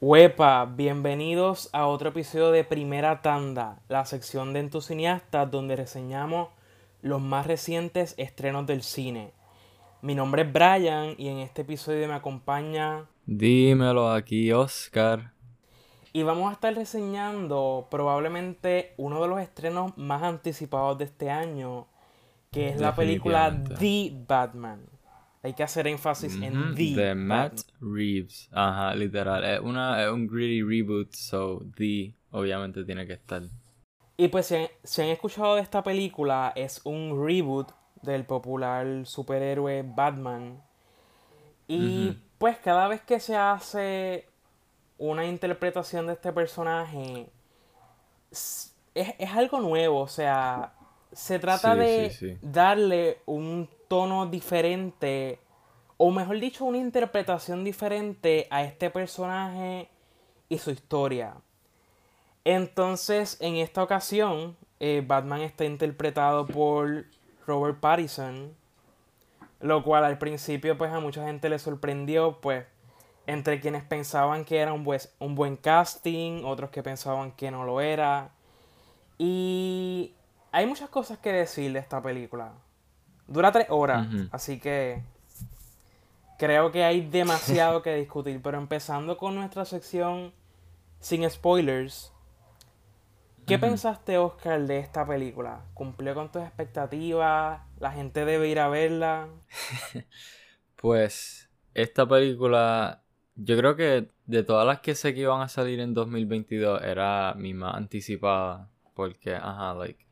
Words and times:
Huepa, 0.00 0.64
bienvenidos 0.64 1.70
a 1.72 1.88
otro 1.88 2.10
episodio 2.10 2.52
de 2.52 2.62
Primera 2.62 3.20
Tanda, 3.20 3.80
la 3.88 4.04
sección 4.04 4.52
de 4.52 4.60
entusiastas 4.60 5.50
donde 5.50 5.74
reseñamos 5.74 6.50
los 7.02 7.20
más 7.20 7.48
recientes 7.48 8.14
estrenos 8.16 8.64
del 8.64 8.84
cine. 8.84 9.32
Mi 10.00 10.14
nombre 10.14 10.42
es 10.42 10.52
Brian 10.52 11.16
y 11.18 11.26
en 11.26 11.38
este 11.38 11.62
episodio 11.62 12.06
me 12.06 12.14
acompaña... 12.14 13.06
Dímelo 13.26 14.08
aquí, 14.08 14.52
Oscar. 14.52 15.32
Y 16.12 16.22
vamos 16.22 16.50
a 16.50 16.52
estar 16.52 16.72
reseñando 16.72 17.88
probablemente 17.90 18.94
uno 18.98 19.20
de 19.20 19.26
los 19.26 19.40
estrenos 19.40 19.98
más 19.98 20.22
anticipados 20.22 20.96
de 20.98 21.06
este 21.06 21.28
año, 21.28 21.88
que 22.52 22.68
es 22.68 22.80
la 22.80 22.94
película 22.94 23.52
The 23.80 24.12
Batman. 24.28 24.97
Hay 25.42 25.54
que 25.54 25.62
hacer 25.62 25.86
énfasis 25.86 26.34
en 26.42 26.74
The. 26.74 26.94
De 26.94 27.14
Matt 27.14 27.60
Reeves. 27.80 28.48
Ajá, 28.52 28.94
literal. 28.94 29.44
Es, 29.44 29.60
una, 29.60 30.04
es 30.04 30.10
un 30.10 30.26
gritty 30.26 30.62
reboot, 30.62 31.12
so 31.12 31.62
The 31.76 32.14
obviamente 32.30 32.84
tiene 32.84 33.06
que 33.06 33.14
estar. 33.14 33.42
Y 34.16 34.28
pues 34.28 34.52
si 34.82 35.02
han 35.02 35.08
escuchado 35.08 35.54
de 35.54 35.62
esta 35.62 35.82
película, 35.82 36.52
es 36.56 36.80
un 36.84 37.24
reboot 37.24 37.70
del 38.02 38.24
popular 38.24 39.06
superhéroe 39.06 39.84
Batman. 39.86 40.62
Y 41.68 42.16
pues 42.38 42.58
cada 42.58 42.88
vez 42.88 43.02
que 43.02 43.20
se 43.20 43.36
hace 43.36 44.26
una 44.96 45.26
interpretación 45.26 46.06
de 46.06 46.14
este 46.14 46.32
personaje, 46.32 47.28
es, 48.30 48.74
algo 49.34 49.60
nuevo, 49.60 50.00
o 50.00 50.08
sea, 50.08 50.74
se 51.12 51.38
trata 51.38 51.76
de 51.76 52.38
darle 52.42 53.18
un 53.26 53.68
tono 53.88 54.26
diferente, 54.26 55.40
o 55.96 56.10
mejor 56.10 56.38
dicho, 56.38 56.64
una 56.64 56.78
interpretación 56.78 57.64
diferente 57.64 58.46
a 58.50 58.62
este 58.62 58.90
personaje 58.90 59.88
y 60.48 60.58
su 60.58 60.70
historia. 60.70 61.34
Entonces, 62.44 63.36
en 63.40 63.56
esta 63.56 63.82
ocasión, 63.82 64.56
eh, 64.80 65.02
Batman 65.06 65.40
está 65.40 65.64
interpretado 65.64 66.46
por 66.46 67.06
Robert 67.46 67.80
Pattinson, 67.80 68.54
lo 69.60 69.82
cual 69.82 70.04
al 70.04 70.18
principio 70.18 70.78
pues 70.78 70.92
a 70.92 71.00
mucha 71.00 71.24
gente 71.24 71.48
le 71.48 71.58
sorprendió, 71.58 72.40
pues 72.40 72.64
entre 73.26 73.60
quienes 73.60 73.82
pensaban 73.82 74.44
que 74.44 74.58
era 74.58 74.72
un, 74.72 74.86
un 75.18 75.34
buen 75.34 75.56
casting, 75.56 76.44
otros 76.44 76.70
que 76.70 76.82
pensaban 76.82 77.32
que 77.32 77.50
no 77.50 77.64
lo 77.64 77.80
era. 77.80 78.30
Y 79.18 80.14
hay 80.52 80.64
muchas 80.66 80.88
cosas 80.88 81.18
que 81.18 81.32
decir 81.32 81.72
de 81.72 81.80
esta 81.80 82.00
película. 82.00 82.52
Dura 83.28 83.52
tres 83.52 83.66
horas, 83.68 84.08
así 84.32 84.58
que 84.58 85.02
creo 86.38 86.72
que 86.72 86.82
hay 86.82 87.02
demasiado 87.02 87.82
que 87.82 87.94
discutir. 87.94 88.40
Pero 88.42 88.58
empezando 88.58 89.16
con 89.16 89.34
nuestra 89.34 89.64
sección 89.64 90.32
sin 90.98 91.28
spoilers, 91.30 92.12
¿Qué 93.48 93.58
pensaste, 93.58 94.18
Oscar, 94.18 94.66
de 94.66 94.78
esta 94.78 95.06
película? 95.06 95.64
¿Cumplió 95.72 96.14
con 96.14 96.30
tus 96.30 96.42
expectativas? 96.42 97.62
¿La 97.80 97.92
gente 97.92 98.26
debe 98.26 98.48
ir 98.48 98.60
a 98.60 98.68
verla? 98.68 99.28
pues, 100.76 101.48
esta 101.72 102.06
película, 102.06 103.02
yo 103.36 103.56
creo 103.56 103.74
que 103.74 104.08
de 104.26 104.42
todas 104.42 104.66
las 104.66 104.80
que 104.80 104.94
sé 104.94 105.14
que 105.14 105.20
iban 105.20 105.40
a 105.40 105.48
salir 105.48 105.80
en 105.80 105.94
2022, 105.94 106.82
era 106.82 107.32
mi 107.38 107.54
más 107.54 107.74
anticipada. 107.74 108.68
Porque, 108.92 109.34
ajá, 109.34 109.72
like, 109.72 110.04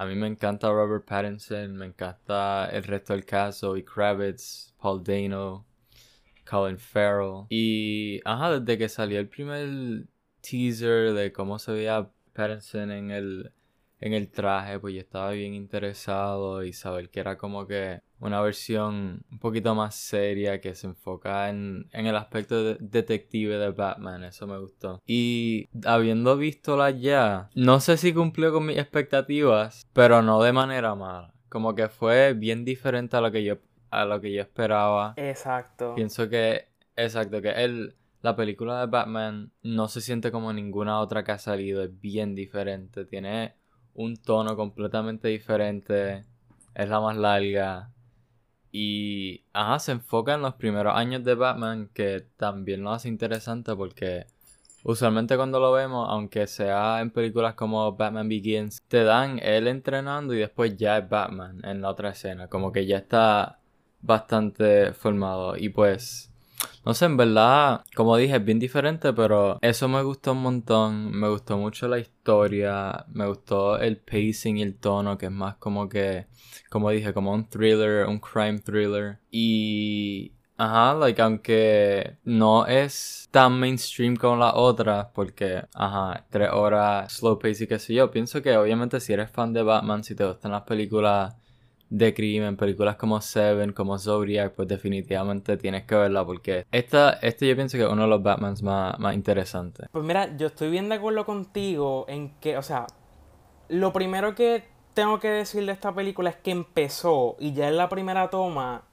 a 0.00 0.06
mí 0.06 0.14
me 0.14 0.28
encanta 0.28 0.70
Robert 0.70 1.04
Pattinson, 1.04 1.76
me 1.76 1.84
encanta 1.84 2.70
el 2.72 2.84
resto 2.84 3.12
del 3.12 3.26
caso, 3.26 3.76
y 3.76 3.82
Kravitz, 3.82 4.72
Paul 4.80 5.04
Dano, 5.04 5.66
Colin 6.48 6.78
Farrell. 6.78 7.44
Y, 7.50 8.18
ajá, 8.24 8.58
desde 8.58 8.78
que 8.78 8.88
salió 8.88 9.20
el 9.20 9.28
primer 9.28 10.06
teaser 10.40 11.12
de 11.12 11.30
cómo 11.32 11.58
se 11.58 11.72
veía 11.72 12.10
Pattinson 12.32 12.90
en 12.90 13.10
el, 13.10 13.52
en 14.00 14.14
el 14.14 14.30
traje, 14.30 14.78
pues 14.80 14.94
yo 14.94 15.00
estaba 15.00 15.30
bien 15.32 15.54
interesado 15.54 16.64
y 16.64 16.72
saber 16.72 17.10
que 17.10 17.20
era 17.20 17.36
como 17.36 17.66
que 17.66 18.00
una 18.18 18.40
versión 18.40 19.24
un 19.30 19.38
poquito 19.38 19.74
más 19.74 19.94
seria 19.94 20.60
que 20.60 20.74
se 20.74 20.86
enfoca 20.86 21.50
en, 21.50 21.88
el 21.92 22.16
aspecto 22.16 22.74
detective 22.76 23.56
de 23.56 23.70
Batman, 23.70 24.24
eso 24.24 24.46
me 24.46 24.58
gustó. 24.58 25.02
Y 25.06 25.68
habiendo 25.84 26.36
visto 26.36 26.76
la 26.76 26.90
ya, 26.90 27.50
no 27.54 27.80
sé 27.80 27.96
si 27.96 28.12
cumplió 28.12 28.52
con 28.52 28.66
mis 28.66 28.78
expectativas, 28.78 29.86
pero 29.92 30.22
no 30.22 30.42
de 30.42 30.52
manera 30.52 30.94
mala. 30.94 31.34
Como 31.48 31.74
que 31.74 31.88
fue 31.88 32.32
bien 32.32 32.64
diferente 32.64 33.16
a 33.16 33.20
lo 33.20 33.30
que 33.30 33.44
yo, 33.44 33.58
a 33.90 34.04
lo 34.04 34.20
que 34.20 34.32
yo 34.32 34.40
esperaba. 34.40 35.14
Exacto. 35.16 35.94
Pienso 35.94 36.28
que, 36.28 36.68
exacto, 36.96 37.42
que 37.42 37.50
él 37.50 37.96
la 38.22 38.36
película 38.36 38.80
de 38.80 38.86
Batman 38.86 39.50
no 39.62 39.88
se 39.88 40.00
siente 40.00 40.30
como 40.30 40.52
ninguna 40.52 41.00
otra 41.00 41.24
que 41.24 41.32
ha 41.32 41.38
salido, 41.38 41.82
es 41.82 42.00
bien 42.00 42.34
diferente, 42.34 43.06
tiene 43.06 43.54
un 44.00 44.16
tono 44.16 44.56
completamente 44.56 45.28
diferente, 45.28 46.24
es 46.74 46.88
la 46.88 47.00
más 47.00 47.16
larga. 47.16 47.90
Y 48.72 49.44
ajá, 49.52 49.78
se 49.78 49.92
enfoca 49.92 50.34
en 50.34 50.42
los 50.42 50.54
primeros 50.54 50.94
años 50.96 51.24
de 51.24 51.34
Batman 51.34 51.90
que 51.92 52.26
también 52.36 52.82
lo 52.82 52.92
hace 52.92 53.08
interesante 53.08 53.74
porque 53.74 54.26
usualmente 54.84 55.36
cuando 55.36 55.60
lo 55.60 55.72
vemos, 55.72 56.06
aunque 56.08 56.46
sea 56.46 57.00
en 57.00 57.10
películas 57.10 57.54
como 57.54 57.92
Batman 57.96 58.28
Begins, 58.28 58.80
te 58.88 59.04
dan 59.04 59.38
él 59.40 59.68
entrenando 59.68 60.34
y 60.34 60.38
después 60.38 60.76
ya 60.76 60.98
es 60.98 61.08
Batman 61.08 61.60
en 61.64 61.82
la 61.82 61.90
otra 61.90 62.10
escena, 62.10 62.48
como 62.48 62.72
que 62.72 62.86
ya 62.86 62.98
está 62.98 63.60
bastante 64.00 64.92
formado. 64.94 65.56
Y 65.56 65.70
pues 65.70 66.29
no 66.84 66.94
sé, 66.94 67.04
en 67.06 67.16
verdad, 67.16 67.84
como 67.94 68.16
dije, 68.16 68.36
es 68.36 68.44
bien 68.44 68.58
diferente, 68.58 69.12
pero 69.12 69.58
eso 69.60 69.88
me 69.88 70.02
gustó 70.02 70.32
un 70.32 70.42
montón. 70.42 71.12
Me 71.12 71.28
gustó 71.28 71.58
mucho 71.58 71.88
la 71.88 71.98
historia, 71.98 73.04
me 73.08 73.26
gustó 73.26 73.78
el 73.78 73.98
pacing 73.98 74.58
y 74.58 74.62
el 74.62 74.76
tono, 74.78 75.18
que 75.18 75.26
es 75.26 75.32
más 75.32 75.56
como 75.56 75.88
que, 75.88 76.26
como 76.70 76.90
dije, 76.90 77.12
como 77.12 77.32
un 77.32 77.48
thriller, 77.48 78.06
un 78.06 78.18
crime 78.18 78.58
thriller. 78.60 79.18
Y 79.30 80.32
Ajá, 80.62 80.92
like, 80.92 81.22
aunque 81.22 82.18
no 82.24 82.66
es 82.66 83.30
tan 83.30 83.58
mainstream 83.58 84.14
como 84.14 84.36
la 84.36 84.54
otra, 84.54 85.10
porque, 85.14 85.64
ajá, 85.72 86.26
tres 86.28 86.50
horas 86.52 87.10
slow 87.14 87.38
pace 87.38 87.64
y 87.64 87.66
qué 87.66 87.78
sé 87.78 87.94
yo, 87.94 88.10
pienso 88.10 88.42
que 88.42 88.54
obviamente 88.58 89.00
si 89.00 89.14
eres 89.14 89.30
fan 89.30 89.54
de 89.54 89.62
Batman, 89.62 90.04
si 90.04 90.14
te 90.14 90.26
gustan 90.26 90.52
las 90.52 90.64
películas 90.64 91.34
de 91.90 92.14
crimen, 92.14 92.56
películas 92.56 92.96
como 92.96 93.20
Seven, 93.20 93.72
como 93.72 93.98
Zodiac, 93.98 94.54
pues 94.54 94.68
definitivamente 94.68 95.56
tienes 95.56 95.84
que 95.84 95.96
verla 95.96 96.24
porque 96.24 96.64
esta, 96.70 97.14
este 97.14 97.48
yo 97.48 97.56
pienso 97.56 97.76
que 97.76 97.84
es 97.84 97.90
uno 97.90 98.02
de 98.02 98.08
los 98.08 98.22
Batmans 98.22 98.62
más, 98.62 98.98
más 99.00 99.14
interesantes. 99.14 99.88
Pues 99.90 100.04
mira, 100.04 100.36
yo 100.36 100.46
estoy 100.46 100.70
bien 100.70 100.88
de 100.88 100.94
acuerdo 100.94 101.26
contigo 101.26 102.06
en 102.08 102.30
que, 102.40 102.56
o 102.56 102.62
sea, 102.62 102.86
lo 103.68 103.92
primero 103.92 104.36
que 104.36 104.64
tengo 104.94 105.18
que 105.18 105.28
decir 105.28 105.66
de 105.66 105.72
esta 105.72 105.92
película 105.92 106.30
es 106.30 106.36
que 106.36 106.52
empezó 106.52 107.36
y 107.40 107.52
ya 107.52 107.68
en 107.68 107.76
la 107.76 107.88
primera 107.88 108.30
toma 108.30 108.84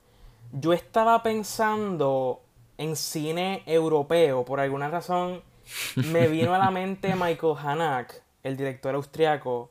yo 0.52 0.74
estaba 0.74 1.22
pensando 1.24 2.41
en 2.78 2.96
cine 2.96 3.63
europeo, 3.66 4.44
por 4.46 4.59
alguna 4.59 4.90
razón 4.90 5.44
me 5.96 6.28
vino 6.28 6.53
a 6.56 6.57
la 6.57 6.72
mente 6.72 7.13
Michael 7.16 7.56
Haneke, 7.57 8.16
el 8.44 8.57
director 8.57 8.96
austriaco, 8.96 9.69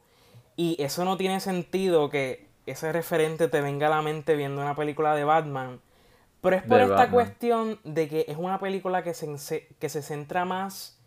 y 0.56 0.76
eso 0.80 1.04
no 1.04 1.16
tiene 1.16 1.40
sentido 1.40 2.08
que 2.08 2.45
ese 2.66 2.92
referente 2.92 3.48
te 3.48 3.60
venga 3.60 3.86
a 3.86 3.90
la 3.90 4.02
mente 4.02 4.36
viendo 4.36 4.60
una 4.60 4.74
película 4.74 5.14
de 5.14 5.24
Batman. 5.24 5.80
Pero 6.40 6.56
es 6.56 6.62
por 6.62 6.80
esta 6.80 7.10
cuestión 7.10 7.80
de 7.84 8.08
que 8.08 8.24
es 8.28 8.36
una 8.36 8.60
película 8.60 9.02
que 9.02 9.14
se, 9.14 9.68
que 9.78 9.88
se 9.88 10.02
centra 10.02 10.44
más 10.44 10.98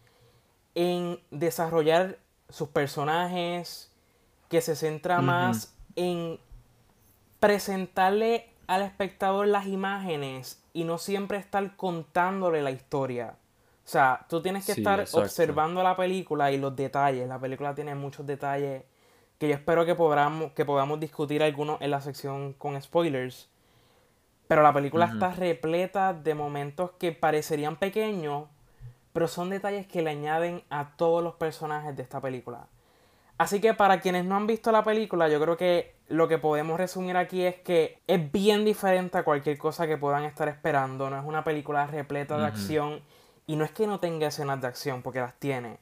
en 0.75 1.19
desarrollar 1.31 2.17
sus 2.49 2.69
personajes, 2.69 3.91
que 4.49 4.61
se 4.61 4.75
centra 4.75 5.21
más 5.21 5.75
en 5.95 6.39
presentarle 7.39 8.49
al 8.67 8.81
espectador 8.81 9.47
las 9.47 9.67
imágenes 9.67 10.61
y 10.73 10.83
no 10.83 10.97
siempre 10.97 11.37
estar 11.37 11.75
contándole 11.75 12.61
la 12.61 12.71
historia. 12.71 13.35
O 13.85 13.91
sea, 13.91 14.25
tú 14.29 14.41
tienes 14.41 14.65
que 14.65 14.73
estar 14.73 15.05
observando 15.13 15.81
la 15.81 15.95
película 15.95 16.51
y 16.51 16.57
los 16.57 16.75
detalles. 16.75 17.27
La 17.27 17.39
película 17.39 17.73
tiene 17.73 17.95
muchos 17.95 18.25
detalles 18.27 18.83
que 19.39 19.47
yo 19.47 19.55
espero 19.55 19.85
que 19.85 19.95
podamos, 19.95 20.51
que 20.51 20.65
podamos 20.65 20.99
discutir 20.99 21.41
algunos 21.41 21.81
en 21.81 21.91
la 21.91 22.01
sección 22.01 22.53
con 22.53 22.79
spoilers. 22.79 23.49
Pero 24.47 24.61
la 24.61 24.73
película 24.73 25.05
está 25.05 25.31
repleta 25.31 26.13
de 26.13 26.35
momentos 26.35 26.91
que 26.99 27.13
parecerían 27.13 27.77
pequeños, 27.77 28.45
pero 29.13 29.27
son 29.27 29.49
detalles 29.49 29.87
que 29.87 30.01
le 30.01 30.09
añaden 30.11 30.63
a 30.69 30.95
todos 30.97 31.23
los 31.23 31.35
personajes 31.35 31.95
de 31.95 32.03
esta 32.03 32.19
película. 32.19 32.67
Así 33.37 33.61
que 33.61 33.73
para 33.73 34.01
quienes 34.01 34.25
no 34.25 34.35
han 34.35 34.47
visto 34.47 34.71
la 34.71 34.83
película, 34.83 35.29
yo 35.29 35.39
creo 35.39 35.55
que 35.55 35.95
lo 36.09 36.27
que 36.27 36.37
podemos 36.37 36.77
resumir 36.77 37.15
aquí 37.15 37.43
es 37.43 37.55
que 37.55 38.01
es 38.07 38.31
bien 38.31 38.65
diferente 38.65 39.17
a 39.17 39.23
cualquier 39.23 39.57
cosa 39.57 39.87
que 39.87 39.97
puedan 39.97 40.25
estar 40.25 40.49
esperando. 40.49 41.09
No 41.09 41.17
es 41.17 41.23
una 41.25 41.45
película 41.45 41.87
repleta 41.87 42.37
de 42.37 42.45
acción. 42.45 43.01
Y 43.47 43.55
no 43.55 43.63
es 43.63 43.71
que 43.71 43.87
no 43.87 43.99
tenga 43.99 44.27
escenas 44.27 44.59
de 44.61 44.67
acción, 44.67 45.01
porque 45.01 45.19
las 45.19 45.33
tiene. 45.39 45.77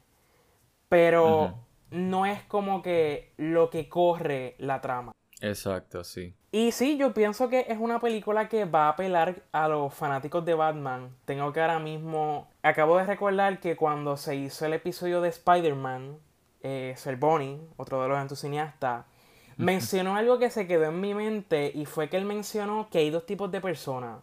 Pero 0.88 1.54
no 1.90 2.26
es 2.26 2.42
como 2.44 2.82
que 2.82 3.32
lo 3.36 3.70
que 3.70 3.88
corre 3.88 4.54
la 4.58 4.80
trama. 4.80 5.12
Exacto, 5.40 6.04
sí. 6.04 6.34
Y 6.50 6.72
sí, 6.72 6.96
yo 6.96 7.12
pienso 7.12 7.48
que 7.48 7.66
es 7.68 7.78
una 7.78 8.00
película 8.00 8.48
que 8.48 8.64
va 8.64 8.86
a 8.86 8.90
apelar 8.90 9.42
a 9.52 9.68
los 9.68 9.92
fanáticos 9.94 10.44
de 10.44 10.54
Batman. 10.54 11.14
Tengo 11.24 11.52
que 11.52 11.60
ahora 11.60 11.78
mismo... 11.78 12.48
Acabo 12.62 12.96
de 12.96 13.04
recordar 13.04 13.60
que 13.60 13.76
cuando 13.76 14.16
se 14.16 14.34
hizo 14.36 14.64
el 14.64 14.72
episodio 14.72 15.20
de 15.20 15.28
Spider-Man, 15.28 16.18
eh, 16.62 16.96
Bonnie, 17.18 17.60
otro 17.76 18.02
de 18.02 18.08
los 18.08 18.18
entusiastas, 18.18 19.04
mencionó 19.58 20.16
algo 20.16 20.38
que 20.38 20.50
se 20.50 20.66
quedó 20.66 20.86
en 20.86 21.00
mi 21.00 21.14
mente 21.14 21.70
y 21.74 21.84
fue 21.84 22.08
que 22.08 22.16
él 22.16 22.24
mencionó 22.24 22.88
que 22.90 22.98
hay 22.98 23.10
dos 23.10 23.26
tipos 23.26 23.50
de 23.52 23.60
personas. 23.60 24.22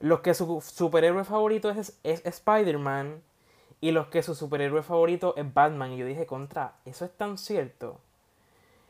Los 0.00 0.20
que 0.20 0.32
su 0.32 0.60
superhéroe 0.60 1.24
favorito 1.24 1.70
es, 1.70 1.98
es 2.02 2.24
Spider-Man 2.24 3.22
y 3.80 3.92
los 3.92 4.08
que 4.08 4.22
su 4.22 4.34
superhéroe 4.34 4.82
favorito 4.82 5.34
es 5.36 5.52
Batman. 5.52 5.92
Y 5.92 5.98
yo 5.98 6.06
dije, 6.06 6.26
contra, 6.26 6.74
eso 6.84 7.04
es 7.04 7.16
tan 7.16 7.38
cierto. 7.38 8.00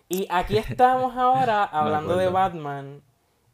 Y 0.09 0.27
aquí 0.31 0.57
estamos 0.59 1.17
ahora 1.17 1.65
hablando 1.65 2.17
de 2.17 2.29
Batman 2.29 3.03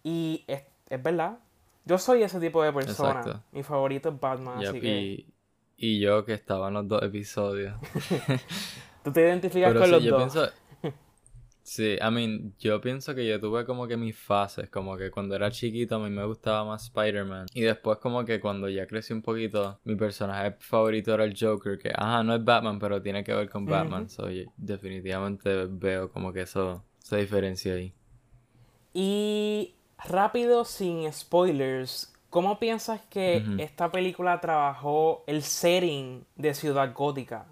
y 0.02 0.44
es, 0.46 0.62
verdad. 1.02 1.38
Yo 1.84 1.98
soy 1.98 2.22
ese 2.22 2.40
tipo 2.40 2.62
de 2.62 2.72
persona. 2.72 3.42
Mi 3.52 3.62
favorito 3.62 4.08
es 4.08 4.20
Batman. 4.20 4.64
así 4.64 4.80
que... 4.80 5.26
y, 5.76 6.00
yo 6.00 6.24
que 6.24 6.34
estaba 6.34 6.68
en 6.68 6.74
los 6.74 6.88
dos 6.88 7.02
episodios. 7.02 7.74
Tú 9.04 9.12
te 9.12 9.20
identificas 9.20 9.74
con 9.74 9.90
los 9.90 10.04
dos. 10.04 10.52
Sí, 11.64 11.96
I 11.98 12.10
mean, 12.10 12.54
yo 12.58 12.78
pienso 12.78 13.14
que 13.14 13.26
yo 13.26 13.40
tuve 13.40 13.64
como 13.64 13.88
que 13.88 13.96
mis 13.96 14.14
fases, 14.14 14.68
como 14.68 14.98
que 14.98 15.10
cuando 15.10 15.34
era 15.34 15.50
chiquito 15.50 15.96
a 15.96 15.98
mí 15.98 16.10
me 16.10 16.22
gustaba 16.26 16.62
más 16.62 16.84
Spider-Man 16.84 17.46
y 17.54 17.62
después 17.62 17.96
como 17.98 18.22
que 18.26 18.38
cuando 18.38 18.68
ya 18.68 18.86
crecí 18.86 19.14
un 19.14 19.22
poquito, 19.22 19.80
mi 19.84 19.96
personaje 19.96 20.56
favorito 20.60 21.14
era 21.14 21.24
el 21.24 21.34
Joker, 21.34 21.78
que 21.78 21.90
ajá, 21.94 22.22
no 22.22 22.34
es 22.34 22.44
Batman, 22.44 22.78
pero 22.78 23.00
tiene 23.00 23.24
que 23.24 23.32
ver 23.32 23.48
con 23.48 23.64
Batman, 23.64 24.10
so, 24.10 24.28
definitivamente 24.58 25.66
veo 25.70 26.10
como 26.10 26.34
que 26.34 26.42
eso 26.42 26.84
se 26.98 27.16
diferencia 27.16 27.72
ahí. 27.72 27.94
Y 28.92 29.74
rápido, 30.04 30.66
sin 30.66 31.10
spoilers, 31.10 32.12
¿cómo 32.28 32.58
piensas 32.58 33.00
que 33.08 33.42
esta 33.56 33.90
película 33.90 34.38
trabajó 34.38 35.24
el 35.26 35.42
setting 35.42 36.26
de 36.36 36.52
Ciudad 36.52 36.92
Gótica? 36.92 37.46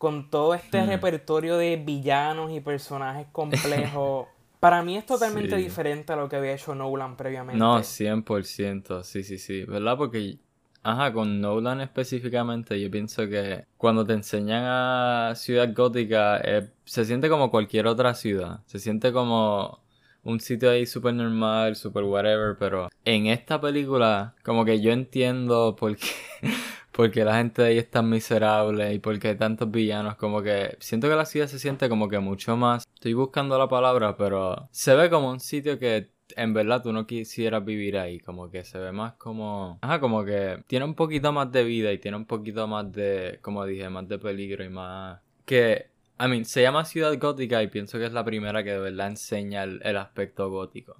Con 0.00 0.30
todo 0.30 0.54
este 0.54 0.80
hmm. 0.80 0.88
repertorio 0.88 1.58
de 1.58 1.76
villanos 1.76 2.50
y 2.52 2.60
personajes 2.60 3.26
complejos. 3.32 4.28
Para 4.58 4.82
mí 4.82 4.96
es 4.96 5.04
totalmente 5.04 5.56
diferente 5.56 6.14
a 6.14 6.16
lo 6.16 6.26
que 6.26 6.36
había 6.36 6.54
hecho 6.54 6.74
Nolan 6.74 7.18
previamente. 7.18 7.58
No, 7.58 7.80
100%, 7.80 9.02
sí, 9.02 9.22
sí, 9.22 9.36
sí, 9.36 9.64
¿verdad? 9.64 9.98
Porque, 9.98 10.38
ajá, 10.82 11.12
con 11.12 11.42
Nolan 11.42 11.82
específicamente, 11.82 12.80
yo 12.80 12.90
pienso 12.90 13.28
que 13.28 13.66
cuando 13.76 14.06
te 14.06 14.14
enseñan 14.14 14.64
a 14.64 15.34
Ciudad 15.36 15.70
Gótica, 15.74 16.40
eh, 16.44 16.70
se 16.86 17.04
siente 17.04 17.28
como 17.28 17.50
cualquier 17.50 17.86
otra 17.86 18.14
ciudad. 18.14 18.60
Se 18.64 18.78
siente 18.78 19.12
como 19.12 19.80
un 20.22 20.40
sitio 20.40 20.70
ahí 20.70 20.86
súper 20.86 21.12
normal, 21.12 21.76
súper 21.76 22.04
whatever, 22.04 22.56
pero 22.58 22.88
en 23.04 23.26
esta 23.26 23.60
película, 23.60 24.34
como 24.44 24.64
que 24.64 24.80
yo 24.80 24.92
entiendo 24.92 25.76
por 25.78 25.94
qué 25.94 26.08
porque 27.00 27.24
la 27.24 27.36
gente 27.36 27.62
de 27.62 27.68
ahí 27.68 27.78
es 27.78 27.90
tan 27.90 28.10
miserable 28.10 28.92
y 28.92 28.98
porque 28.98 29.28
hay 29.28 29.34
tantos 29.34 29.70
villanos, 29.70 30.16
como 30.16 30.42
que 30.42 30.76
siento 30.80 31.08
que 31.08 31.14
la 31.14 31.24
ciudad 31.24 31.46
se 31.46 31.58
siente 31.58 31.88
como 31.88 32.10
que 32.10 32.18
mucho 32.18 32.58
más. 32.58 32.86
Estoy 32.92 33.14
buscando 33.14 33.56
la 33.56 33.70
palabra, 33.70 34.18
pero 34.18 34.68
se 34.70 34.94
ve 34.94 35.08
como 35.08 35.30
un 35.30 35.40
sitio 35.40 35.78
que 35.78 36.10
en 36.36 36.52
verdad 36.52 36.82
tú 36.82 36.92
no 36.92 37.06
quisieras 37.06 37.64
vivir 37.64 37.96
ahí, 37.96 38.20
como 38.20 38.50
que 38.50 38.64
se 38.64 38.78
ve 38.78 38.92
más 38.92 39.14
como, 39.14 39.78
ajá, 39.80 39.98
como 39.98 40.26
que 40.26 40.62
tiene 40.66 40.84
un 40.84 40.94
poquito 40.94 41.32
más 41.32 41.50
de 41.50 41.64
vida 41.64 41.90
y 41.90 41.96
tiene 41.96 42.18
un 42.18 42.26
poquito 42.26 42.66
más 42.66 42.92
de, 42.92 43.38
como 43.40 43.64
dije, 43.64 43.88
más 43.88 44.06
de 44.06 44.18
peligro 44.18 44.62
y 44.62 44.68
más 44.68 45.20
que 45.46 45.86
I 46.22 46.28
mean, 46.28 46.44
se 46.44 46.60
llama 46.60 46.84
Ciudad 46.84 47.18
Gótica 47.18 47.62
y 47.62 47.68
pienso 47.68 47.98
que 47.98 48.04
es 48.04 48.12
la 48.12 48.26
primera 48.26 48.62
que 48.62 48.72
de 48.72 48.78
verdad 48.78 49.06
enseña 49.06 49.62
el 49.62 49.96
aspecto 49.96 50.50
gótico. 50.50 50.98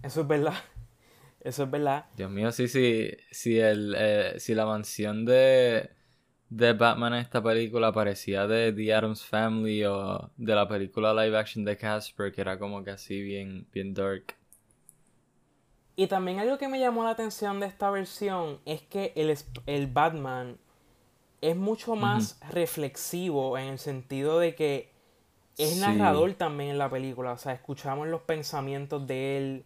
Eso 0.00 0.20
es 0.20 0.28
verdad. 0.28 0.54
Eso 1.40 1.64
es 1.64 1.70
verdad. 1.70 2.06
Dios 2.16 2.30
mío, 2.30 2.52
sí, 2.52 2.68
sí. 2.68 3.10
Si, 3.30 3.58
el, 3.58 3.94
eh, 3.96 4.34
si 4.38 4.54
la 4.54 4.66
mansión 4.66 5.24
de, 5.24 5.90
de 6.50 6.72
Batman 6.74 7.14
en 7.14 7.20
esta 7.20 7.42
película 7.42 7.92
parecía 7.92 8.46
de 8.46 8.72
The 8.72 8.94
Addams 8.94 9.24
Family 9.24 9.84
o 9.84 10.30
de 10.36 10.54
la 10.54 10.68
película 10.68 11.14
live 11.14 11.38
action 11.38 11.64
de 11.64 11.76
Casper, 11.76 12.32
que 12.32 12.42
era 12.42 12.58
como 12.58 12.84
que 12.84 12.90
así 12.90 13.22
bien, 13.22 13.66
bien 13.72 13.94
dark. 13.94 14.34
Y 15.96 16.06
también 16.06 16.38
algo 16.38 16.58
que 16.58 16.68
me 16.68 16.78
llamó 16.80 17.04
la 17.04 17.10
atención 17.10 17.60
de 17.60 17.66
esta 17.66 17.90
versión 17.90 18.58
es 18.64 18.82
que 18.82 19.12
el, 19.16 19.36
el 19.66 19.86
Batman 19.86 20.58
es 21.40 21.56
mucho 21.56 21.96
más 21.96 22.38
reflexivo 22.50 23.56
en 23.58 23.68
el 23.68 23.78
sentido 23.78 24.38
de 24.38 24.54
que 24.54 24.92
es 25.58 25.76
narrador 25.78 26.32
también 26.34 26.70
en 26.70 26.78
la 26.78 26.90
película. 26.90 27.32
O 27.32 27.38
sea, 27.38 27.52
escuchamos 27.52 28.08
los 28.08 28.22
pensamientos 28.22 29.06
de 29.06 29.36
él 29.36 29.64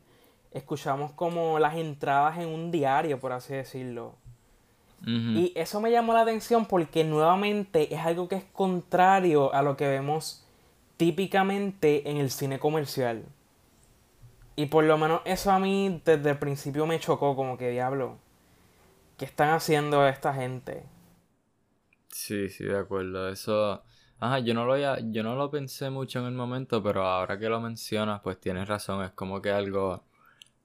escuchamos 0.54 1.12
como 1.12 1.58
las 1.58 1.74
entradas 1.76 2.38
en 2.38 2.48
un 2.48 2.70
diario, 2.70 3.20
por 3.20 3.32
así 3.32 3.54
decirlo. 3.54 4.14
Y 5.06 5.52
eso 5.54 5.82
me 5.82 5.90
llamó 5.90 6.14
la 6.14 6.22
atención 6.22 6.64
porque 6.64 7.04
nuevamente 7.04 7.94
es 7.94 8.00
algo 8.00 8.26
que 8.26 8.36
es 8.36 8.44
contrario 8.44 9.52
a 9.52 9.60
lo 9.60 9.76
que 9.76 9.86
vemos 9.86 10.46
típicamente 10.96 12.08
en 12.10 12.16
el 12.16 12.30
cine 12.30 12.58
comercial. 12.58 13.26
Y 14.56 14.66
por 14.66 14.84
lo 14.84 14.96
menos 14.96 15.20
eso 15.26 15.50
a 15.50 15.58
mí 15.58 16.00
desde 16.06 16.30
el 16.30 16.38
principio 16.38 16.86
me 16.86 17.00
chocó, 17.00 17.36
como 17.36 17.58
que 17.58 17.68
diablo. 17.68 18.16
¿Qué 19.18 19.26
están 19.26 19.50
haciendo 19.50 20.06
esta 20.08 20.32
gente? 20.32 20.84
Sí, 22.08 22.48
sí, 22.48 22.64
de 22.64 22.78
acuerdo. 22.78 23.28
Eso. 23.28 23.82
Ajá, 24.20 24.38
yo 24.38 24.54
no 24.54 24.64
lo 24.64 24.76
yo 25.10 25.22
no 25.22 25.34
lo 25.36 25.50
pensé 25.50 25.90
mucho 25.90 26.20
en 26.20 26.26
el 26.26 26.32
momento, 26.34 26.82
pero 26.82 27.04
ahora 27.06 27.38
que 27.38 27.48
lo 27.48 27.60
mencionas, 27.60 28.20
pues 28.22 28.40
tienes 28.40 28.68
razón. 28.68 29.04
Es 29.04 29.10
como 29.12 29.42
que 29.42 29.50
algo 29.50 30.03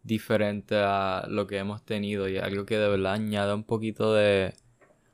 diferente 0.09 0.75
a 0.75 1.25
lo 1.29 1.47
que 1.47 1.59
hemos 1.59 1.85
tenido 1.85 2.27
y 2.27 2.37
algo 2.37 2.65
que 2.65 2.77
de 2.77 2.89
verdad 2.89 3.13
añade 3.13 3.53
un 3.53 3.63
poquito 3.63 4.13
de... 4.13 4.53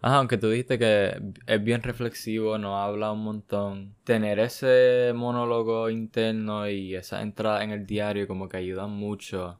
Aunque 0.01 0.37
tú 0.37 0.49
dijiste 0.49 0.77
que 0.79 1.19
es 1.47 1.63
bien 1.63 1.81
reflexivo, 1.81 2.57
no 2.57 2.79
habla 2.81 3.11
un 3.11 3.23
montón. 3.23 3.95
Tener 4.03 4.39
ese 4.39 5.11
monólogo 5.15 5.89
interno 5.89 6.69
y 6.69 6.95
esa 6.95 7.21
entrada 7.21 7.63
en 7.63 7.71
el 7.71 7.85
diario 7.85 8.27
como 8.27 8.47
que 8.47 8.57
ayudan 8.57 8.91
mucho 8.91 9.59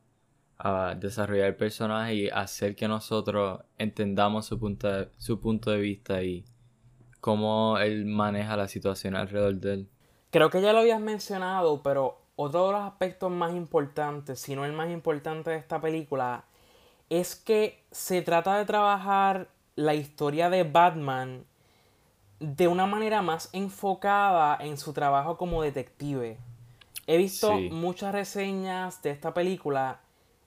a 0.57 0.95
desarrollar 0.95 1.47
el 1.47 1.55
personaje 1.55 2.15
y 2.15 2.29
hacer 2.29 2.75
que 2.75 2.87
nosotros 2.87 3.61
entendamos 3.77 4.45
su 4.45 4.57
punto 4.59 4.87
su 5.17 5.39
punto 5.39 5.71
de 5.71 5.79
vista 5.79 6.23
y 6.23 6.45
cómo 7.19 7.77
él 7.79 8.05
maneja 8.05 8.55
la 8.55 8.67
situación 8.67 9.15
alrededor 9.15 9.55
de 9.55 9.73
él. 9.73 9.89
Creo 10.29 10.49
que 10.49 10.61
ya 10.61 10.73
lo 10.73 10.79
habías 10.79 11.01
mencionado, 11.01 11.81
pero 11.81 12.24
otro 12.35 12.67
de 12.67 12.73
los 12.73 12.81
aspectos 12.81 13.31
más 13.31 13.53
importantes, 13.53 14.39
si 14.39 14.55
no 14.55 14.65
el 14.65 14.73
más 14.73 14.89
importante 14.89 15.51
de 15.51 15.57
esta 15.57 15.79
película, 15.79 16.43
es 17.09 17.35
que 17.35 17.83
se 17.91 18.21
trata 18.21 18.57
de 18.57 18.65
trabajar 18.65 19.47
la 19.75 19.93
historia 19.93 20.49
de 20.49 20.63
Batman 20.63 21.45
de 22.39 22.67
una 22.67 22.85
manera 22.85 23.21
más 23.21 23.49
enfocada 23.53 24.57
en 24.59 24.77
su 24.77 24.93
trabajo 24.93 25.37
como 25.37 25.61
detective. 25.61 26.37
He 27.07 27.17
visto 27.17 27.53
muchas 27.53 28.13
reseñas 28.13 29.01
de 29.01 29.11
esta 29.11 29.33
película 29.33 29.99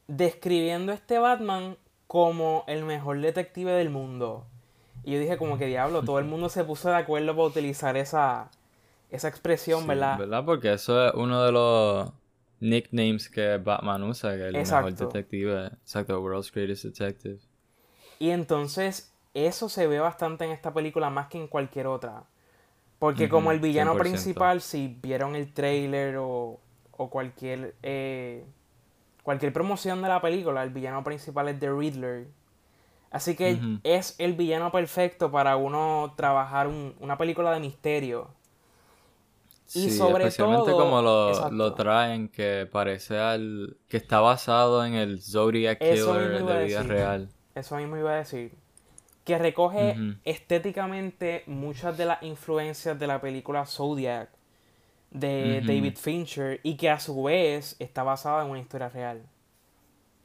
describiendo 0.09 0.93
a 0.93 0.97
este 0.97 1.19
Batman 1.19 1.77
como 2.07 2.65
el 2.67 2.85
mejor 2.85 3.21
detective 3.21 3.73
del 3.73 3.91
mundo. 3.91 4.45
Y 5.05 5.13
yo 5.13 5.21
dije 5.21 5.39
como 5.39 5.57
que 5.57 5.67
diablo, 5.67 6.03
todo 6.03 6.19
el 6.19 6.25
mundo 6.25 6.49
se 6.49 6.65
puso 6.65 6.89
de 6.89 6.97
acuerdo 6.97 7.35
para 7.35 7.49
utilizar 7.49 7.97
esa, 7.97 8.51
esa 9.11 9.29
expresión, 9.29 9.87
¿verdad? 9.87 10.19
¿Verdad? 10.19 10.45
Porque 10.45 10.73
eso 10.73 11.09
es 11.09 11.15
uno 11.15 11.43
de 11.43 11.53
los 11.53 12.13
nicknames 12.61 13.29
que 13.29 13.57
Batman 13.59 14.03
usa, 14.05 14.37
que 14.37 14.49
es 14.49 14.55
el 14.55 14.55
mejor 14.55 14.95
detective. 14.95 15.67
Exacto, 15.67 16.21
World's 16.21 16.53
Greatest 16.53 16.85
Detective. 16.85 17.39
Y 18.19 18.31
entonces, 18.31 19.15
eso 19.35 19.69
se 19.69 19.87
ve 19.87 20.01
bastante 20.01 20.45
en 20.45 20.51
esta 20.51 20.75
película 20.75 21.11
más 21.11 21.29
que 21.29 21.39
en 21.39 21.49
cualquier 21.49 21.87
otra. 21.87 22.25
Porque 22.99 23.29
como 23.29 23.53
el 23.53 23.61
villano 23.61 23.97
principal, 23.97 24.61
si 24.61 24.99
vieron 25.01 25.37
el 25.37 25.53
trailer 25.53 26.17
o, 26.17 26.59
o 26.97 27.11
cualquier 27.11 27.77
eh, 27.83 28.45
cualquier 29.23 29.53
promoción 29.53 30.03
de 30.03 30.09
la 30.09 30.21
película, 30.21 30.63
el 30.63 30.71
villano 30.71 31.05
principal 31.05 31.49
es 31.49 31.61
The 31.61 31.71
Riddler. 31.71 32.29
Así 33.11 33.37
que 33.37 33.61
es 33.85 34.15
el 34.19 34.35
villano 34.35 34.73
perfecto 34.73 35.31
para 35.31 35.57
uno 35.57 36.15
trabajar 36.17 36.67
una 36.67 37.17
película 37.19 37.53
de 37.53 37.61
misterio. 37.61 38.31
Y 39.75 39.91
sobre 39.91 40.25
especialmente 40.25 40.73
como 40.73 41.03
lo, 41.03 41.75
traen, 41.75 42.29
que 42.29 42.67
parece 42.71 43.19
al. 43.19 43.77
que 43.89 43.99
está 43.99 44.21
basado 44.21 44.85
en 44.85 44.95
el 44.95 45.21
Zodiac 45.23 45.79
Killer 45.79 46.45
de 46.45 46.65
vida 46.65 46.83
real. 46.83 47.29
Eso 47.55 47.77
mismo 47.77 47.97
iba 47.97 48.13
a 48.13 48.17
decir. 48.17 48.53
Que 49.25 49.37
recoge 49.37 49.95
estéticamente 50.25 51.43
muchas 51.47 51.99
de 51.99 52.07
las 52.07 52.23
influencias 52.23 52.99
de 52.99 53.07
la 53.07 53.21
película 53.21 53.67
Zodiac 53.67 54.31
de 55.11 55.61
David 55.67 55.97
Fincher 55.97 56.61
y 56.63 56.77
que 56.77 56.89
a 56.89 56.99
su 56.99 57.23
vez 57.25 57.77
está 57.79 58.03
basada 58.03 58.45
en 58.45 58.51
una 58.51 58.61
historia 58.61 58.89
real. 58.89 59.23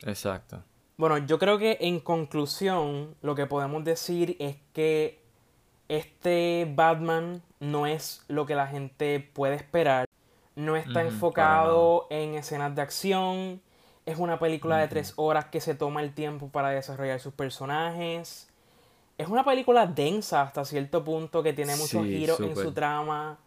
Exacto. 0.06 0.64
Bueno, 0.96 1.18
yo 1.18 1.40
creo 1.40 1.58
que 1.58 1.78
en 1.82 2.00
conclusión 2.00 3.16
lo 3.22 3.36
que 3.36 3.46
podemos 3.46 3.84
decir 3.84 4.38
es 4.40 4.58
que 4.74 5.23
este 5.98 6.68
Batman 6.76 7.42
no 7.60 7.88
es 7.88 8.24
lo 8.28 8.46
que 8.46 8.56
la 8.56 8.68
gente 8.68 9.20
puede 9.20 9.56
esperar. 9.56 10.06
no 10.56 10.76
está 10.78 11.02
Ujú, 11.02 11.04
enfocado 11.04 12.08
en 12.12 12.36
escenas 12.36 12.76
de 12.76 12.82
acción. 12.82 13.62
Es 14.06 14.18
una 14.20 14.40
película 14.40 14.78
de 14.80 14.88
tres 14.88 15.14
horas 15.18 15.46
que 15.46 15.62
se 15.62 15.76
toma 15.76 16.02
el 16.04 16.14
tiempo 16.14 16.50
para 16.50 16.70
desarrollar 16.70 17.20
sus 17.20 17.34
personajes. 17.34 18.50
Es 19.18 19.28
una 19.30 19.46
película 19.46 19.88
densa 19.88 20.42
hasta 20.44 20.66
cierto 20.66 21.04
punto 21.04 21.44
que 21.44 21.54
tiene 21.54 21.76
muchos 21.78 22.08
Sí, 22.08 22.10
giros 22.10 22.44
en 22.44 22.56
su 22.58 22.74
trama, 22.74 23.40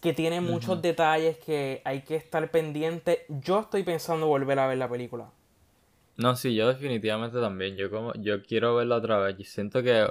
que 0.00 0.12
tiene 0.14 0.40
muchos 0.42 0.82
detalles 0.82 1.38
que 1.38 1.82
hay 1.84 2.02
que 2.02 2.16
estar 2.16 2.50
pendiente. 2.50 3.26
Yo 3.28 3.60
estoy 3.60 3.82
pensando 3.84 4.26
volver 4.28 4.58
a 4.60 4.66
ver 4.68 4.78
la 4.78 4.88
película. 4.90 5.30
No, 6.16 6.34
sí, 6.36 6.54
yo 6.54 6.68
definitivamente 6.68 7.40
también. 7.40 7.76
Yo 7.76 7.90
como, 7.90 8.12
yo 8.14 8.42
quiero 8.42 8.74
verla 8.76 8.96
otra 8.96 9.18
vez. 9.18 9.36
Yo 9.38 9.44
siento 9.44 9.82
que 9.82 10.06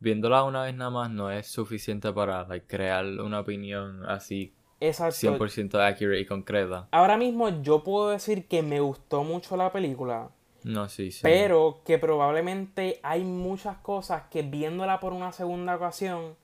viéndola 0.00 0.44
una 0.44 0.62
vez 0.62 0.74
nada 0.74 0.90
más 0.90 1.10
no 1.10 1.30
es 1.30 1.46
suficiente 1.46 2.12
para 2.12 2.46
like, 2.46 2.66
crear 2.66 3.04
una 3.04 3.40
opinión 3.40 4.04
así 4.06 4.54
Exacto. 4.80 5.16
100% 5.16 5.74
accurate 5.80 6.20
y 6.20 6.26
concreta. 6.26 6.88
Ahora 6.92 7.16
mismo 7.16 7.48
yo 7.62 7.82
puedo 7.82 8.10
decir 8.10 8.46
que 8.46 8.62
me 8.62 8.78
gustó 8.80 9.24
mucho 9.24 9.56
la 9.56 9.72
película, 9.72 10.30
No, 10.62 10.88
sí, 10.88 11.10
sí. 11.10 11.20
pero 11.22 11.82
que 11.84 11.98
probablemente 11.98 13.00
hay 13.02 13.24
muchas 13.24 13.78
cosas 13.78 14.22
que 14.30 14.42
viéndola 14.42 15.00
por 15.00 15.12
una 15.12 15.32
segunda 15.32 15.74
ocasión 15.74 16.36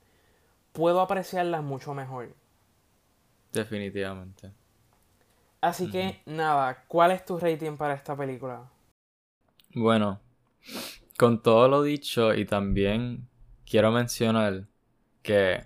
puedo 0.73 0.99
apreciarlas 0.99 1.63
mucho 1.63 1.93
mejor. 1.93 2.35
Definitivamente. 3.53 4.51
Así 5.61 5.89
que 5.89 6.21
nada, 6.25 6.83
¿cuál 6.87 7.11
es 7.11 7.25
tu 7.25 7.39
rating 7.39 7.77
para 7.77 7.93
esta 7.93 8.15
película? 8.15 8.69
Bueno, 9.73 10.19
con 11.17 11.41
todo 11.41 11.67
lo 11.69 11.81
dicho 11.81 12.33
y 12.33 12.45
también 12.45 13.27
quiero 13.65 13.91
mencionar 13.91 14.67
que 15.21 15.65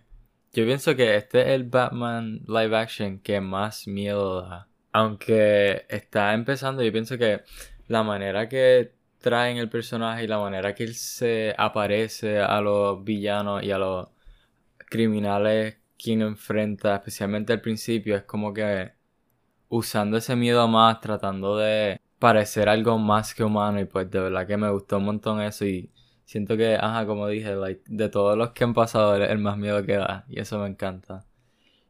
yo 0.51 0.65
pienso 0.65 0.95
que 0.95 1.15
este 1.15 1.41
es 1.41 1.47
el 1.49 1.63
Batman 1.65 2.41
live 2.47 2.75
action 2.75 3.19
que 3.19 3.39
más 3.41 3.87
miedo 3.87 4.41
da. 4.41 4.67
Aunque 4.91 5.85
está 5.89 6.33
empezando, 6.33 6.81
yo 6.83 6.91
pienso 6.91 7.17
que 7.17 7.43
la 7.87 8.03
manera 8.03 8.49
que 8.49 8.93
traen 9.19 9.57
el 9.57 9.69
personaje 9.69 10.23
y 10.23 10.27
la 10.27 10.39
manera 10.39 10.73
que 10.73 10.83
él 10.83 10.95
se 10.95 11.53
aparece 11.57 12.39
a 12.39 12.61
los 12.61 13.03
villanos 13.03 13.63
y 13.63 13.71
a 13.71 13.77
los 13.77 14.07
criminales 14.89 15.77
que 15.97 16.13
uno 16.13 16.27
enfrenta, 16.27 16.95
especialmente 16.95 17.53
al 17.53 17.61
principio, 17.61 18.15
es 18.15 18.23
como 18.23 18.53
que 18.53 18.93
usando 19.67 20.17
ese 20.17 20.35
miedo 20.35 20.67
más, 20.67 20.99
tratando 21.01 21.57
de 21.57 22.01
parecer 22.17 22.69
algo 22.69 22.97
más 22.97 23.33
que 23.33 23.43
humano 23.43 23.79
y 23.79 23.85
pues 23.85 24.09
de 24.09 24.19
verdad 24.19 24.47
que 24.47 24.57
me 24.57 24.69
gustó 24.71 24.97
un 24.97 25.05
montón 25.05 25.41
eso 25.41 25.65
y 25.65 25.91
siento 26.29 26.57
que, 26.57 26.75
ajá, 26.75 27.07
como 27.07 27.27
dije, 27.27 27.55
like, 27.55 27.81
de 27.87 28.07
todos 28.07 28.37
los 28.37 28.51
que 28.51 28.63
han 28.63 28.75
pasado, 28.75 29.15
el 29.15 29.39
más 29.39 29.57
miedo 29.57 29.83
que 29.83 29.95
da 29.95 30.25
y 30.29 30.39
eso 30.39 30.59
me 30.59 30.67
encanta. 30.67 31.25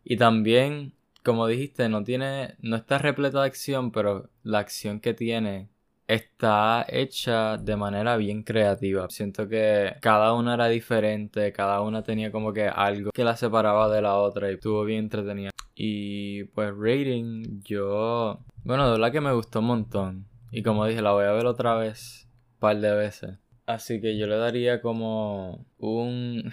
Y 0.05 0.15
también, 0.15 0.93
como 1.25 1.46
dijiste, 1.46 1.89
no 1.89 2.03
tiene, 2.05 2.55
no 2.62 2.77
está 2.77 3.00
repleta 3.00 3.41
de 3.41 3.48
acción, 3.48 3.91
pero 3.91 4.29
la 4.43 4.60
acción 4.60 5.01
que 5.01 5.13
tiene 5.13 5.67
está 6.08 6.86
hecha 6.88 7.58
de 7.58 7.75
manera 7.75 8.15
bien 8.15 8.43
creativa. 8.43 9.10
Siento 9.10 9.50
que 9.50 9.98
cada 10.01 10.34
una 10.34 10.53
era 10.53 10.67
diferente, 10.69 11.51
cada 11.51 11.81
una 11.81 12.03
tenía 12.03 12.31
como 12.31 12.53
que 12.53 12.69
algo 12.69 13.12
que 13.12 13.25
la 13.25 13.36
separaba 13.36 13.93
de 13.93 14.01
la 14.01 14.15
otra 14.15 14.50
y 14.50 14.53
estuvo 14.53 14.86
bien 14.86 15.00
entretenida. 15.00 15.51
Y 15.75 16.46
pues 16.46 16.72
rating, 16.77 17.62
yo, 17.62 18.39
bueno, 18.63 18.86
de 18.86 18.91
verdad 18.93 19.12
que 19.12 19.22
me 19.22 19.34
gustó 19.34 19.60
un 19.60 19.65
montón. 19.65 20.27
Y 20.51 20.63
como 20.63 20.86
dije, 20.86 21.01
la 21.01 21.12
voy 21.12 21.25
a 21.25 21.34
ver 21.34 21.46
otra 21.46 21.75
vez, 21.75 22.29
un 22.53 22.60
par 22.60 22.79
de 22.79 22.96
veces. 22.96 23.38
Así 23.70 24.02
que 24.02 24.18
yo 24.18 24.26
le 24.26 24.36
daría 24.38 24.82
como 24.82 25.64
un 25.78 26.52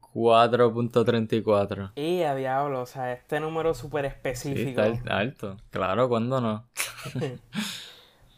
4.34. 0.00 1.92
Y 1.94 2.22
a 2.22 2.34
diablo, 2.34 2.82
o 2.82 2.86
sea, 2.86 3.12
este 3.12 3.38
número 3.38 3.74
súper 3.74 4.04
Sí, 4.04 4.08
específico. 4.08 4.80
está 4.80 5.12
al- 5.12 5.20
alto. 5.20 5.56
Claro, 5.70 6.08
¿cuándo 6.08 6.40
no? 6.40 6.68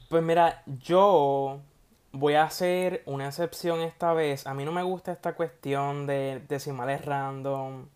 Pues 0.08 0.22
mira, 0.22 0.62
yo 0.66 1.60
voy 2.12 2.34
a 2.34 2.44
hacer 2.44 3.02
una 3.06 3.26
excepción 3.26 3.80
esta 3.80 4.12
vez. 4.12 4.46
A 4.46 4.54
mí 4.54 4.64
no 4.64 4.72
me 4.72 4.82
gusta 4.82 5.12
esta 5.12 5.34
cuestión 5.34 6.06
de 6.06 6.42
decimales 6.48 7.04
random 7.04 7.86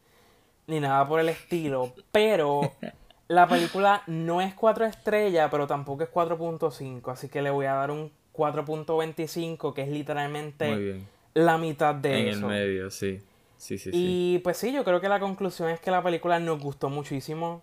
ni 0.67 0.81
nada 0.81 1.07
por 1.09 1.21
el 1.21 1.29
estilo, 1.29 1.93
pero 2.12 2.73
la 3.29 3.47
película 3.49 4.02
no 4.07 4.40
es 4.40 4.55
4 4.55 4.87
estrellas, 4.87 5.49
pero 5.50 5.67
tampoco 5.67 6.02
es 6.05 6.09
4.5, 6.11 7.11
así 7.11 7.29
que 7.29 7.43
le 7.43 7.50
voy 7.50 7.67
a 7.67 7.75
dar 7.75 7.90
un 7.90 8.12
4.25, 8.40 9.73
que 9.75 9.82
es 9.82 9.88
literalmente 9.88 11.02
la 11.35 11.59
mitad 11.59 11.94
de 11.94 12.20
En 12.20 12.28
eso. 12.28 12.38
el 12.40 12.47
medio, 12.47 12.90
sí. 12.90 13.20
Sí, 13.56 13.76
sí, 13.78 13.90
sí. 13.90 13.90
Y 13.92 14.38
pues 14.38 14.56
sí, 14.56 14.73
yo 14.73 14.85
creo 14.85 15.00
que 15.00 15.09
la 15.09 15.20
conclusión 15.20 15.68
es 15.68 15.80
que 15.80 15.90
la 15.90 16.02
película 16.02 16.38
nos 16.40 16.59
gustó 16.61 16.88
muchísimo. 16.88 17.62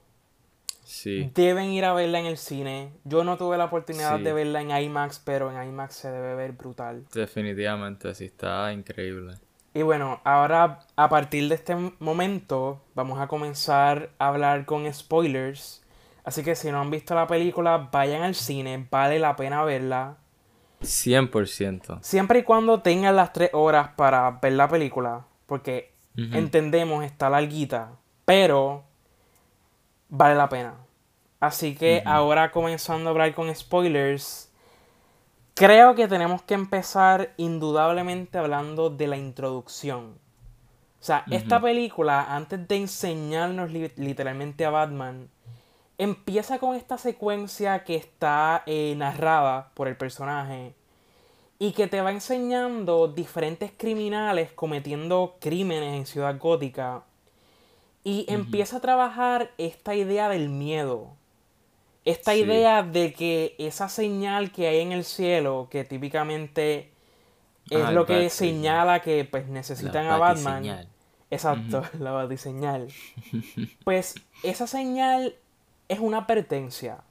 Sí. 0.84 1.30
Deben 1.34 1.66
ir 1.72 1.84
a 1.86 1.94
verla 1.94 2.20
en 2.20 2.28
el 2.28 2.38
cine. 2.38 2.92
Yo 3.04 3.24
no 3.24 3.36
tuve 3.38 3.58
la 3.58 3.66
oportunidad 3.66 4.18
Sí. 4.18 4.24
de 4.24 4.32
verla 4.34 4.62
en 4.62 4.72
IMAX, 4.72 5.20
pero 5.20 5.52
en 5.52 5.68
IMAX 5.68 5.96
se 5.96 6.12
debe 6.12 6.36
ver 6.36 6.52
brutal. 6.54 7.04
Definitivamente, 7.14 8.14
sí, 8.16 8.26
está 8.26 8.72
increíble. 8.72 9.34
Y 9.74 9.82
bueno, 9.82 10.22
ahora 10.24 10.80
a 10.96 11.10
partir 11.10 11.50
de 11.50 11.56
este 11.56 11.76
momento 12.00 12.82
vamos 12.96 13.20
a 13.20 13.28
comenzar 13.28 14.12
a 14.18 14.30
hablar 14.30 14.66
con 14.66 14.92
spoilers. 14.94 15.84
Así 16.24 16.44
que 16.44 16.56
si 16.56 16.72
no 16.72 16.80
han 16.82 16.90
visto 16.92 17.16
la 17.16 17.28
película, 17.28 17.90
vayan 17.92 18.22
al 18.22 18.36
cine, 18.36 18.88
vale 18.90 19.18
la 19.20 19.36
pena 19.36 19.64
verla. 19.64 20.18
100%. 20.82 22.00
Siempre 22.02 22.40
y 22.40 22.44
cuando 22.44 22.82
tengan 22.82 23.16
las 23.16 23.34
tres 23.34 23.50
horas 23.54 23.90
para 23.96 24.30
ver 24.42 24.54
la 24.54 24.68
película, 24.68 25.26
porque 25.46 25.94
Ujú. 26.18 26.36
entendemos, 26.38 27.04
está 27.04 27.30
larguita, 27.30 27.92
pero 28.26 28.84
vale 30.10 30.36
la 30.36 30.50
pena. 30.50 30.76
Así 31.40 31.76
que 31.76 32.02
ahora 32.06 32.52
comenzando 32.52 33.10
a 33.10 33.12
hablar 33.12 33.34
con 33.36 33.54
spoilers, 33.54 34.52
creo 35.54 35.96
que 35.96 36.08
tenemos 36.08 36.42
que 36.42 36.56
empezar 36.56 37.34
indudablemente 37.38 38.38
hablando 38.38 38.90
de 38.90 39.08
la 39.08 39.18
introducción. 39.18 40.18
O 41.00 41.04
sea, 41.08 41.26
esta 41.30 41.62
película, 41.62 42.36
antes 42.36 42.68
de 42.68 42.76
enseñarnos 42.76 43.72
li- 43.72 43.92
literalmente 43.98 44.66
a 44.66 44.72
Batman, 44.72 45.30
empieza 45.98 46.60
con 46.60 46.76
esta 46.76 46.98
secuencia 46.98 47.84
que 47.84 47.96
está 47.96 48.64
eh, 48.66 48.94
narrada 48.98 49.72
por 49.74 49.88
el 49.88 49.98
personaje 49.98 50.74
y 51.60 51.72
que 51.72 51.88
te 51.88 52.02
va 52.02 52.12
enseñando 52.12 53.08
diferentes 53.08 53.72
criminales 53.76 54.52
cometiendo 54.52 55.38
crímenes 55.40 55.96
en 55.96 56.06
Ciudad 56.06 56.38
Gótica 56.38 57.04
y 58.04 58.26
empieza 58.30 58.78
a 58.78 58.82
trabajar 58.82 59.52
esta 59.58 59.96
idea 59.96 60.30
del 60.30 60.50
miedo. 60.50 61.16
Esta 62.06 62.34
Sí. 62.34 62.42
idea 62.42 62.84
de 62.84 63.12
que 63.12 63.56
esa 63.58 63.90
señal 63.90 64.52
que 64.52 64.68
hay 64.68 64.80
en 64.80 64.92
el 64.94 65.04
cielo, 65.04 65.68
que 65.70 65.84
típicamente 65.84 66.92
es 67.70 67.84
Ah, 67.84 67.92
lo 67.92 68.06
que 68.06 68.24
bat 68.24 68.30
señala 68.30 69.02
que 69.02 69.26
pues 69.26 69.48
necesitan 69.48 70.06
La 70.06 70.16
a 70.16 70.18
Batman. 70.20 70.88
Exacto, 71.30 71.84
la 72.00 72.12
batiseñal. 72.12 72.88
Pues 73.84 74.16
esa 74.44 74.68
señal 74.68 75.36
es 75.90 76.00
una 76.00 76.20
advertencia. 76.20 77.04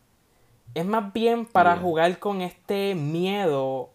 Es 0.75 0.85
más 0.87 1.13
bien 1.13 1.47
para 1.47 1.75
Yeah. 1.75 1.83
jugar 1.83 2.19
con 2.19 2.43
este 2.43 2.95
miedo 2.95 3.91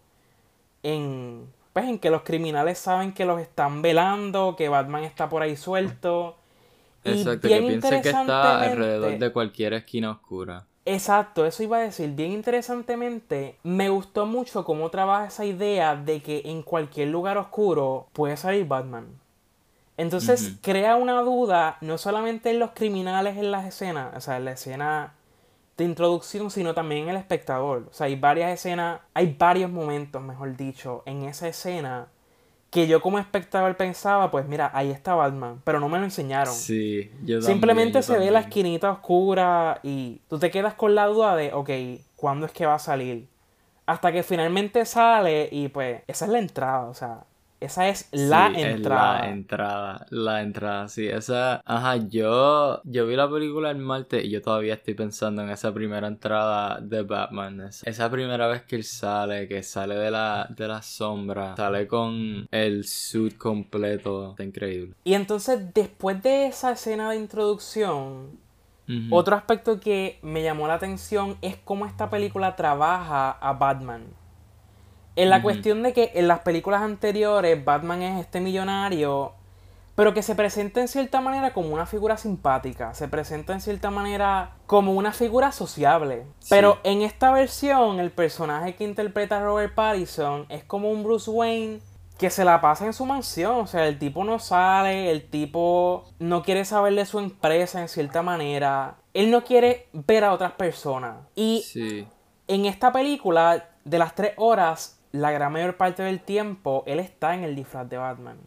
en, 0.82 1.52
pues, 1.72 1.86
en 1.86 1.98
que 1.98 2.10
los 2.10 2.22
criminales 2.22 2.78
saben 2.78 3.12
que 3.14 3.24
los 3.24 3.40
están 3.40 3.82
velando, 3.82 4.56
que 4.56 4.68
Batman 4.68 5.04
está 5.04 5.28
por 5.28 5.42
ahí 5.42 5.56
suelto. 5.56 6.36
Y 7.04 7.10
Exacto, 7.12 7.48
bien 7.48 7.60
que 7.60 7.66
piense 7.66 8.00
que 8.00 8.10
está 8.10 8.60
alrededor 8.62 9.18
de 9.18 9.32
cualquier 9.32 9.74
esquina 9.74 10.10
oscura. 10.12 10.66
Exacto, 10.84 11.46
eso 11.46 11.62
iba 11.62 11.78
a 11.78 11.80
decir. 11.80 12.10
Bien 12.14 12.32
interesantemente, 12.32 13.58
me 13.62 13.88
gustó 13.88 14.26
mucho 14.26 14.64
cómo 14.64 14.90
trabaja 14.90 15.26
esa 15.26 15.44
idea 15.44 15.96
de 15.96 16.22
que 16.22 16.42
en 16.44 16.62
cualquier 16.62 17.08
lugar 17.08 17.38
oscuro 17.38 18.08
puede 18.12 18.36
salir 18.36 18.66
Batman. 18.66 19.20
Entonces 19.96 20.54
crea 20.62 20.96
una 20.96 21.20
duda 21.20 21.76
no 21.80 21.98
solamente 21.98 22.50
en 22.50 22.58
los 22.58 22.70
criminales 22.70 23.36
en 23.36 23.50
las 23.50 23.66
escenas, 23.66 24.16
o 24.16 24.20
sea, 24.20 24.38
en 24.38 24.46
la 24.46 24.52
escena 24.52 25.14
de 25.76 25.84
introducción, 25.84 26.50
sino 26.50 26.74
también 26.74 27.04
en 27.04 27.10
el 27.10 27.16
espectador. 27.16 27.88
O 27.90 27.92
sea, 27.92 28.06
hay 28.06 28.16
varias 28.16 28.52
escenas, 28.52 29.00
hay 29.14 29.36
varios 29.38 29.70
momentos, 29.70 30.22
mejor 30.22 30.56
dicho, 30.56 31.02
en 31.06 31.24
esa 31.24 31.48
escena 31.48 32.08
que 32.70 32.86
yo 32.86 33.02
como 33.02 33.18
espectador 33.18 33.76
pensaba, 33.76 34.30
pues 34.30 34.48
mira, 34.48 34.70
ahí 34.72 34.90
está 34.90 35.14
Batman, 35.14 35.60
pero 35.62 35.78
no 35.78 35.90
me 35.90 35.98
lo 35.98 36.04
enseñaron. 36.04 36.54
Sí, 36.54 37.10
yo 37.22 37.38
también, 37.38 37.42
Simplemente 37.42 37.98
yo 37.98 38.02
se 38.02 38.18
ve 38.18 38.30
la 38.30 38.40
esquinita 38.40 38.90
oscura 38.90 39.78
y 39.82 40.22
tú 40.30 40.38
te 40.38 40.50
quedas 40.50 40.72
con 40.72 40.94
la 40.94 41.04
duda 41.06 41.36
de, 41.36 41.52
ok, 41.52 41.70
¿cuándo 42.16 42.46
es 42.46 42.52
que 42.52 42.64
va 42.64 42.76
a 42.76 42.78
salir? 42.78 43.28
Hasta 43.84 44.10
que 44.10 44.22
finalmente 44.22 44.86
sale 44.86 45.50
y 45.52 45.68
pues 45.68 46.00
esa 46.06 46.24
es 46.24 46.30
la 46.30 46.38
entrada, 46.38 46.84
o 46.84 46.94
sea, 46.94 47.24
esa 47.62 47.88
es 47.88 48.08
la 48.12 48.52
Sí, 48.54 48.60
es 48.60 48.66
entrada. 48.76 49.18
la 49.18 49.28
entrada, 49.30 50.06
la 50.10 50.42
entrada, 50.42 50.88
sí, 50.88 51.06
esa, 51.08 51.62
ajá, 51.64 51.96
yo, 52.08 52.80
yo 52.84 53.06
vi 53.06 53.16
la 53.16 53.30
película 53.30 53.70
el 53.70 53.78
martes 53.78 54.24
y 54.24 54.30
yo 54.30 54.42
todavía 54.42 54.74
estoy 54.74 54.94
pensando 54.94 55.42
en 55.42 55.50
esa 55.50 55.72
primera 55.72 56.06
entrada 56.08 56.80
de 56.80 57.02
Batman, 57.02 57.60
esa, 57.62 57.88
esa 57.88 58.10
primera 58.10 58.46
vez 58.48 58.62
que 58.62 58.76
él 58.76 58.84
sale, 58.84 59.48
que 59.48 59.62
sale 59.62 59.94
de 59.96 60.10
la, 60.10 60.46
de 60.50 60.68
la 60.68 60.82
sombra, 60.82 61.56
sale 61.56 61.86
con 61.86 62.46
el 62.50 62.84
suit 62.84 63.36
completo, 63.38 64.30
está 64.30 64.44
increíble. 64.44 64.94
Y 65.04 65.14
entonces 65.14 65.72
después 65.74 66.22
de 66.22 66.46
esa 66.48 66.72
escena 66.72 67.10
de 67.10 67.16
introducción, 67.16 68.40
Otro 69.10 69.36
aspecto 69.36 69.80
que 69.80 70.18
me 70.22 70.42
llamó 70.42 70.66
la 70.66 70.74
atención 70.74 71.38
es 71.40 71.56
cómo 71.56 71.86
esta 71.86 72.10
película 72.10 72.56
trabaja 72.56 73.30
a 73.30 73.52
Batman. 73.54 74.04
En 75.14 75.30
la 75.30 75.42
cuestión 75.42 75.82
de 75.82 75.92
que 75.92 76.12
en 76.14 76.28
las 76.28 76.40
películas 76.40 76.82
anteriores 76.82 77.62
Batman 77.64 78.02
es 78.02 78.20
este 78.20 78.40
millonario, 78.40 79.34
pero 79.94 80.14
que 80.14 80.22
se 80.22 80.34
presenta 80.34 80.80
en 80.80 80.88
cierta 80.88 81.20
manera 81.20 81.52
como 81.52 81.74
una 81.74 81.84
figura 81.84 82.16
simpática, 82.16 82.94
se 82.94 83.08
presenta 83.08 83.52
en 83.52 83.60
cierta 83.60 83.90
manera 83.90 84.56
como 84.66 84.92
una 84.92 85.12
figura 85.12 85.52
sociable. 85.52 86.24
Pero 86.48 86.78
en 86.82 87.02
esta 87.02 87.30
versión 87.30 88.00
el 88.00 88.10
personaje 88.10 88.74
que 88.74 88.84
interpreta 88.84 89.40
Robert 89.40 89.74
Pattinson 89.74 90.46
es 90.48 90.64
como 90.64 90.90
un 90.90 91.04
Bruce 91.04 91.30
Wayne 91.30 91.80
que 92.16 92.30
se 92.30 92.44
la 92.44 92.60
pasa 92.60 92.86
en 92.86 92.94
su 92.94 93.04
mansión. 93.04 93.56
O 93.56 93.66
sea, 93.66 93.86
el 93.86 93.98
tipo 93.98 94.24
no 94.24 94.38
sale, 94.38 95.10
el 95.10 95.28
tipo 95.28 96.04
no 96.18 96.42
quiere 96.42 96.64
saber 96.64 96.94
de 96.94 97.04
su 97.04 97.18
empresa 97.18 97.82
en 97.82 97.88
cierta 97.88 98.22
manera. 98.22 98.96
Él 99.12 99.30
no 99.30 99.44
quiere 99.44 99.88
ver 99.92 100.24
a 100.24 100.32
otras 100.32 100.52
personas. 100.52 101.16
Y 101.34 101.64
en 102.48 102.64
esta 102.64 102.92
película, 102.92 103.68
de 103.84 103.98
las 103.98 104.14
tres 104.14 104.32
horas, 104.36 105.01
la 105.12 105.30
gran 105.30 105.52
mayor 105.52 105.76
parte 105.76 106.02
del 106.02 106.20
tiempo 106.20 106.82
él 106.86 106.98
está 106.98 107.34
en 107.34 107.44
el 107.44 107.54
disfraz 107.54 107.88
de 107.88 107.98
Batman. 107.98 108.38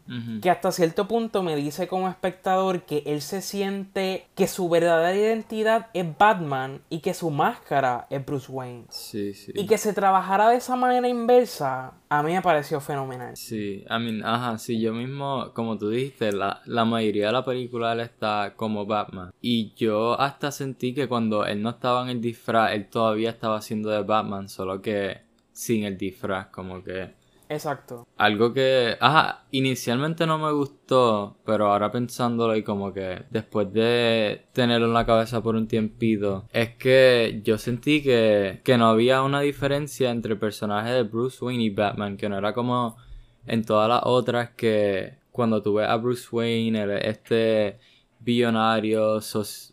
Que 0.41 0.49
hasta 0.49 0.71
cierto 0.71 1.07
punto 1.07 1.43
me 1.43 1.55
dice 1.55 1.87
como 1.87 2.09
espectador 2.09 2.83
que 2.83 3.03
él 3.05 3.21
se 3.21 3.41
siente 3.41 4.27
que 4.35 4.47
su 4.47 4.67
verdadera 4.67 5.15
identidad 5.15 5.87
es 5.93 6.05
Batman 6.17 6.81
y 6.89 6.99
que 6.99 7.13
su 7.13 7.29
máscara 7.29 8.07
es 8.09 8.25
Bruce 8.25 8.51
Wayne. 8.51 8.85
Sí, 8.89 9.33
sí. 9.33 9.51
Y 9.55 9.67
que 9.67 9.77
se 9.77 9.93
trabajara 9.93 10.49
de 10.49 10.57
esa 10.57 10.75
manera 10.75 11.07
inversa, 11.07 11.93
a 12.09 12.23
mí 12.23 12.33
me 12.33 12.41
pareció 12.41 12.81
fenomenal. 12.81 13.35
Sí, 13.37 13.85
I 13.89 13.99
mean, 13.99 14.25
ajá, 14.25 14.57
sí, 14.57 14.79
yo 14.79 14.93
mismo, 14.93 15.51
como 15.53 15.77
tú 15.77 15.89
dijiste, 15.89 16.31
la, 16.31 16.61
la 16.65 16.85
mayoría 16.85 17.27
de 17.27 17.33
la 17.33 17.45
película 17.45 17.93
él 17.93 17.99
está 17.99 18.53
como 18.55 18.85
Batman. 18.85 19.31
Y 19.41 19.73
yo 19.75 20.19
hasta 20.19 20.51
sentí 20.51 20.93
que 20.93 21.07
cuando 21.07 21.45
él 21.45 21.61
no 21.61 21.69
estaba 21.69 22.03
en 22.03 22.09
el 22.09 22.21
disfraz, 22.21 22.73
él 22.73 22.87
todavía 22.89 23.29
estaba 23.29 23.57
haciendo 23.57 23.89
de 23.89 24.01
Batman, 24.01 24.49
solo 24.49 24.81
que 24.81 25.24
sin 25.55 25.85
el 25.85 25.97
disfraz, 25.97 26.47
como 26.47 26.83
que... 26.83 27.13
Exacto. 27.47 28.07
Algo 28.17 28.53
que, 28.53 28.97
ajá, 28.99 29.45
inicialmente 29.51 30.25
no 30.25 30.37
me 30.37 30.51
gustó, 30.51 31.37
pero 31.45 31.71
ahora 31.71 31.91
pensándolo 31.91 32.55
y 32.55 32.63
como 32.63 32.91
que 32.91 33.23
después 33.29 33.71
de 33.71 34.45
tenerlo 34.51 34.87
en 34.87 34.93
la 34.93 35.05
cabeza 35.05 35.41
por 35.41 35.55
un 35.55 35.67
tiempito, 35.67 36.45
es 36.51 36.75
que 36.75 37.41
yo 37.43 37.57
sentí 37.57 38.01
que, 38.01 38.61
que 38.63 38.77
no 38.77 38.87
había 38.87 39.21
una 39.21 39.41
diferencia 39.41 40.09
entre 40.09 40.33
el 40.33 40.39
personaje 40.39 40.91
de 40.91 41.03
Bruce 41.03 41.43
Wayne 41.45 41.63
y 41.63 41.69
Batman, 41.69 42.17
que 42.17 42.27
no 42.27 42.37
era 42.37 42.53
como 42.53 42.97
en 43.45 43.63
todas 43.63 43.87
las 43.87 44.01
otras 44.03 44.49
que 44.51 45.19
cuando 45.31 45.61
tú 45.61 45.75
ves 45.75 45.87
a 45.87 45.97
Bruce 45.97 46.27
Wayne, 46.31 47.07
este 47.07 47.77
billonario, 48.25 49.19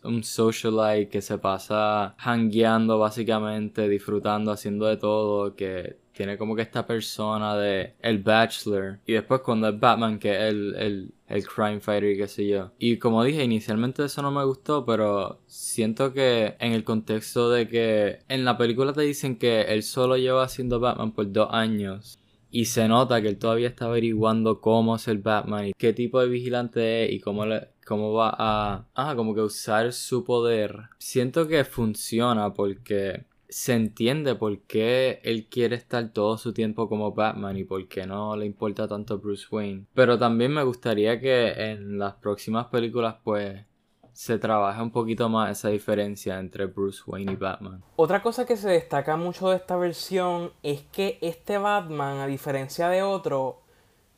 un 0.03 0.23
socialite 0.23 1.09
que 1.09 1.21
se 1.21 1.37
pasa 1.39 2.15
hangueando 2.19 2.99
básicamente, 2.99 3.89
disfrutando, 3.89 4.51
haciendo 4.51 4.85
de 4.85 4.97
todo, 4.97 5.55
que 5.55 5.97
tiene 6.13 6.37
como 6.37 6.55
que 6.55 6.61
esta 6.61 6.85
persona 6.85 7.57
de 7.57 7.95
el 7.99 8.19
bachelor. 8.19 8.99
Y 9.05 9.13
después 9.13 9.41
cuando 9.41 9.67
es 9.69 9.79
Batman 9.79 10.19
que 10.19 10.31
es 10.31 10.41
el, 10.53 10.75
el, 10.75 11.13
el 11.27 11.47
crime 11.47 11.79
fighter 11.79 12.11
y 12.11 12.17
qué 12.17 12.27
sé 12.27 12.47
yo. 12.47 12.71
Y 12.77 12.97
como 12.97 13.23
dije 13.23 13.43
inicialmente 13.43 14.05
eso 14.05 14.21
no 14.21 14.31
me 14.31 14.45
gustó 14.45 14.85
pero 14.85 15.41
siento 15.47 16.13
que 16.13 16.55
en 16.59 16.73
el 16.73 16.83
contexto 16.83 17.49
de 17.49 17.67
que 17.67 18.19
en 18.29 18.45
la 18.45 18.57
película 18.57 18.93
te 18.93 19.01
dicen 19.01 19.37
que 19.37 19.63
él 19.63 19.81
solo 19.83 20.17
lleva 20.17 20.43
haciendo 20.43 20.79
Batman 20.79 21.11
por 21.11 21.31
dos 21.31 21.49
años 21.51 22.19
y 22.53 22.65
se 22.65 22.87
nota 22.87 23.19
que 23.19 23.29
él 23.29 23.39
todavía 23.39 23.67
está 23.67 23.85
averiguando 23.85 24.61
cómo 24.61 24.95
es 24.95 25.07
el 25.07 25.17
Batman 25.17 25.69
y 25.69 25.73
qué 25.73 25.91
tipo 25.91 26.21
de 26.21 26.27
vigilante 26.27 27.05
es 27.05 27.11
y 27.11 27.19
cómo 27.19 27.47
le, 27.47 27.69
cómo 27.83 28.13
va 28.13 28.29
a, 28.37 28.85
ah, 28.93 29.15
como 29.15 29.33
que 29.33 29.41
usar 29.41 29.91
su 29.91 30.23
poder. 30.23 30.83
Siento 30.99 31.47
que 31.47 31.65
funciona 31.65 32.53
porque 32.53 33.25
se 33.49 33.73
entiende 33.73 34.35
por 34.35 34.59
qué 34.61 35.19
él 35.23 35.47
quiere 35.49 35.75
estar 35.75 36.13
todo 36.13 36.37
su 36.37 36.53
tiempo 36.53 36.87
como 36.87 37.13
Batman 37.13 37.57
y 37.57 37.63
por 37.63 37.87
qué 37.87 38.05
no 38.05 38.37
le 38.37 38.45
importa 38.45 38.87
tanto 38.87 39.17
Bruce 39.17 39.47
Wayne. 39.49 39.87
Pero 39.95 40.19
también 40.19 40.53
me 40.53 40.63
gustaría 40.63 41.19
que 41.19 41.47
en 41.71 41.97
las 41.97 42.13
próximas 42.13 42.67
películas 42.67 43.15
pues 43.23 43.65
se 44.13 44.37
trabaje 44.37 44.81
un 44.81 44.91
poquito 44.91 45.27
más 45.27 45.51
esa 45.51 45.69
diferencia 45.69 46.39
entre 46.39 46.67
Bruce 46.67 47.01
Wayne 47.05 47.33
y 47.33 47.35
Batman. 47.35 47.83
Otra 47.95 48.21
cosa 48.21 48.45
que 48.45 48.55
se 48.55 48.69
destaca 48.69 49.17
mucho 49.17 49.49
de 49.49 49.57
esta 49.57 49.75
versión 49.75 50.51
es 50.61 50.83
que 50.91 51.17
este 51.21 51.57
Batman, 51.57 52.19
a 52.19 52.27
diferencia 52.27 52.89
de 52.89 53.01
otro, 53.01 53.61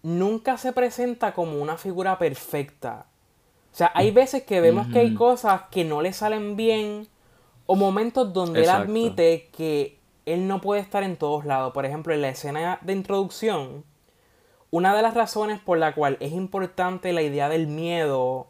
nunca 0.04 0.58
se 0.58 0.74
presenta 0.74 1.34
como 1.34 1.62
una 1.62 1.78
figura 1.78 2.20
perfecta. 2.20 3.08
O 3.72 3.78
sea, 3.78 3.92
hay 3.96 4.12
veces 4.12 4.44
que 4.44 4.62
vemos 4.62 4.88
que 4.88 5.00
hay 5.00 5.16
cosas 5.16 5.64
que 5.72 5.84
no 5.84 6.02
le 6.02 6.14
salen 6.14 6.56
bien 6.56 7.08
o 7.66 7.76
momentos 7.76 8.32
donde 8.32 8.64
él 8.64 8.70
admite 8.70 9.50
que 9.52 10.00
él 10.26 10.48
no 10.48 10.62
puede 10.62 10.82
estar 10.82 11.04
en 11.04 11.18
todos 11.18 11.46
lados. 11.46 11.74
Por 11.74 11.86
ejemplo, 11.86 12.14
en 12.14 12.22
la 12.22 12.30
escena 12.30 12.80
de 12.82 12.94
introducción, 12.94 13.84
una 14.72 14.96
de 14.96 15.02
las 15.02 15.14
razones 15.14 15.60
por 15.60 15.78
la 15.78 15.94
cual 15.94 16.18
es 16.20 16.34
importante 16.34 17.14
la 17.14 17.22
idea 17.22 17.50
del 17.50 17.68
miedo 17.68 18.48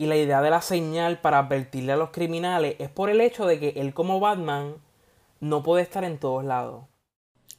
y 0.00 0.06
la 0.06 0.16
idea 0.16 0.40
de 0.40 0.48
la 0.48 0.62
señal 0.62 1.18
para 1.18 1.40
advertirle 1.40 1.92
a 1.92 1.96
los 1.96 2.08
criminales 2.08 2.74
es 2.78 2.88
por 2.88 3.10
el 3.10 3.20
hecho 3.20 3.46
de 3.46 3.60
que 3.60 3.74
él 3.76 3.92
como 3.92 4.18
Batman 4.18 4.76
no 5.40 5.62
puede 5.62 5.82
estar 5.82 6.04
en 6.04 6.16
todos 6.16 6.42
lados. 6.42 6.86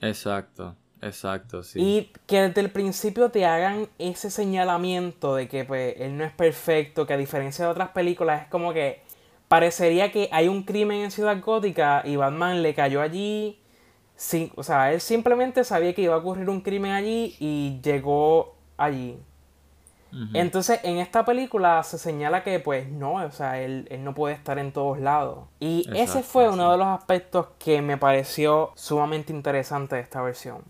Exacto. 0.02 0.76
Exacto, 1.04 1.62
sí. 1.62 1.80
Y 1.80 2.14
que 2.26 2.42
desde 2.42 2.62
el 2.62 2.72
principio 2.72 3.30
te 3.30 3.46
hagan 3.46 3.90
ese 4.00 4.32
señalamiento 4.32 5.36
de 5.36 5.48
que 5.48 5.66
pues, 5.66 5.96
él 6.00 6.18
no 6.18 6.24
es 6.24 6.32
perfecto, 6.32 7.06
que 7.06 7.14
a 7.14 7.18
diferencia 7.18 7.66
de 7.66 7.72
otras 7.72 7.90
películas 7.90 8.42
es 8.44 8.48
como 8.48 8.74
que 8.74 9.02
parecería 9.48 10.12
que 10.12 10.28
hay 10.32 10.48
un 10.48 10.64
crimen 10.64 11.02
en 11.02 11.12
Ciudad 11.12 11.40
Gótica 11.40 12.02
y 12.06 12.16
Batman 12.16 12.64
le 12.64 12.74
cayó 12.74 13.02
allí. 13.02 13.60
Sí, 14.16 14.52
o 14.56 14.64
sea, 14.64 14.92
él 14.94 15.02
simplemente 15.02 15.64
sabía 15.64 15.94
que 15.94 16.02
iba 16.02 16.16
a 16.16 16.18
ocurrir 16.18 16.50
un 16.50 16.62
crimen 16.62 16.92
allí 16.92 17.36
y 17.40 17.80
llegó 17.84 18.56
allí. 18.78 19.20
Entonces, 20.34 20.80
en 20.84 20.98
esta 20.98 21.26
película 21.26 21.82
se 21.84 21.98
señala 21.98 22.44
que, 22.44 22.60
pues, 22.60 22.90
no, 22.90 23.14
o 23.14 23.32
sea, 23.32 23.62
él, 23.62 23.88
no 24.00 24.14
puede 24.14 24.36
estar 24.36 24.60
en 24.60 24.72
todos 24.72 25.00
lados. 25.00 25.46
Y 25.60 25.88
ese 25.94 26.24
fue 26.24 26.50
uno 26.50 26.72
de 26.72 26.78
los 26.78 26.88
aspectos 26.88 27.48
que 27.60 27.82
me 27.82 27.98
pareció 27.98 28.72
sumamente 28.76 29.34
interesante 29.34 29.96
de 29.96 30.02
esta 30.02 30.22
versión. 30.22 30.64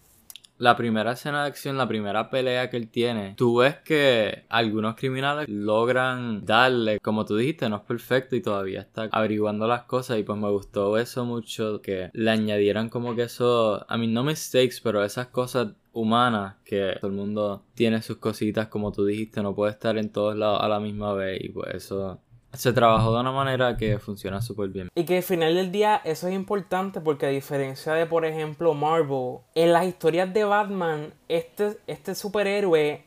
La 0.62 0.75
primera 0.75 1.13
escena 1.13 1.41
de 1.41 1.47
acción, 1.47 1.75
la 1.75 1.88
primera 1.88 2.30
pelea 2.30 2.69
que 2.69 2.77
él 2.77 2.88
tiene, 2.88 3.34
tú 3.36 3.58
ves 3.58 3.77
que 3.77 4.45
algunos 4.47 4.95
criminales 4.95 5.49
logran 5.49 6.45
darle, 6.45 6.99
como 6.99 7.25
tú 7.25 7.36
dijiste, 7.36 7.67
no 7.67 7.77
es 7.77 7.82
perfecto 7.82 8.36
y 8.36 8.43
todavía 8.43 8.82
está 8.82 9.10
averiguando 9.12 9.65
las 9.65 9.86
cosas 9.86 10.19
y 10.19 10.23
pues 10.23 10.38
me 10.38 10.51
gustó 10.51 10.99
eso 10.99 11.25
mucho, 11.25 11.82
que 11.82 12.12
le 12.13 12.30
añadieran 12.30 12.89
como 12.89 13.15
que 13.15 13.23
eso, 13.23 13.84
a 13.89 13.97
mí 13.97 14.06
no 14.06 14.23
mistakes, 14.23 14.75
pero 14.84 15.04
esas 15.04 15.30
cosas 15.30 15.69
humanas 15.93 16.56
que 16.63 16.95
todo 16.99 17.12
el 17.12 17.17
mundo 17.17 17.63
tiene 17.73 18.01
sus 18.01 18.17
cositas 18.17 18.67
como 18.67 18.91
tú 18.91 19.06
dijiste, 19.06 19.41
no 19.41 19.54
puede 19.54 19.71
estar 19.71 19.97
en 19.97 20.10
todos 20.10 20.36
lados 20.36 20.62
a 20.62 20.67
la 20.67 20.80
misma 20.80 21.13
vez 21.13 21.41
y 21.43 21.49
pues 21.49 21.75
eso 21.75 22.19
se 22.54 22.73
trabajó 22.73 23.13
de 23.13 23.21
una 23.21 23.32
manera 23.32 23.77
que 23.77 23.97
funciona 23.99 24.41
súper 24.41 24.69
bien. 24.69 24.89
Y 24.95 25.06
que 25.06 25.17
al 25.17 25.23
final 25.23 25.56
del 25.56 25.71
día 25.71 26.01
eso 26.04 26.27
es 26.27 26.34
importante 26.34 26.99
porque 26.99 27.25
a 27.25 27.30
diferencia 27.30 27.93
de, 27.93 28.06
por 28.06 28.25
ejemplo, 28.25 28.73
Marvel, 28.73 29.38
en 29.56 29.71
las 29.71 29.86
historias 29.86 30.34
de 30.34 30.43
Batman, 30.43 31.13
este, 31.30 31.77
este 31.88 32.13
superhéroe 32.13 33.06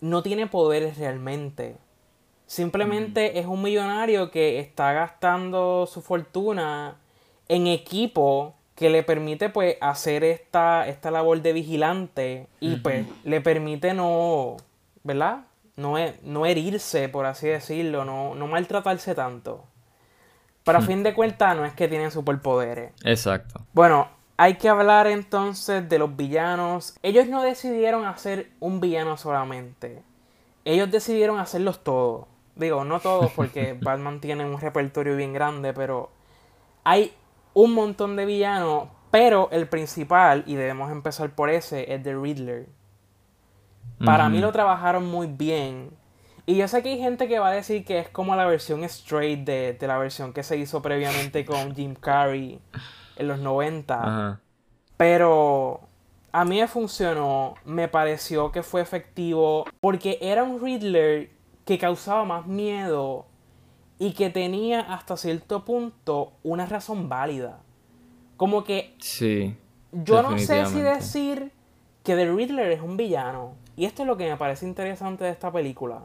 no 0.00 0.22
tiene 0.22 0.46
poderes 0.46 0.98
realmente. 0.98 1.76
Simplemente 2.46 3.40
es 3.40 3.46
un 3.46 3.62
millonario 3.62 4.30
que 4.30 4.60
está 4.60 4.92
gastando 4.92 5.86
su 5.86 6.00
fortuna 6.00 7.00
en 7.48 7.66
equipo 7.66 8.54
que 8.76 8.90
le 8.90 9.02
permite 9.02 9.48
pues 9.48 9.76
hacer 9.80 10.22
esta, 10.22 10.86
esta 10.86 11.10
labor 11.10 11.42
de 11.42 11.52
vigilante 11.52 12.46
y 12.60 12.76
pues 12.76 13.06
le 13.24 13.40
permite 13.40 13.94
no, 13.94 14.56
¿verdad? 15.02 15.46
no, 15.76 15.96
no 16.22 16.46
herirse, 16.46 17.08
por 17.08 17.26
así 17.26 17.48
decirlo, 17.48 18.04
no, 18.04 18.34
no 18.34 18.46
maltratarse 18.46 19.14
tanto. 19.14 19.64
Pero 20.64 20.78
a 20.78 20.82
fin 20.82 21.02
de 21.04 21.14
cuentas 21.14 21.56
no 21.56 21.64
es 21.64 21.74
que 21.74 21.86
tienen 21.86 22.10
superpoderes. 22.10 22.92
Exacto. 23.04 23.60
Bueno, 23.72 24.08
hay 24.36 24.54
que 24.54 24.68
hablar 24.68 25.06
entonces 25.06 25.88
de 25.88 25.98
los 25.98 26.16
villanos. 26.16 26.96
Ellos 27.02 27.28
no 27.28 27.42
decidieron 27.42 28.04
hacer 28.04 28.50
un 28.58 28.80
villano 28.80 29.16
solamente. 29.16 30.02
Ellos 30.64 30.90
decidieron 30.90 31.38
hacerlos 31.38 31.84
todos. 31.84 32.26
Digo, 32.56 32.84
no 32.84 32.98
todos 32.98 33.30
porque 33.32 33.74
Batman 33.80 34.20
tiene 34.20 34.44
un 34.44 34.60
repertorio 34.60 35.14
bien 35.14 35.32
grande, 35.32 35.72
pero 35.72 36.10
hay 36.82 37.14
un 37.56 37.72
montón 37.72 38.16
de 38.16 38.26
villanos, 38.26 38.90
pero 39.10 39.48
el 39.50 39.66
principal, 39.66 40.44
y 40.46 40.56
debemos 40.56 40.92
empezar 40.92 41.30
por 41.30 41.48
ese, 41.48 41.94
es 41.94 42.02
The 42.02 42.14
Riddler. 42.14 42.66
Para 44.04 44.28
mí 44.28 44.40
lo 44.40 44.52
trabajaron 44.52 45.06
muy 45.06 45.26
bien. 45.26 45.90
Y 46.44 46.56
yo 46.56 46.68
sé 46.68 46.82
que 46.82 46.90
hay 46.90 46.98
gente 46.98 47.26
que 47.26 47.38
va 47.38 47.48
a 47.48 47.52
decir 47.52 47.86
que 47.86 47.98
es 47.98 48.10
como 48.10 48.36
la 48.36 48.44
versión 48.44 48.84
straight 48.84 49.40
de, 49.46 49.78
la 49.80 49.96
versión 49.96 50.34
que 50.34 50.42
se 50.42 50.58
hizo 50.58 50.82
previamente 50.82 51.46
con 51.46 51.74
Jim 51.74 51.94
Carrey 51.94 52.60
en 53.16 53.26
los 53.26 53.38
90. 53.38 54.38
Pero 54.98 55.80
a 56.32 56.44
mí 56.44 56.60
me 56.60 56.68
funcionó, 56.68 57.54
me 57.64 57.88
pareció 57.88 58.52
que 58.52 58.62
fue 58.62 58.82
efectivo 58.82 59.64
porque 59.80 60.18
era 60.20 60.44
un 60.44 60.60
Riddler 60.60 61.30
que 61.64 61.78
causaba 61.78 62.26
más 62.26 62.46
miedo 62.46 63.24
y 63.98 64.12
que 64.12 64.30
tenía 64.30 64.80
hasta 64.80 65.16
cierto 65.16 65.64
punto 65.64 66.32
una 66.42 66.66
razón 66.66 67.08
válida. 67.08 67.60
Como 68.36 68.64
que... 68.64 68.94
Sí. 68.98 69.56
Yo 69.92 70.22
no 70.22 70.38
sé 70.38 70.66
si 70.66 70.80
decir 70.80 71.52
que 72.02 72.14
The 72.14 72.30
Riddler 72.30 72.72
es 72.72 72.80
un 72.82 72.96
villano. 72.96 73.54
Y 73.76 73.84
esto 73.84 74.02
es 74.02 74.08
lo 74.08 74.16
que 74.16 74.28
me 74.28 74.36
parece 74.36 74.66
interesante 74.66 75.24
de 75.24 75.30
esta 75.30 75.52
película. 75.52 76.04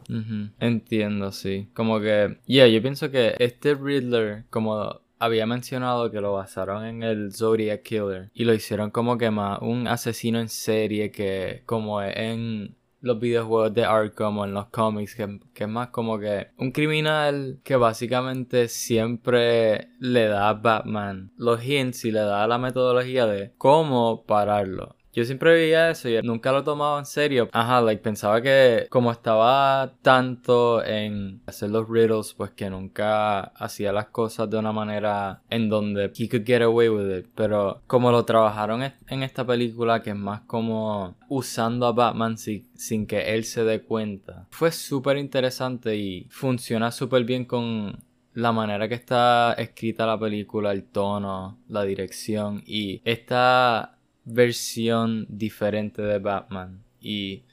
Entiendo, 0.60 1.32
sí. 1.32 1.68
Como 1.74 2.00
que... 2.00 2.38
Yeah, 2.46 2.66
yo 2.66 2.80
pienso 2.82 3.10
que 3.10 3.34
este 3.38 3.74
Riddler, 3.74 4.44
como 4.50 5.00
había 5.18 5.46
mencionado 5.46 6.10
que 6.10 6.20
lo 6.20 6.32
basaron 6.32 6.84
en 6.84 7.02
el 7.04 7.32
Zodiac 7.32 7.82
Killer 7.82 8.30
y 8.34 8.44
lo 8.44 8.54
hicieron 8.54 8.90
como 8.90 9.18
que 9.18 9.30
más 9.30 9.60
un 9.62 9.86
asesino 9.86 10.40
en 10.40 10.48
serie 10.48 11.12
que 11.12 11.62
como 11.64 12.02
en 12.02 12.74
los 13.02 13.20
videojuegos 13.20 13.74
de 13.74 13.84
Arkham 13.84 14.38
o 14.38 14.44
en 14.44 14.54
los 14.54 14.66
cómics, 14.68 15.14
que, 15.14 15.40
que, 15.52 15.64
es 15.64 15.70
más 15.70 15.88
como 15.88 16.18
que 16.18 16.48
un 16.56 16.72
criminal 16.72 17.60
que 17.62 17.76
básicamente 17.76 18.68
siempre 18.68 19.88
le 19.98 20.26
da 20.28 20.48
a 20.48 20.54
Batman 20.54 21.32
los 21.36 21.62
hints 21.62 22.04
y 22.04 22.12
le 22.12 22.20
da 22.20 22.46
la 22.46 22.58
metodología 22.58 23.26
de 23.26 23.52
cómo 23.58 24.24
pararlo. 24.24 24.96
Yo 25.12 25.24
siempre 25.24 25.52
veía 25.52 25.90
eso 25.90 26.08
y 26.08 26.20
nunca 26.22 26.52
lo 26.52 26.64
tomaba 26.64 26.98
en 26.98 27.04
serio. 27.04 27.50
Ajá, 27.52 27.82
like 27.82 28.02
pensaba 28.02 28.40
que 28.40 28.86
como 28.88 29.12
estaba 29.12 29.92
tanto 30.00 30.82
en 30.82 31.42
hacer 31.46 31.70
los 31.70 31.88
riddles, 31.88 32.32
pues 32.34 32.50
que 32.52 32.70
nunca 32.70 33.40
hacía 33.40 33.92
las 33.92 34.06
cosas 34.06 34.48
de 34.48 34.58
una 34.58 34.72
manera 34.72 35.42
en 35.50 35.68
donde 35.68 36.12
he 36.16 36.28
could 36.28 36.46
get 36.46 36.62
away 36.62 36.88
with 36.88 37.18
it. 37.18 37.26
Pero 37.34 37.82
como 37.86 38.10
lo 38.10 38.24
trabajaron 38.24 38.82
en 38.82 39.22
esta 39.22 39.46
película, 39.46 40.02
que 40.02 40.10
es 40.10 40.16
más 40.16 40.40
como 40.42 41.16
usando 41.28 41.86
a 41.86 41.92
Batman 41.92 42.38
sin, 42.38 42.66
sin 42.74 43.06
que 43.06 43.34
él 43.34 43.44
se 43.44 43.64
dé 43.64 43.82
cuenta, 43.82 44.46
fue 44.50 44.72
súper 44.72 45.18
interesante 45.18 45.94
y 45.94 46.26
funciona 46.30 46.90
súper 46.90 47.24
bien 47.24 47.44
con 47.44 48.02
la 48.34 48.52
manera 48.52 48.88
que 48.88 48.94
está 48.94 49.52
escrita 49.58 50.06
la 50.06 50.18
película, 50.18 50.72
el 50.72 50.84
tono, 50.84 51.58
la 51.68 51.82
dirección 51.82 52.62
y 52.64 53.02
esta 53.04 53.98
versión 54.24 55.26
diferente 55.28 56.02
de 56.02 56.18
Batman. 56.18 56.82
Y, 57.00 57.44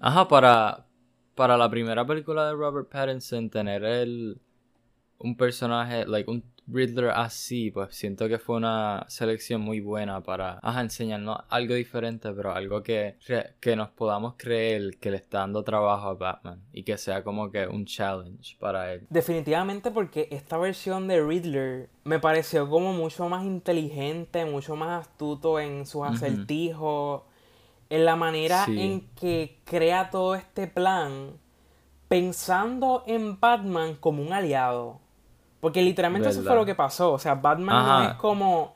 ajá, 0.00 0.28
para, 0.28 0.86
para 1.34 1.56
la 1.56 1.70
primera 1.70 2.06
película 2.06 2.46
de 2.46 2.54
Robert 2.54 2.88
Pattinson, 2.88 3.50
tener 3.50 3.84
el, 3.84 4.40
un 5.18 5.36
personaje, 5.36 6.06
like 6.06 6.30
un 6.30 6.42
Riddler 6.70 7.10
así, 7.10 7.70
pues 7.70 7.94
siento 7.94 8.28
que 8.28 8.38
fue 8.38 8.56
una 8.56 9.06
selección 9.08 9.60
muy 9.60 9.80
buena 9.80 10.22
para 10.22 10.60
enseñarnos 10.80 11.38
algo 11.48 11.74
diferente, 11.74 12.30
pero 12.32 12.52
algo 12.52 12.82
que, 12.82 13.16
que 13.60 13.76
nos 13.76 13.88
podamos 13.90 14.34
creer 14.36 14.98
que 14.98 15.10
le 15.10 15.16
está 15.16 15.38
dando 15.38 15.64
trabajo 15.64 16.08
a 16.08 16.14
Batman 16.14 16.62
y 16.72 16.82
que 16.82 16.98
sea 16.98 17.24
como 17.24 17.50
que 17.50 17.66
un 17.66 17.86
challenge 17.86 18.56
para 18.58 18.92
él. 18.92 19.06
Definitivamente 19.08 19.90
porque 19.90 20.28
esta 20.30 20.58
versión 20.58 21.08
de 21.08 21.24
Riddler 21.24 21.88
me 22.04 22.18
pareció 22.18 22.68
como 22.68 22.92
mucho 22.92 23.28
más 23.28 23.44
inteligente, 23.44 24.44
mucho 24.44 24.76
más 24.76 25.06
astuto 25.06 25.58
en 25.60 25.86
sus 25.86 26.06
acertijos, 26.06 27.22
en 27.90 28.04
la 28.04 28.16
manera 28.16 28.66
en 28.68 29.08
que 29.14 29.60
crea 29.64 30.10
todo 30.10 30.34
este 30.34 30.66
plan 30.66 31.38
pensando 32.08 33.04
en 33.06 33.38
Batman 33.38 33.94
como 33.94 34.22
un 34.22 34.32
aliado. 34.32 35.00
Porque 35.60 35.82
literalmente 35.82 36.28
eso 36.28 36.42
fue 36.42 36.54
lo 36.54 36.64
que 36.64 36.74
pasó. 36.74 37.12
O 37.12 37.18
sea, 37.18 37.34
Batman 37.34 37.86
no 37.86 38.10
es 38.10 38.14
como 38.16 38.74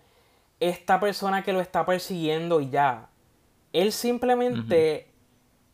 esta 0.59 1.01
persona 1.01 1.42
que 1.42 1.53
lo 1.53 1.61
está 1.61 1.87
persiguiendo 1.87 2.61
y 2.61 2.71
ya. 2.71 3.09
Él 3.73 3.92
simplemente 3.92 5.12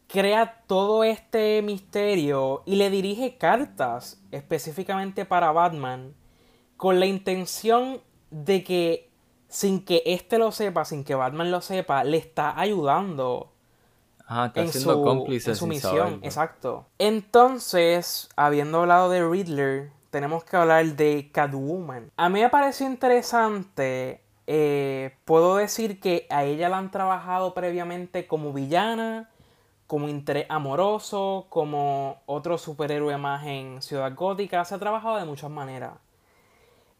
crea 0.06 0.62
todo 0.66 1.04
este 1.04 1.60
misterio 1.62 2.62
y 2.64 2.76
le 2.76 2.90
dirige 2.90 3.36
cartas 3.36 4.22
específicamente 4.30 5.24
para 5.24 5.52
Batman 5.52 6.14
con 6.76 7.00
la 7.00 7.06
intención 7.06 8.00
de 8.30 8.64
que 8.64 9.10
sin 9.48 9.84
que 9.84 10.02
éste 10.06 10.38
lo 10.38 10.52
sepa, 10.52 10.84
sin 10.84 11.04
que 11.04 11.14
Batman 11.14 11.50
lo 11.50 11.60
sepa, 11.60 12.04
le 12.04 12.18
está 12.18 12.58
ayudando 12.58 13.52
en, 14.54 14.72
su, 14.72 15.28
en 15.28 15.56
su 15.56 15.66
misión. 15.66 16.20
Exacto. 16.22 16.86
Entonces, 16.98 18.28
habiendo 18.36 18.80
hablado 18.80 19.08
de 19.10 19.26
Riddler, 19.26 19.90
tenemos 20.10 20.44
que 20.44 20.56
hablar 20.56 20.84
de 20.84 21.30
Catwoman. 21.32 22.10
A 22.16 22.28
mí 22.28 22.40
me 22.40 22.48
pareció 22.48 22.86
interesante. 22.86 24.22
Eh, 24.46 25.16
puedo 25.24 25.56
decir 25.56 26.00
que 26.00 26.26
a 26.30 26.44
ella 26.44 26.68
la 26.68 26.78
han 26.78 26.90
trabajado 26.90 27.52
previamente 27.54 28.26
como 28.26 28.52
villana, 28.52 29.30
como 29.86 30.08
interés 30.08 30.46
amoroso, 30.48 31.46
como 31.50 32.22
otro 32.26 32.56
superhéroe 32.58 33.16
más 33.18 33.46
en 33.46 33.82
Ciudad 33.82 34.14
Gótica. 34.14 34.64
Se 34.64 34.74
ha 34.74 34.78
trabajado 34.78 35.16
de 35.16 35.24
muchas 35.24 35.50
maneras. 35.50 35.94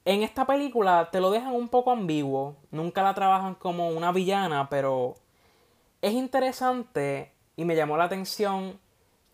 En 0.05 0.23
esta 0.23 0.47
película 0.47 1.11
te 1.11 1.21
lo 1.21 1.31
dejan 1.31 1.55
un 1.55 1.68
poco 1.68 1.90
ambiguo. 1.90 2.57
Nunca 2.71 3.03
la 3.03 3.14
trabajan 3.14 3.55
como 3.55 3.88
una 3.90 4.12
villana, 4.12 4.68
pero 4.68 5.16
es 6.03 6.12
interesante 6.12 7.33
y 7.57 7.64
me 7.64 7.77
llamó 7.77 7.97
la 7.97 8.05
atención 8.05 8.79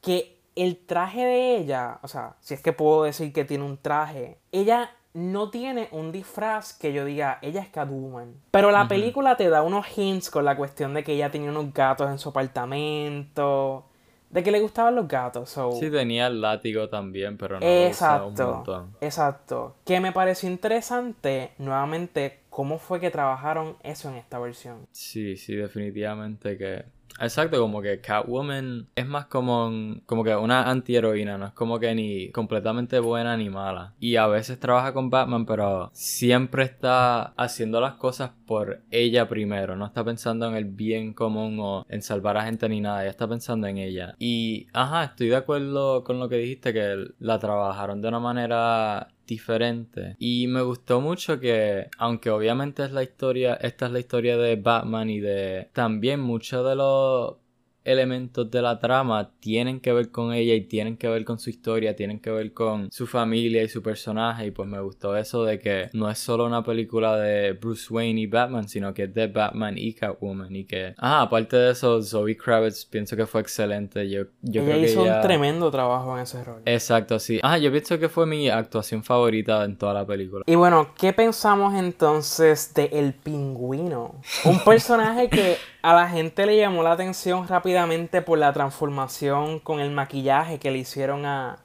que 0.01 0.34
el 0.57 0.79
traje 0.79 1.25
de 1.25 1.57
ella, 1.57 1.99
o 2.03 2.09
sea, 2.09 2.37
si 2.40 2.55
es 2.55 2.61
que 2.61 2.73
puedo 2.73 3.05
decir 3.05 3.33
que 3.33 3.45
tiene 3.45 3.64
un 3.64 3.77
traje, 3.77 4.38
ella 4.53 4.90
no 5.14 5.51
tiene 5.51 5.88
un 5.93 6.11
disfraz 6.11 6.73
que 6.73 6.93
yo 6.93 7.05
diga, 7.05 7.38
ella 7.40 7.61
es 7.61 7.69
Catwoman. 7.69 8.35
Pero 8.51 8.71
la 8.71 8.88
película 8.88 9.37
te 9.37 9.49
da 9.49 9.62
unos 9.62 9.87
hints 9.97 10.29
con 10.29 10.45
la 10.45 10.57
cuestión 10.57 10.93
de 10.93 11.05
que 11.05 11.12
ella 11.12 11.31
tenía 11.31 11.51
unos 11.51 11.73
gatos 11.73 12.11
en 12.11 12.19
su 12.19 12.31
apartamento, 12.31 13.87
de 14.31 14.43
que 14.43 14.51
le 14.51 14.61
gustaban 14.61 14.97
los 14.97 15.07
gatos. 15.07 15.57
Sí, 15.79 15.90
tenía 15.90 16.27
el 16.27 16.40
látigo 16.40 16.88
también, 16.88 17.38
pero 17.38 17.61
no 17.61 17.67
exacto, 17.67 18.27
un 18.27 18.55
montón. 18.55 18.97
Exacto. 19.01 19.77
Que 19.85 20.01
me 20.01 20.11
pareció 20.11 20.51
interesante, 20.51 21.53
nuevamente, 21.59 22.40
cómo 22.51 22.79
fue 22.79 22.99
que 22.99 23.12
trabajaron 23.12 23.77
eso 23.85 24.09
en 24.09 24.17
esta 24.17 24.40
versión. 24.40 24.88
Sí, 24.90 25.37
sí, 25.37 25.55
definitivamente 25.55 26.59
que 26.59 26.85
Exacto, 27.20 27.61
como 27.61 27.81
que 27.81 28.00
Catwoman 28.00 28.88
es 28.94 29.07
más 29.07 29.27
como, 29.27 29.70
como 30.05 30.24
que 30.24 30.35
una 30.35 30.68
antiheroína, 30.68 31.38
no 31.38 31.46
es 31.46 31.53
como 31.53 31.79
que 31.79 31.94
ni 31.94 32.31
completamente 32.33 32.98
buena 32.98 33.37
ni 33.37 33.50
mala. 33.50 33.94
Y 34.00 34.16
a 34.16 34.27
veces 34.27 34.59
trabaja 34.59 34.92
con 34.92 35.11
Batman, 35.11 35.46
pero 35.46 35.90
siempre 35.92 36.64
está 36.64 37.35
haciendo 37.37 37.81
las 37.81 37.94
cosas 37.94 38.33
por 38.46 38.83
ella 38.90 39.29
primero, 39.29 39.77
no 39.77 39.87
está 39.87 40.05
pensando 40.05 40.48
en 40.48 40.57
el 40.57 40.64
bien 40.64 41.14
común 41.14 41.59
o 41.61 41.87
en 41.88 42.03
salvar 42.03 42.37
a 42.37 42.44
gente 42.44 42.68
ni 42.68 42.81
nada, 42.81 43.03
ella 43.03 43.11
está 43.11 43.29
pensando 43.29 43.68
en 43.68 43.79
ella. 43.79 44.14
Y, 44.18 44.66
ajá, 44.72 45.05
estoy 45.05 45.29
de 45.29 45.37
acuerdo 45.37 46.03
con 46.03 46.18
lo 46.18 46.29
que 46.29 46.37
dijiste, 46.37 46.72
que 46.72 46.96
la 47.20 47.38
trabajaron 47.38 48.03
de 48.03 48.09
una 48.09 48.20
manera 48.20 49.09
diferente. 49.27 50.17
Y 50.19 50.47
me 50.47 50.63
gustó 50.63 51.01
mucho 51.01 51.41
que, 51.41 51.89
aunque 51.99 52.31
obviamente 52.31 52.85
es 52.85 52.93
la 52.93 53.03
historia, 53.03 53.55
esta 53.55 53.87
es 53.87 53.93
la 53.93 54.01
historia 54.01 54.37
de 54.37 54.57
Batman 54.57 55.11
y 55.11 55.21
de 55.21 55.69
también 55.73 56.21
muchos 56.21 56.67
de 56.67 56.77
los 56.77 57.37
elementos 57.85 58.51
de 58.51 58.62
la 58.62 58.79
trama 58.79 59.31
tienen 59.40 59.81
que 59.81 59.92
ver 59.92 60.11
con 60.11 60.33
ella 60.33 60.55
y 60.55 60.62
tienen 60.62 60.97
que 60.97 61.09
ver 61.09 61.25
con 61.25 61.38
su 61.38 61.51
historia, 61.51 61.94
tienen 61.94 62.18
que 62.18 62.31
ver 62.31 62.53
con 62.53 62.90
su 62.90 63.07
familia 63.07 63.62
y 63.62 63.68
su 63.68 63.83
personaje 63.83 64.47
y 64.47 64.51
pues 64.51 64.68
me 64.68 64.81
gustó 64.81 65.16
eso 65.16 65.44
de 65.44 65.59
que 65.59 65.90
no 65.92 66.11
es 66.11 66.18
solo 66.18 66.47
una 66.47 66.64
película 66.64 67.16
de 67.16 67.53
Bruce 67.53 67.92
Wayne 67.92 68.20
y 68.23 68.27
Batman, 68.27 68.68
sino 68.68 68.94
que 68.94 69.05
es 69.05 69.14
de 69.14 69.27
Batman 69.27 69.77
y 69.77 69.92
Catwoman 69.92 70.55
y 70.55 70.64
que, 70.64 70.94
ah, 70.99 71.23
aparte 71.23 71.57
de 71.57 71.73
eso, 71.73 72.03
Zoe 72.03 72.37
Kravitz 72.37 72.87
pienso 72.87 73.16
que 73.16 73.27
fue 73.27 73.42
excelente, 73.42 74.09
yo, 74.09 74.25
yo 74.42 74.62
ella 74.62 74.73
creo 74.73 74.85
hizo 74.85 75.03
un 75.03 75.20
tremendo 75.20 75.70
trabajo 75.70 76.16
en 76.16 76.23
ese 76.23 76.42
rol. 76.42 76.62
Exacto, 76.64 77.18
sí. 77.18 77.40
Ah, 77.42 77.59
yo 77.59 77.70
pienso 77.70 77.99
que 77.99 78.09
fue 78.09 78.27
mi 78.27 78.49
actuación 78.49 79.05
favorita 79.05 79.64
en 79.64 79.77
toda 79.77 79.94
la 79.94 80.07
película. 80.07 80.44
Y 80.47 80.55
bueno, 80.55 80.94
¿qué 80.97 81.12
pensamos 81.12 81.75
entonces 81.75 82.73
de 82.75 82.87
El 82.92 83.12
Pingüino? 83.14 84.20
Un 84.44 84.61
personaje 84.61 85.29
que 85.29 85.57
a 85.85 85.92
la 85.92 86.09
gente 86.09 86.47
le 86.47 86.57
llamó 86.57 86.83
la 86.83 86.92
atención 86.92 87.47
rápidamente 87.47 88.23
por 88.23 88.38
la 88.38 88.55
transformación 88.55 89.61
con 89.61 89.81
el 89.81 89.90
maquillaje 89.90 90.59
que 90.59 90.70
le 90.70 90.79
hicieron 90.79 91.27
a, 91.27 91.59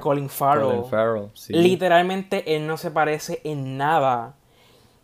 Colin 0.00 0.28
Farrell. 0.28 0.82
Literalmente 1.48 2.54
él 2.54 2.66
no 2.66 2.76
se 2.76 2.90
parece 2.90 3.40
en 3.44 3.78
nada. 3.78 4.34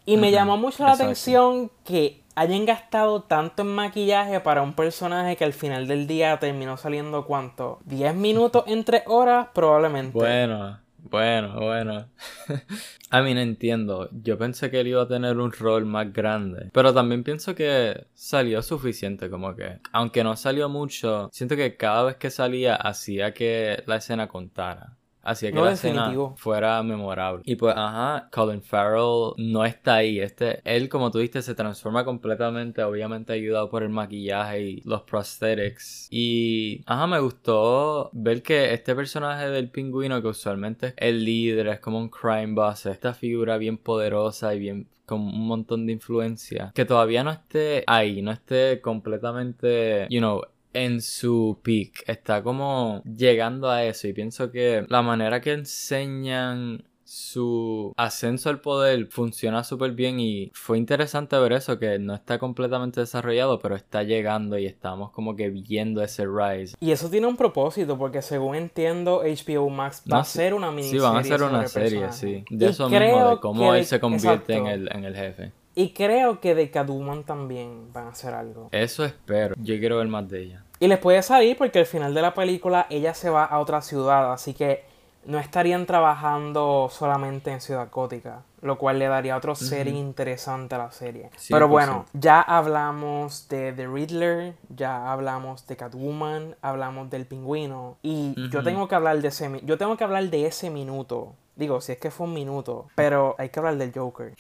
Y 0.05 0.19
me 0.19 0.31
llamó 0.31 0.59
mucho 0.59 0.85
la 0.85 0.93
atención 0.93 1.71
que 1.83 2.21
hayan 2.35 2.67
gastado 2.67 3.23
tanto 3.23 3.63
en 3.63 3.69
maquillaje 3.69 4.39
para 4.41 4.61
un 4.61 4.75
personaje 4.75 5.37
que 5.37 5.45
al 5.45 5.55
final 5.55 5.89
del 5.89 6.07
día 6.07 6.39
terminó 6.39 6.77
saliendo 6.77 7.25
cuánto? 7.25 7.79
10 7.87 8.15
minutos 8.17 8.65
entre 8.67 9.03
horas 9.07 9.49
probablemente. 9.55 10.13
Bueno, 10.13 10.79
bueno, 11.03 11.61
bueno. 11.61 12.09
a 13.11 13.23
mí 13.23 13.35
no 13.35 13.41
entiendo. 13.41 14.09
Yo 14.13 14.39
pensé 14.39 14.71
que 14.71 14.81
él 14.81 14.89
iba 14.89 15.03
a 15.03 15.09
tener 15.09 15.39
un 15.39 15.53
rol 15.53 15.85
más 15.85 16.13
grande. 16.13 16.71
Pero 16.73 16.95
también 16.95 17.25
pienso 17.25 17.55
que 17.55 18.07
salió 18.15 18.63
suficiente, 18.63 19.29
como 19.29 19.55
que. 19.55 19.79
Aunque 19.93 20.25
no 20.25 20.37
salió 20.37 20.69
mucho, 20.69 21.29
siento 21.33 21.57
que 21.57 21.77
cada 21.77 22.05
vez 22.05 22.17
que 22.17 22.31
salía 22.31 22.77
hacía 22.77 23.35
que 23.35 23.83
la 23.87 23.97
escena 23.97 24.29
contara. 24.29 24.97
Hacía 25.23 25.53
que 25.53 25.61
la 25.61 25.73
escena 25.73 26.13
fuera 26.37 26.83
memorable. 26.83 27.43
Y 27.45 27.57
pues, 27.57 27.75
ajá, 27.77 28.29
Colin 28.33 28.63
Farrell 28.63 29.33
no 29.37 29.65
está 29.65 29.97
ahí. 29.97 30.21
Este, 30.21 30.61
él, 30.65 30.89
como 30.89 31.11
tú 31.11 31.19
dijiste, 31.19 31.43
se 31.43 31.55
transforma 31.55 32.05
completamente, 32.05 32.83
obviamente 32.83 33.33
ayudado 33.33 33.71
por 33.71 33.83
el 33.83 33.89
maquillaje 33.89 34.63
y 34.63 34.81
los 34.85 35.03
prosthetics. 35.03 36.09
Y, 36.11 36.83
ajá, 36.87 37.07
me 37.07 37.21
gustó 37.21 38.11
ver 38.13 38.43
que 38.43 38.73
este 38.75 38.95
personaje 38.95 39.49
del 39.49 39.71
pingüino, 39.71 40.21
que 40.21 40.29
usualmente 40.29 40.89
es 40.89 40.95
el 40.97 41.25
líder, 41.25 41.69
es 41.69 41.81
como 41.81 41.99
un 41.99 42.09
crime 42.09 42.55
boss, 42.55 42.87
esta 42.87 43.15
figura 43.15 43.57
bien 43.59 43.79
poderosa 43.79 44.55
y 44.55 44.59
bien 44.59 44.89
con 45.07 45.21
un 45.21 45.47
montón 45.47 45.87
de 45.87 45.93
influencia, 45.93 46.73
que 46.75 46.85
todavía 46.85 47.25
no 47.25 47.33
esté 47.33 47.85
ahí, 47.87 48.23
no 48.23 48.31
esté 48.31 48.81
completamente, 48.81 50.07
you 50.09 50.21
know, 50.21 50.43
en 50.73 51.01
su 51.01 51.59
peak. 51.63 52.05
Está 52.07 52.43
como 52.43 53.03
llegando 53.05 53.71
a 53.71 53.85
eso 53.85 54.09
y 54.09 54.13
pienso 54.13 54.51
que 54.51 54.85
la 54.89 55.03
manera 55.03 55.41
que 55.41 55.53
enseñan 55.53 56.85
su 57.15 57.93
ascenso 57.99 58.49
al 58.49 58.63
poder 58.63 59.09
funciona 59.11 59.65
súper 59.65 59.93
bien 59.93 60.19
y 60.19 60.51
fue 60.55 60.79
interesante 60.79 61.39
ver 61.39 61.53
eso, 61.53 61.79
que 61.79 61.99
no 61.99 62.15
está 62.15 62.39
completamente 62.39 63.01
desarrollado, 63.01 63.59
pero 63.59 63.77
está 63.77 64.03
llegando 64.03 64.57
y 64.57 64.65
estamos 64.65 65.11
como 65.11 65.37
que 65.37 65.51
viendo 65.51 66.03
ese 66.03 66.25
rise. 66.27 66.75
Y 66.81 66.91
eso 66.91 67.11
tiene 67.11 67.27
un 67.27 67.37
propósito, 67.37 67.99
porque 67.99 68.23
según 68.23 68.55
entiendo, 68.55 69.23
HBO 69.23 69.69
Max 69.69 70.03
va 70.11 70.21
a 70.21 70.25
ser 70.25 70.55
una 70.55 70.71
miniserie. 70.71 71.01
Sí, 71.01 71.05
van 71.05 71.17
a 71.17 71.21
hacer 71.21 71.43
una 71.43 71.69
serie, 71.69 72.13
sí. 72.13 72.45
De 72.49 72.69
eso 72.69 72.89
mismo, 72.89 73.29
de 73.29 73.41
cómo 73.41 73.75
él 73.75 73.85
se 73.85 74.01
convierte 74.01 74.55
en 74.55 74.67
el, 74.67 74.89
en 74.91 75.05
el 75.05 75.15
jefe. 75.15 75.53
Y 75.75 75.91
creo 75.91 76.41
que 76.41 76.55
de 76.55 76.71
Catwoman 76.71 77.25
también 77.25 77.93
van 77.93 78.07
a 78.07 78.11
hacer 78.11 78.35
algo. 78.35 78.69
Eso 78.73 79.05
espero. 79.05 79.55
Yo 79.59 79.79
quiero 79.79 79.99
ver 79.99 80.09
más 80.09 80.29
de 80.29 80.43
ella. 80.43 80.65
Y 80.79 80.89
les 80.89 80.99
puede 80.99 81.23
salir 81.23 81.57
porque 81.57 81.79
al 81.79 81.87
final 81.87 82.13
de 82.13 82.23
la 82.23 82.35
película 82.35 82.87
ella 82.91 83.15
se 83.15 83.31
va 83.31 83.45
a 83.45 83.59
otra 83.59 83.83
ciudad, 83.83 84.33
así 84.33 84.53
que 84.53 84.85
no 85.25 85.39
estarían 85.39 85.87
trabajando 85.87 86.89
solamente 86.91 87.53
en 87.53 87.61
Ciudad 87.61 87.89
Gótica, 87.91 88.43
lo 88.61 88.77
cual 88.79 88.99
le 88.99 89.07
daría 89.07 89.37
otro 89.37 89.55
serie 89.55 89.95
interesante 89.95 90.75
a 90.75 90.79
la 90.79 90.91
serie. 90.91 91.31
Pero 91.49 91.69
bueno, 91.69 92.07
ya 92.13 92.41
hablamos 92.41 93.49
de 93.49 93.73
The 93.73 93.87
Riddler, 93.87 94.55
ya 94.69 95.13
hablamos 95.13 95.67
de 95.67 95.77
Catwoman, 95.77 96.57
hablamos 96.61 97.09
del 97.11 97.27
pingüino 97.27 97.99
y 98.03 98.35
yo 98.51 98.63
tengo 98.63 98.89
que 98.89 98.95
hablar 98.95 99.21
de 99.21 99.29
ese 99.29 99.61
yo 99.63 99.79
tengo 99.79 99.97
que 99.97 100.05
hablar 100.05 100.29
de 100.29 100.47
ese 100.47 100.71
minuto. 100.71 101.35
Digo, 101.55 101.81
si 101.81 101.93
es 101.93 101.99
que 101.99 102.11
fue 102.11 102.27
un 102.27 102.33
minuto, 102.33 102.89
pero 102.95 103.37
hay 103.39 103.51
que 103.51 103.61
hablar 103.61 103.77
del 103.77 103.93
Joker. 103.95 104.35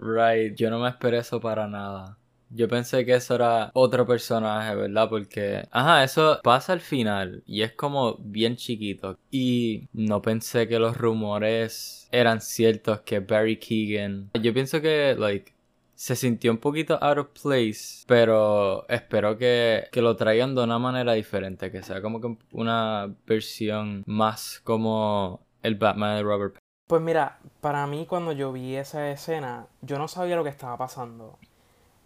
Right, 0.00 0.56
yo 0.56 0.70
no 0.70 0.78
me 0.78 0.88
esperé 0.88 1.18
eso 1.18 1.40
para 1.40 1.68
nada. 1.68 2.16
Yo 2.48 2.66
pensé 2.68 3.04
que 3.04 3.14
eso 3.14 3.34
era 3.34 3.70
otro 3.74 4.06
personaje, 4.06 4.74
¿verdad? 4.74 5.08
Porque, 5.08 5.68
ajá, 5.70 6.02
eso 6.02 6.40
pasa 6.42 6.72
al 6.72 6.80
final 6.80 7.42
y 7.46 7.62
es 7.62 7.72
como 7.72 8.16
bien 8.18 8.56
chiquito. 8.56 9.18
Y 9.30 9.88
no 9.92 10.20
pensé 10.22 10.66
que 10.66 10.78
los 10.78 10.96
rumores 10.96 12.08
eran 12.10 12.40
ciertos 12.40 13.02
que 13.02 13.20
Barry 13.20 13.58
Keegan. 13.58 14.30
Yo 14.42 14.52
pienso 14.54 14.80
que, 14.80 15.14
like, 15.16 15.52
se 15.94 16.16
sintió 16.16 16.50
un 16.50 16.58
poquito 16.58 16.98
out 17.04 17.18
of 17.18 17.28
place, 17.40 18.04
pero 18.06 18.88
espero 18.88 19.36
que, 19.36 19.84
que, 19.92 20.00
lo 20.00 20.16
traigan 20.16 20.54
de 20.54 20.62
una 20.62 20.78
manera 20.78 21.12
diferente, 21.12 21.70
que 21.70 21.82
sea 21.82 22.00
como 22.00 22.22
que 22.22 22.36
una 22.52 23.14
versión 23.26 24.02
más 24.06 24.60
como 24.64 25.46
el 25.62 25.74
Batman 25.74 26.16
de 26.16 26.22
Robert 26.22 26.59
pues 26.90 27.00
mira, 27.00 27.38
para 27.60 27.86
mí 27.86 28.04
cuando 28.04 28.32
yo 28.32 28.50
vi 28.50 28.74
esa 28.74 29.10
escena, 29.10 29.68
yo 29.80 29.96
no 29.96 30.08
sabía 30.08 30.34
lo 30.34 30.42
que 30.42 30.50
estaba 30.50 30.76
pasando. 30.76 31.38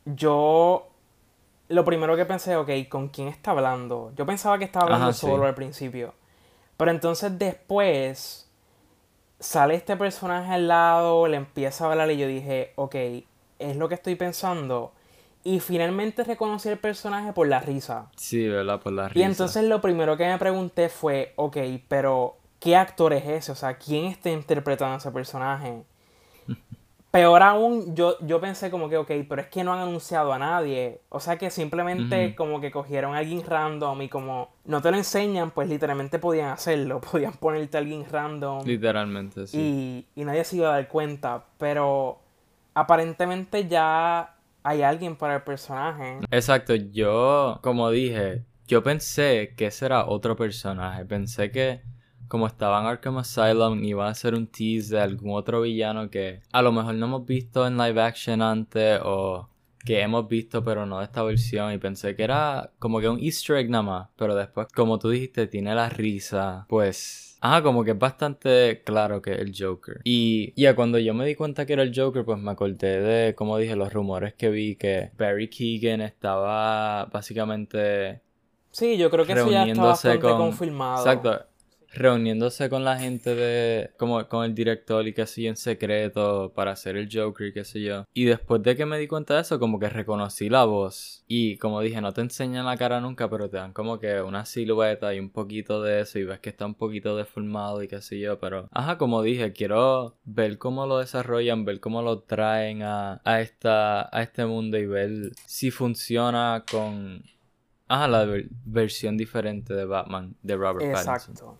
Yo 0.04 0.90
lo 1.70 1.86
primero 1.86 2.14
que 2.16 2.26
pensé, 2.26 2.54
ok, 2.54 2.68
¿con 2.90 3.08
quién 3.08 3.28
está 3.28 3.52
hablando? 3.52 4.12
Yo 4.14 4.26
pensaba 4.26 4.58
que 4.58 4.66
estaba 4.66 4.84
hablando 4.84 5.14
solo 5.14 5.46
al 5.46 5.54
principio. 5.54 6.12
Pero 6.76 6.90
entonces 6.90 7.38
después 7.38 8.50
sale 9.40 9.74
este 9.74 9.96
personaje 9.96 10.52
al 10.52 10.68
lado, 10.68 11.28
le 11.28 11.38
empieza 11.38 11.86
a 11.86 11.90
hablar 11.90 12.10
y 12.10 12.18
yo 12.18 12.26
dije, 12.26 12.74
ok, 12.76 12.94
es 13.60 13.76
lo 13.76 13.88
que 13.88 13.94
estoy 13.94 14.16
pensando. 14.16 14.92
Y 15.44 15.60
finalmente 15.60 16.24
reconocí 16.24 16.68
el 16.68 16.78
personaje 16.78 17.32
por 17.32 17.48
la 17.48 17.60
risa. 17.60 18.10
Sí, 18.16 18.46
¿verdad? 18.46 18.82
Por 18.82 18.92
la 18.92 19.08
risa. 19.08 19.18
Y 19.18 19.22
entonces 19.22 19.64
lo 19.64 19.80
primero 19.80 20.18
que 20.18 20.26
me 20.26 20.36
pregunté 20.36 20.90
fue, 20.90 21.32
ok, 21.36 21.56
pero 21.88 22.36
¿qué 22.60 22.76
actor 22.76 23.12
es 23.12 23.26
ese? 23.26 23.52
O 23.52 23.54
sea, 23.54 23.76
¿quién 23.76 24.06
está 24.06 24.30
interpretando 24.30 24.94
a 24.94 24.98
ese 24.98 25.10
personaje? 25.10 25.84
Peor 27.10 27.42
aún, 27.42 27.94
yo, 27.94 28.16
yo 28.26 28.40
pensé 28.40 28.72
como 28.72 28.88
que, 28.88 28.96
ok, 28.96 29.10
pero 29.28 29.42
es 29.42 29.46
que 29.46 29.62
no 29.62 29.72
han 29.72 29.78
anunciado 29.78 30.32
a 30.32 30.38
nadie. 30.38 31.00
O 31.10 31.20
sea 31.20 31.38
que 31.38 31.48
simplemente 31.48 32.34
como 32.34 32.60
que 32.60 32.72
cogieron 32.72 33.14
a 33.14 33.18
alguien 33.18 33.44
random 33.46 34.02
y 34.02 34.08
como 34.08 34.50
no 34.64 34.82
te 34.82 34.90
lo 34.90 34.96
enseñan, 34.96 35.52
pues 35.52 35.68
literalmente 35.68 36.18
podían 36.18 36.48
hacerlo. 36.48 37.00
Podían 37.12 37.34
ponerte 37.34 37.76
a 37.76 37.80
alguien 37.80 38.04
random. 38.10 38.66
Literalmente, 38.66 39.46
sí. 39.46 40.06
Y, 40.16 40.20
y 40.20 40.24
nadie 40.24 40.42
se 40.42 40.56
iba 40.56 40.70
a 40.70 40.72
dar 40.72 40.88
cuenta. 40.88 41.44
Pero 41.56 42.18
aparentemente 42.74 43.68
ya 43.68 44.34
hay 44.64 44.82
alguien 44.82 45.14
para 45.14 45.36
el 45.36 45.42
personaje. 45.42 46.18
Exacto, 46.30 46.74
yo, 46.74 47.60
como 47.62 47.90
dije, 47.90 48.44
yo 48.66 48.82
pensé 48.82 49.54
que 49.56 49.66
ese 49.66 49.86
era 49.86 50.06
otro 50.06 50.34
personaje. 50.34 51.04
Pensé 51.04 51.52
que 51.52 51.82
como 52.28 52.46
estaba 52.46 52.80
en 52.80 52.86
Arkham 52.86 53.18
Asylum, 53.18 53.82
iba 53.84 54.08
a 54.08 54.14
ser 54.14 54.34
un 54.34 54.46
tease 54.46 54.94
de 54.94 55.00
algún 55.00 55.34
otro 55.34 55.62
villano 55.62 56.10
que 56.10 56.40
a 56.52 56.62
lo 56.62 56.72
mejor 56.72 56.94
no 56.94 57.06
hemos 57.06 57.26
visto 57.26 57.66
en 57.66 57.76
live 57.76 58.00
action 58.00 58.42
antes 58.42 59.00
o 59.04 59.48
que 59.84 60.00
hemos 60.00 60.26
visto 60.28 60.64
pero 60.64 60.86
no 60.86 60.98
de 60.98 61.04
esta 61.04 61.22
versión 61.22 61.72
y 61.72 61.78
pensé 61.78 62.16
que 62.16 62.24
era 62.24 62.72
como 62.78 63.00
que 63.00 63.08
un 63.08 63.20
easter 63.20 63.56
egg 63.56 63.70
nada 63.70 63.82
más, 63.82 64.08
pero 64.16 64.34
después 64.34 64.68
como 64.74 64.98
tú 64.98 65.10
dijiste 65.10 65.46
tiene 65.46 65.74
la 65.74 65.88
risa, 65.88 66.66
pues... 66.68 67.36
Ajá, 67.40 67.62
como 67.62 67.84
que 67.84 67.90
es 67.90 67.98
bastante 67.98 68.82
claro 68.86 69.20
que 69.20 69.32
es 69.32 69.38
el 69.38 69.52
Joker. 69.54 70.00
Y 70.04 70.58
ya 70.58 70.74
cuando 70.74 70.98
yo 70.98 71.12
me 71.12 71.26
di 71.26 71.34
cuenta 71.34 71.66
que 71.66 71.74
era 71.74 71.82
el 71.82 71.92
Joker, 71.94 72.24
pues 72.24 72.38
me 72.38 72.50
acordé 72.50 73.00
de, 73.00 73.34
como 73.34 73.58
dije, 73.58 73.76
los 73.76 73.92
rumores 73.92 74.32
que 74.32 74.48
vi 74.48 74.76
que 74.76 75.10
Barry 75.18 75.50
Keegan 75.50 76.00
estaba 76.00 77.04
básicamente... 77.04 78.22
Sí, 78.70 78.96
yo 78.96 79.10
creo 79.10 79.26
que 79.26 79.34
eso 79.34 79.50
ya 79.50 79.66
está 79.66 79.82
bastante 79.82 80.26
confirmado. 80.26 81.04
Exacto 81.04 81.53
reuniéndose 81.94 82.68
con 82.68 82.84
la 82.84 82.98
gente 82.98 83.34
de 83.34 83.90
como 83.96 84.26
con 84.28 84.44
el 84.44 84.54
director 84.54 85.06
y 85.06 85.14
qué 85.14 85.26
sé 85.26 85.42
yo 85.42 85.50
en 85.50 85.56
secreto 85.56 86.52
para 86.54 86.72
hacer 86.72 86.96
el 86.96 87.08
Joker 87.10 87.48
y 87.48 87.52
qué 87.52 87.64
sé 87.64 87.80
yo. 87.82 88.04
Y 88.12 88.24
después 88.24 88.62
de 88.62 88.76
que 88.76 88.86
me 88.86 88.98
di 88.98 89.06
cuenta 89.06 89.34
de 89.34 89.42
eso, 89.42 89.58
como 89.58 89.78
que 89.78 89.88
reconocí 89.88 90.48
la 90.48 90.64
voz. 90.64 91.24
Y 91.26 91.56
como 91.58 91.80
dije, 91.80 92.00
no 92.00 92.12
te 92.12 92.20
enseñan 92.20 92.66
la 92.66 92.76
cara 92.76 93.00
nunca, 93.00 93.30
pero 93.30 93.48
te 93.48 93.56
dan 93.56 93.72
como 93.72 93.98
que 93.98 94.20
una 94.20 94.44
silueta 94.44 95.14
y 95.14 95.20
un 95.20 95.30
poquito 95.30 95.82
de 95.82 96.00
eso 96.00 96.18
y 96.18 96.24
ves 96.24 96.40
que 96.40 96.50
está 96.50 96.66
un 96.66 96.74
poquito 96.74 97.16
deformado 97.16 97.82
y 97.82 97.88
qué 97.88 98.00
sé 98.00 98.18
yo. 98.18 98.38
Pero, 98.38 98.68
ajá, 98.72 98.98
como 98.98 99.22
dije, 99.22 99.52
quiero 99.52 100.16
ver 100.24 100.58
cómo 100.58 100.86
lo 100.86 100.98
desarrollan, 100.98 101.64
ver 101.64 101.80
cómo 101.80 102.02
lo 102.02 102.20
traen 102.20 102.82
a, 102.82 103.20
a, 103.24 103.40
esta, 103.40 104.08
a 104.16 104.22
este 104.22 104.44
mundo 104.46 104.78
y 104.78 104.86
ver 104.86 105.32
si 105.46 105.70
funciona 105.70 106.64
con... 106.70 107.22
Ajá, 107.86 108.08
la 108.08 108.26
versión 108.64 109.16
diferente 109.16 109.74
de 109.74 109.84
Batman 109.84 110.34
de 110.42 110.56
Robert 110.56 110.86
Exacto. 110.86 111.58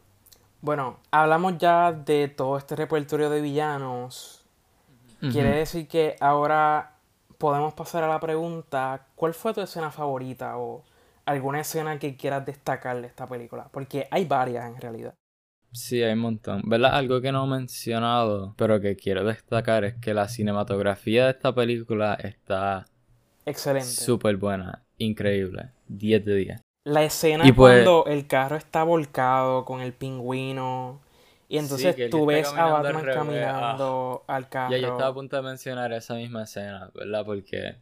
Bueno, 0.65 0.99
hablamos 1.11 1.59
ya 1.59 1.93
de 1.93 2.29
todo 2.29 2.57
este 2.57 2.75
repertorio 2.75 3.29
de 3.29 3.43
villanos. 3.43 4.47
Quiere 5.21 5.51
decir 5.51 5.87
que 5.87 6.17
ahora 6.21 6.97
podemos 7.37 7.75
pasar 7.75 8.03
a 8.03 8.09
la 8.09 8.19
pregunta, 8.19 9.09
¿cuál 9.15 9.35
fue 9.35 9.53
tu 9.53 9.61
escena 9.61 9.91
favorita 9.91 10.57
o 10.57 10.83
alguna 11.27 11.61
escena 11.61 11.99
que 11.99 12.17
quieras 12.17 12.47
destacar 12.47 12.99
de 13.03 13.09
esta 13.09 13.29
película? 13.29 13.69
Porque 13.71 14.09
hay 14.11 14.25
varias 14.25 14.67
en 14.67 14.81
realidad. 14.81 15.13
Sí, 15.73 16.03
hay 16.03 16.15
un 16.15 16.21
montón. 16.21 16.63
¿Verdad? 16.65 16.95
Algo 16.95 17.21
que 17.21 17.31
no 17.31 17.45
he 17.45 17.49
mencionado, 17.49 18.55
pero 18.57 18.81
que 18.81 18.97
quiero 18.97 19.23
destacar 19.23 19.85
es 19.85 19.97
que 19.97 20.15
la 20.15 20.29
cinematografía 20.29 21.27
de 21.27 21.33
esta 21.33 21.55
película 21.55 22.15
está... 22.15 22.87
Excelente. 23.45 23.87
Súper 23.87 24.39
buena, 24.39 24.83
increíble. 24.97 25.73
10 25.89 26.25
de 26.25 26.35
10. 26.35 26.61
La 26.85 27.03
escena 27.03 27.45
pues 27.55 27.55
cuando 27.85 28.05
el 28.07 28.27
carro 28.27 28.57
está 28.57 28.85
volcado 28.85 29.65
con 29.65 29.81
el 29.81 29.93
pingüino. 29.93 31.01
Y 31.49 31.59
entonces 31.59 31.97
tú 32.11 32.27
ves 32.27 32.53
a 32.53 32.67
Batman 32.67 33.05
caminando 33.05 34.25
ah. 34.27 34.37
al 34.37 34.49
carro. 34.49 34.73
Ya 34.73 34.79
yo 34.79 34.89
estaba 34.89 35.09
a 35.09 35.15
punto 35.15 35.37
de 35.37 35.43
mencionar 35.43 35.93
esa 35.93 36.15
misma 36.15 36.45
escena, 36.45 36.91
¿verdad? 36.95 37.25
Porque 37.25 37.77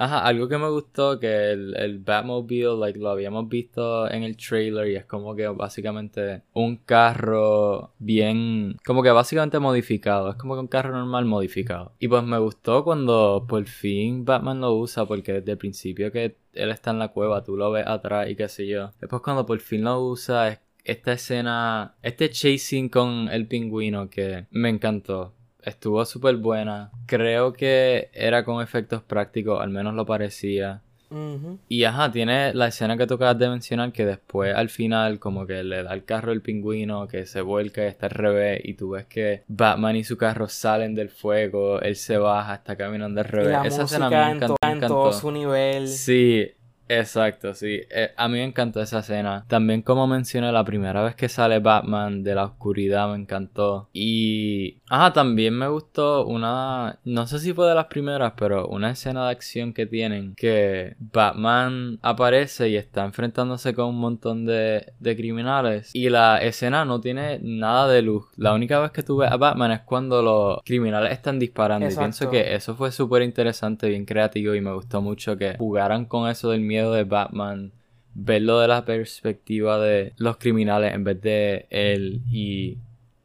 Ajá, 0.00 0.20
algo 0.24 0.48
que 0.48 0.56
me 0.56 0.70
gustó 0.70 1.20
que 1.20 1.50
el, 1.50 1.76
el 1.76 1.98
Batmobile, 1.98 2.78
like, 2.78 2.98
lo 2.98 3.10
habíamos 3.10 3.46
visto 3.50 4.10
en 4.10 4.22
el 4.22 4.34
trailer 4.34 4.88
y 4.88 4.96
es 4.96 5.04
como 5.04 5.36
que 5.36 5.46
básicamente 5.48 6.42
un 6.54 6.76
carro 6.76 7.92
bien, 7.98 8.78
como 8.82 9.02
que 9.02 9.10
básicamente 9.10 9.58
modificado, 9.58 10.30
es 10.30 10.36
como 10.36 10.54
que 10.54 10.60
un 10.60 10.68
carro 10.68 10.92
normal 10.92 11.26
modificado. 11.26 11.92
Y 11.98 12.08
pues 12.08 12.24
me 12.24 12.38
gustó 12.38 12.82
cuando 12.82 13.44
por 13.46 13.62
fin 13.66 14.24
Batman 14.24 14.62
lo 14.62 14.72
usa 14.74 15.04
porque 15.04 15.34
desde 15.34 15.52
el 15.52 15.58
principio 15.58 16.10
que 16.10 16.34
él 16.52 16.70
está 16.70 16.90
en 16.90 16.98
la 16.98 17.08
cueva, 17.08 17.44
tú 17.44 17.56
lo 17.56 17.70
ves 17.70 17.86
atrás 17.86 18.28
y 18.28 18.36
qué 18.36 18.48
sé 18.48 18.66
yo. 18.66 18.92
Después 19.00 19.22
cuando 19.22 19.46
por 19.46 19.60
fin 19.60 19.84
lo 19.84 20.00
usa 20.00 20.48
es 20.48 20.60
esta 20.84 21.12
escena, 21.12 21.94
este 22.02 22.30
chasing 22.30 22.88
con 22.88 23.28
el 23.28 23.46
pingüino 23.46 24.08
que 24.08 24.46
me 24.50 24.68
encantó 24.68 25.34
estuvo 25.62 26.04
súper 26.04 26.36
buena. 26.36 26.90
Creo 27.06 27.52
que 27.52 28.10
era 28.12 28.44
con 28.44 28.62
efectos 28.62 29.02
prácticos, 29.02 29.60
al 29.60 29.70
menos 29.70 29.94
lo 29.94 30.06
parecía. 30.06 30.82
Y 31.68 31.84
ajá, 31.84 32.10
tiene 32.12 32.54
la 32.54 32.68
escena 32.68 32.96
que 32.96 33.06
tú 33.06 33.14
acabas 33.14 33.38
de 33.38 33.48
mencionar 33.48 33.92
que 33.92 34.06
después 34.06 34.54
al 34.54 34.68
final 34.68 35.18
como 35.18 35.46
que 35.46 35.64
le 35.64 35.82
da 35.82 35.92
el 35.92 36.04
carro 36.04 36.32
el 36.32 36.40
pingüino 36.40 37.08
que 37.08 37.26
se 37.26 37.40
vuelca 37.40 37.84
y 37.84 37.86
está 37.86 38.06
al 38.06 38.12
revés 38.12 38.60
y 38.64 38.74
tú 38.74 38.90
ves 38.90 39.06
que 39.06 39.42
Batman 39.48 39.96
y 39.96 40.04
su 40.04 40.16
carro 40.16 40.48
salen 40.48 40.94
del 40.94 41.10
fuego, 41.10 41.80
él 41.80 41.96
se 41.96 42.16
baja, 42.18 42.54
está 42.54 42.76
caminando 42.76 43.20
al 43.20 43.26
revés. 43.26 43.58
Esa 43.64 43.82
escena 43.82 44.08
me 44.08 44.30
encantó, 44.32 44.56
en 44.62 44.80
todo 44.80 45.12
su 45.12 45.30
nivel. 45.30 45.88
Sí, 45.88 46.52
Exacto, 46.90 47.54
sí. 47.54 47.82
Eh, 47.88 48.10
a 48.16 48.26
mí 48.26 48.38
me 48.38 48.44
encantó 48.44 48.82
esa 48.82 48.98
escena. 48.98 49.44
También 49.46 49.82
como 49.82 50.08
mencioné, 50.08 50.50
la 50.50 50.64
primera 50.64 51.02
vez 51.04 51.14
que 51.14 51.28
sale 51.28 51.60
Batman 51.60 52.24
de 52.24 52.34
la 52.34 52.44
oscuridad 52.44 53.08
me 53.10 53.16
encantó. 53.16 53.88
Y... 53.92 54.78
Ah, 54.90 55.12
también 55.12 55.54
me 55.54 55.68
gustó 55.68 56.26
una... 56.26 56.98
No 57.04 57.28
sé 57.28 57.38
si 57.38 57.52
fue 57.52 57.68
de 57.68 57.76
las 57.76 57.86
primeras, 57.86 58.32
pero 58.36 58.66
una 58.66 58.90
escena 58.90 59.26
de 59.26 59.30
acción 59.30 59.72
que 59.72 59.86
tienen 59.86 60.34
que 60.34 60.96
Batman 60.98 62.00
aparece 62.02 62.68
y 62.70 62.76
está 62.76 63.04
enfrentándose 63.04 63.72
con 63.72 63.86
un 63.86 64.00
montón 64.00 64.44
de, 64.44 64.92
de 64.98 65.16
criminales. 65.16 65.94
Y 65.94 66.08
la 66.08 66.38
escena 66.38 66.84
no 66.84 67.00
tiene 67.00 67.38
nada 67.40 67.86
de 67.86 68.02
luz. 68.02 68.24
La 68.36 68.52
única 68.52 68.80
vez 68.80 68.90
que 68.90 69.04
tú 69.04 69.18
ves 69.18 69.30
a 69.30 69.36
Batman 69.36 69.70
es 69.70 69.80
cuando 69.82 70.22
los 70.22 70.60
criminales 70.64 71.12
están 71.12 71.38
disparando. 71.38 71.88
Y 71.88 71.94
pienso 71.94 72.28
que 72.28 72.52
eso 72.56 72.74
fue 72.74 72.90
súper 72.90 73.22
interesante, 73.22 73.88
bien 73.88 74.04
creativo 74.04 74.56
y 74.56 74.60
me 74.60 74.72
gustó 74.72 75.00
mucho 75.00 75.36
que 75.36 75.56
jugaran 75.56 76.06
con 76.06 76.28
eso 76.28 76.50
del 76.50 76.62
miedo 76.62 76.79
de 76.88 77.04
Batman, 77.04 77.72
verlo 78.14 78.60
de 78.60 78.68
la 78.68 78.84
perspectiva 78.84 79.78
de 79.78 80.14
los 80.16 80.36
criminales 80.36 80.94
en 80.94 81.04
vez 81.04 81.20
de 81.20 81.66
él 81.70 82.22
y... 82.30 82.78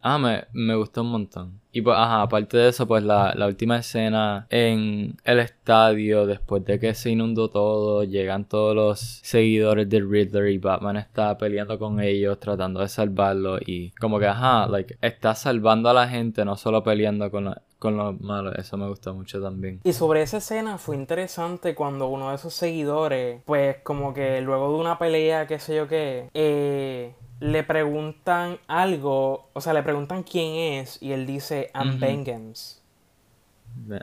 Ah, 0.08 0.20
me, 0.20 0.44
me 0.54 0.76
gustó 0.76 1.02
un 1.02 1.10
montón. 1.10 1.60
Y 1.76 1.82
pues, 1.82 1.98
ajá, 1.98 2.22
aparte 2.22 2.58
de 2.58 2.70
eso, 2.70 2.88
pues 2.88 3.04
la, 3.04 3.34
la, 3.36 3.48
última 3.48 3.78
escena 3.80 4.48
en 4.50 5.18
el 5.26 5.39
estadio, 5.39 6.26
después 6.26 6.63
de 6.63 6.80
que 6.80 6.94
se 6.94 7.10
inundó 7.10 7.50
todo, 7.50 8.06
llegan 8.06 8.46
todos 8.48 8.74
los 8.74 9.00
seguidores 9.24 9.89
de 9.89 10.00
Riddler 10.00 10.52
y 10.52 10.58
Batman 10.58 10.96
está 10.96 11.38
peleando 11.38 11.78
con 11.78 12.00
ellos, 12.00 12.39
tratando 12.39 12.80
de 12.80 12.88
salvarlo 12.88 13.58
y 13.60 13.91
como 14.00 14.20
que, 14.20 14.28
ajá, 14.28 14.68
like, 14.68 14.96
está 15.02 15.36
salvando 15.36 15.89
a 15.89 15.94
la 15.94 16.08
gente, 16.08 16.46
no 16.46 16.56
solo 16.56 16.82
peleando 16.82 17.30
con, 17.30 17.54
con 17.86 17.98
los 17.98 18.19
malos, 18.21 18.56
eso 18.58 18.78
me 18.78 18.88
gustó 18.88 19.13
mucho 19.13 19.41
también. 19.41 19.80
Y 19.84 19.93
sobre 19.93 20.21
esa 20.21 20.38
escena 20.38 20.78
fue 20.78 20.95
interesante 20.95 21.76
cuando 21.76 22.08
uno 22.08 22.30
de 22.30 22.36
esos 22.36 22.54
seguidores, 22.54 23.41
pues 23.45 23.78
como 23.84 24.13
que 24.13 24.41
luego 24.41 24.74
de 24.74 24.80
una 24.80 25.00
pelea, 25.00 25.48
qué 25.48 25.60
sé 25.60 25.76
yo 25.76 25.88
qué, 25.88 26.30
eh 26.34 27.13
le 27.39 27.63
preguntan 27.63 28.60
algo, 28.67 29.50
o 29.54 29.62
sea, 29.62 29.74
le 29.74 29.84
preguntan 29.84 30.24
quién 30.24 30.80
es 30.80 31.02
y 31.02 31.12
él 31.12 31.26
dice, 31.26 31.71
I'm 31.74 32.00
Vengeance. 32.00 32.80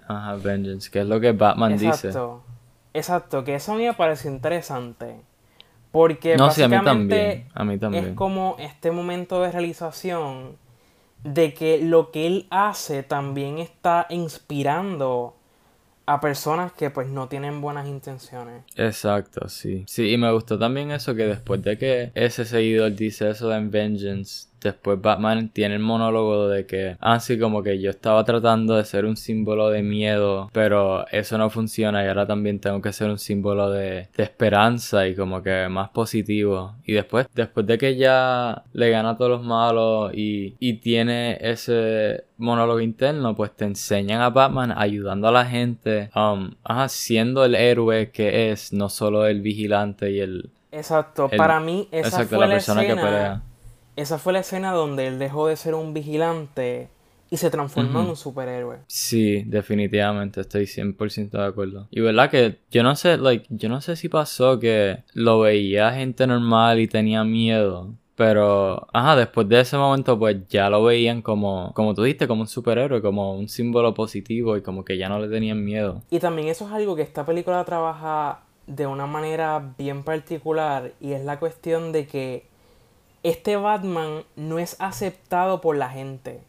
Ajá, 0.07 0.37
Vengeance, 0.37 0.90
que 0.90 1.01
es 1.01 1.07
lo 1.07 1.18
que 1.21 1.33
Batman 1.33 1.77
dice. 1.79 2.12
Exacto, 2.95 3.42
que 3.42 3.55
eso 3.55 3.73
a 3.73 3.77
mí 3.77 3.85
me 3.85 3.95
parece 3.95 4.29
interesante. 4.29 5.21
Porque 5.90 6.37
básicamente 6.37 7.47
a 7.53 7.64
mí 7.64 7.79
también. 7.79 8.07
es 8.07 8.14
como 8.14 8.57
este 8.59 8.90
momento 8.90 9.42
de 9.42 9.53
realización 9.53 10.57
de 11.25 11.55
que 11.55 11.79
lo 11.79 12.11
que 12.11 12.27
él 12.27 12.47
hace 12.51 13.03
también 13.03 13.59
está 13.59 14.07
inspirando 14.11 15.37
a 16.07 16.21
personas 16.21 16.73
que 16.73 16.91
pues 16.91 17.09
no 17.09 17.29
tienen 17.29 17.61
buenas 17.61 17.87
intenciones. 17.87 18.65
Exacto, 18.77 19.49
sí. 19.49 19.85
Sí, 19.87 20.11
y 20.11 20.19
me 20.19 20.33
gustó 20.33 20.59
también 20.59 20.91
eso 20.91 21.15
que 21.15 21.25
después 21.25 21.63
de 21.63 21.79
que 21.79 22.13
ese 22.15 22.45
seguidor 22.45 22.95
dice 22.95 23.31
eso 23.31 23.49
de 23.49 23.61
Vengeance, 23.61 24.49
después 24.62 25.01
Batman 25.01 25.48
tiene 25.48 25.75
el 25.75 25.81
monólogo 25.81 26.48
de 26.48 26.66
que, 26.66 26.96
así 27.01 27.35
ah, 27.35 27.38
como 27.40 27.62
que 27.62 27.81
yo 27.81 27.90
estaba 27.90 28.25
tratando 28.25 28.77
de 28.77 28.85
ser 28.85 29.05
un 29.05 29.16
símbolo 29.16 29.70
de 29.70 29.83
miedo, 29.83 30.51
pero 30.53 31.07
eso 31.09 31.38
no 31.38 31.51
funciona 31.51 32.05
y 32.05 32.09
ahora 32.09 32.27
también 32.27 32.61
tengo 32.61 32.81
que 32.81 32.92
ser 32.92 33.11
un 33.11 33.18
símbolo 33.18 33.70
de, 33.70 34.09
esperanza 34.16 35.09
y 35.09 35.16
como 35.16 35.42
que 35.42 35.68
más 35.68 35.90
positivo. 35.90 36.77
Y 36.85 36.92
después, 36.92 37.27
después 37.35 37.66
de 37.66 37.77
que 37.77 37.96
ya 37.96 38.62
le 38.72 38.90
gana 38.90 39.11
a 39.11 39.16
todos 39.16 39.31
los 39.31 39.42
malos 39.42 40.12
y, 40.14 40.55
y 40.61 40.75
tiene 40.75 41.38
ese 41.40 42.25
monólogo 42.37 42.81
interno, 42.81 43.35
pues 43.35 43.53
te 43.53 43.64
enseñan 43.64 44.20
a 44.20 44.31
Batman 44.31 44.72
ayudando 44.77 45.29
a 45.29 45.33
la 45.33 45.44
gente, 45.44 46.11
um, 46.14 46.53
siendo 46.88 47.44
el 47.44 47.55
héroe 47.55 48.11
que 48.11 48.51
es, 48.51 48.72
no 48.72 48.88
solo 48.88 49.27
el 49.27 49.40
vigilante 49.40 50.11
y 50.11 50.20
el... 50.20 50.51
Exacto, 50.70 51.29
para 51.37 51.61
mí 51.61 51.88
esa 51.90 52.25
fue 52.25 52.38
la, 52.38 52.48
persona 52.48 52.83
que 52.87 52.94
pelea 52.94 53.42
esa 53.96 54.18
fue 54.18 54.33
la 54.33 54.40
escena 54.40 54.72
donde 54.72 55.07
él 55.07 55.18
dejó 55.18 55.46
de 55.48 55.57
ser 55.57 55.74
un 55.74 55.94
vigilante 55.94 56.88
y 57.31 57.38
se 57.38 57.50
transformó 57.50 58.02
en 58.02 58.11
un 58.11 58.16
superhéroe. 58.16 58.81
Sí, 58.88 59.42
definitivamente, 59.46 60.42
estoy 60.42 60.66
100% 60.66 61.31
de 61.31 61.46
acuerdo. 61.46 61.88
Y 61.90 62.00
verdad 62.00 62.31
que 62.31 62.59
yo 62.70 62.83
no 62.83 62.94
sé, 62.94 63.16
like, 63.16 63.46
yo 63.48 63.70
no 63.70 63.81
sé 63.81 63.96
si 63.96 64.11
pasó 64.11 64.59
que 64.59 65.02
lo 65.14 65.40
veía 65.40 65.92
gente 65.92 66.26
normal 66.26 66.78
y 66.78 66.88
tenía 66.88 67.24
miedo. 67.24 67.94
Pero, 68.16 68.87
ajá, 68.92 69.16
después 69.16 69.48
de 69.48 69.61
ese 69.61 69.78
momento, 69.78 70.18
pues 70.18 70.46
ya 70.48 70.68
lo 70.68 70.85
veían 70.85 71.22
como, 71.22 71.72
como 71.74 71.94
tú 71.94 72.02
dijiste, 72.02 72.28
como 72.28 72.42
un 72.42 72.48
superhéroe, 72.48 73.00
como 73.00 73.35
un 73.35 73.48
símbolo 73.48 73.94
positivo 73.94 74.59
y 74.59 74.62
como 74.62 74.85
que 74.85 74.98
ya 74.98 75.09
no 75.09 75.18
le 75.18 75.28
tenían 75.28 75.64
miedo. 75.64 76.02
Y 76.11 76.18
también 76.18 76.48
eso 76.48 76.66
es 76.66 76.72
algo 76.72 76.94
que 76.94 77.02
esta 77.02 77.24
película 77.24 77.64
trabaja 77.64 78.42
de 78.66 78.87
una 78.87 79.07
manera 79.07 79.74
bien 79.78 80.02
particular 80.02 80.92
y 81.00 81.12
es 81.12 81.24
la 81.24 81.38
cuestión 81.38 81.92
de 81.92 82.07
que 82.07 82.52
este 83.23 83.57
Batman 83.57 84.25
no 84.37 84.59
es 84.59 84.77
aceptado 84.79 85.61
por 85.61 85.77
la 85.77 85.89
gente. 85.91 86.43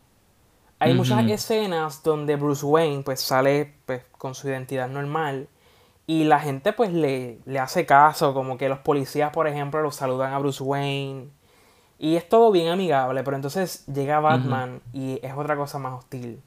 Hay 0.80 0.94
muchas 0.96 1.26
escenas 1.30 2.04
donde 2.04 2.36
Bruce 2.36 2.66
Wayne 2.66 3.04
pues 3.04 3.22
sale 3.22 3.74
pues, 3.86 4.04
con 4.18 4.36
su 4.36 4.50
identidad 4.50 4.90
normal 4.90 5.48
y 6.08 6.26
la 6.26 6.42
gente 6.42 6.74
pues 6.74 6.92
le, 6.92 7.40
le 7.46 7.60
hace 7.60 7.86
caso, 7.86 8.34
como 8.34 8.58
que 8.58 8.68
los 8.68 8.80
policías 8.80 9.32
por 9.32 9.48
ejemplo 9.48 9.82
lo 9.82 9.92
saludan 9.92 10.34
a 10.34 10.40
Bruce 10.40 10.62
Wayne 10.62 11.30
y 12.00 12.18
es 12.18 12.28
todo 12.28 12.52
bien 12.52 12.68
amigable, 12.68 13.24
pero 13.24 13.38
entonces 13.38 13.86
llega 13.86 14.20
Batman 14.20 14.82
y 14.92 15.20
es 15.24 15.34
otra 15.38 15.56
cosa 15.56 15.80
más 15.80 15.94
hostil. 15.94 16.42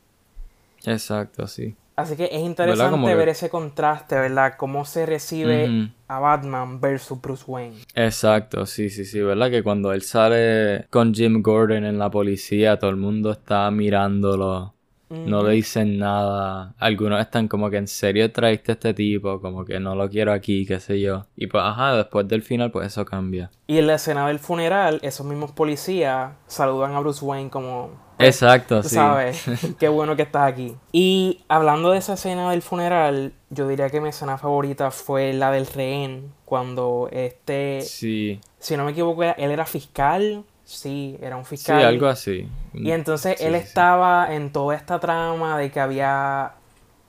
Exacto, 0.84 1.46
sí. 1.46 1.74
Así 1.96 2.14
que 2.14 2.28
es 2.30 2.42
interesante 2.42 3.14
ver 3.14 3.30
ese 3.30 3.48
contraste, 3.48 4.16
¿verdad? 4.16 4.54
Cómo 4.58 4.84
se 4.84 5.06
recibe 5.06 5.90
a 6.08 6.18
Batman 6.18 6.80
versus 6.80 7.20
Bruce 7.20 7.44
Wayne. 7.46 7.76
Exacto, 7.94 8.66
sí, 8.66 8.90
sí, 8.90 9.04
sí, 9.06 9.20
¿verdad? 9.20 9.50
Que 9.50 9.62
cuando 9.62 9.92
él 9.92 10.02
sale 10.02 10.86
con 10.90 11.14
Jim 11.14 11.42
Gordon 11.42 11.84
en 11.84 11.98
la 11.98 12.10
policía, 12.10 12.78
todo 12.78 12.90
el 12.90 12.96
mundo 12.96 13.32
está 13.32 13.70
mirándolo 13.70 14.76
no 15.08 15.42
le 15.42 15.52
dicen 15.52 15.98
nada. 15.98 16.74
Algunos 16.78 17.20
están 17.20 17.48
como 17.48 17.70
que 17.70 17.76
en 17.76 17.86
serio 17.86 18.32
traiste 18.32 18.72
a 18.72 18.74
este 18.74 18.94
tipo, 18.94 19.40
como 19.40 19.64
que 19.64 19.78
no 19.78 19.94
lo 19.94 20.08
quiero 20.08 20.32
aquí, 20.32 20.66
qué 20.66 20.80
sé 20.80 21.00
yo. 21.00 21.26
Y 21.36 21.46
pues, 21.46 21.62
ajá, 21.64 21.96
después 21.96 22.26
del 22.26 22.42
final, 22.42 22.70
pues 22.70 22.88
eso 22.88 23.04
cambia. 23.04 23.50
Y 23.66 23.78
en 23.78 23.86
la 23.86 23.94
escena 23.94 24.26
del 24.26 24.38
funeral, 24.38 24.98
esos 25.02 25.26
mismos 25.26 25.52
policías 25.52 26.32
saludan 26.46 26.94
a 26.94 27.00
Bruce 27.00 27.24
Wayne 27.24 27.50
como. 27.50 28.05
Pues, 28.16 28.28
Exacto, 28.28 28.82
sí. 28.82 28.94
Sabes, 28.94 29.44
qué 29.78 29.88
bueno 29.88 30.16
que 30.16 30.22
estás 30.22 30.50
aquí. 30.50 30.76
Y 30.92 31.44
hablando 31.48 31.90
de 31.90 31.98
esa 31.98 32.14
escena 32.14 32.50
del 32.50 32.62
funeral, 32.62 33.32
yo 33.50 33.68
diría 33.68 33.90
que 33.90 34.00
mi 34.00 34.08
escena 34.08 34.38
favorita 34.38 34.90
fue 34.90 35.32
la 35.32 35.50
del 35.50 35.66
rehén, 35.66 36.32
cuando 36.44 37.08
este. 37.12 37.82
Sí. 37.82 38.40
Si 38.58 38.76
no 38.76 38.84
me 38.84 38.92
equivoco, 38.92 39.22
él 39.22 39.50
era 39.50 39.66
fiscal 39.66 40.44
Sí, 40.66 41.16
era 41.22 41.36
un 41.36 41.44
fiscal. 41.44 41.78
Sí, 41.78 41.86
algo 41.86 42.08
así. 42.08 42.48
Y 42.74 42.90
entonces 42.90 43.40
él 43.40 43.54
estaba 43.54 44.34
en 44.34 44.50
toda 44.50 44.74
esta 44.74 44.98
trama 44.98 45.56
de 45.56 45.70
que 45.70 45.78
había, 45.78 46.54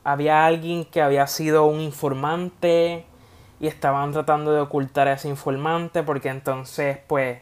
había 0.03 0.45
alguien 0.45 0.85
que 0.85 1.01
había 1.01 1.25
sido 1.25 1.65
un 1.65 1.81
informante 1.81 3.03
y 3.59 3.65
estaban 3.65 4.11
tratando 4.11 4.53
de 4.53 4.61
ocultar 4.61 5.07
a 5.07 5.13
ese 5.13 5.27
informante 5.27 6.03
porque 6.03 6.29
entonces 6.29 6.99
pues 7.07 7.39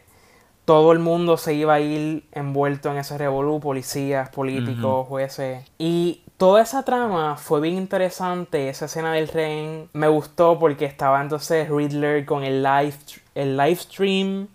todo 0.66 0.90
el 0.90 0.98
mundo 0.98 1.36
se 1.36 1.54
iba 1.54 1.74
a 1.74 1.80
ir 1.80 2.24
envuelto 2.32 2.90
en 2.90 2.98
ese 2.98 3.16
revolú, 3.16 3.60
policías, 3.60 4.28
políticos, 4.30 5.06
jueces. 5.06 5.64
Y 5.78 6.22
toda 6.36 6.60
esa 6.60 6.82
trama 6.82 7.36
fue 7.36 7.60
bien 7.60 7.76
interesante, 7.76 8.68
esa 8.68 8.86
escena 8.86 9.12
del 9.12 9.30
tren 9.30 9.88
me 9.92 10.08
gustó 10.08 10.58
porque 10.58 10.84
estaba 10.84 11.22
entonces 11.22 11.70
Riddler 11.70 12.26
con 12.26 12.42
el 12.42 12.64
live, 12.64 12.96
el 13.36 13.56
live 13.56 13.76
stream 13.76 14.48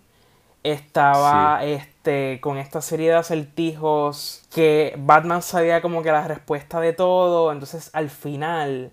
estaba 0.62 1.64
este 1.64 2.40
con 2.40 2.58
esta 2.58 2.82
serie 2.82 3.08
de 3.08 3.16
acertijos 3.16 4.44
que 4.54 4.94
Batman 4.98 5.42
sabía 5.42 5.80
como 5.80 6.02
que 6.02 6.12
la 6.12 6.28
respuesta 6.28 6.78
de 6.80 6.92
todo, 6.92 7.50
entonces 7.50 7.88
al 7.94 8.10
final 8.10 8.92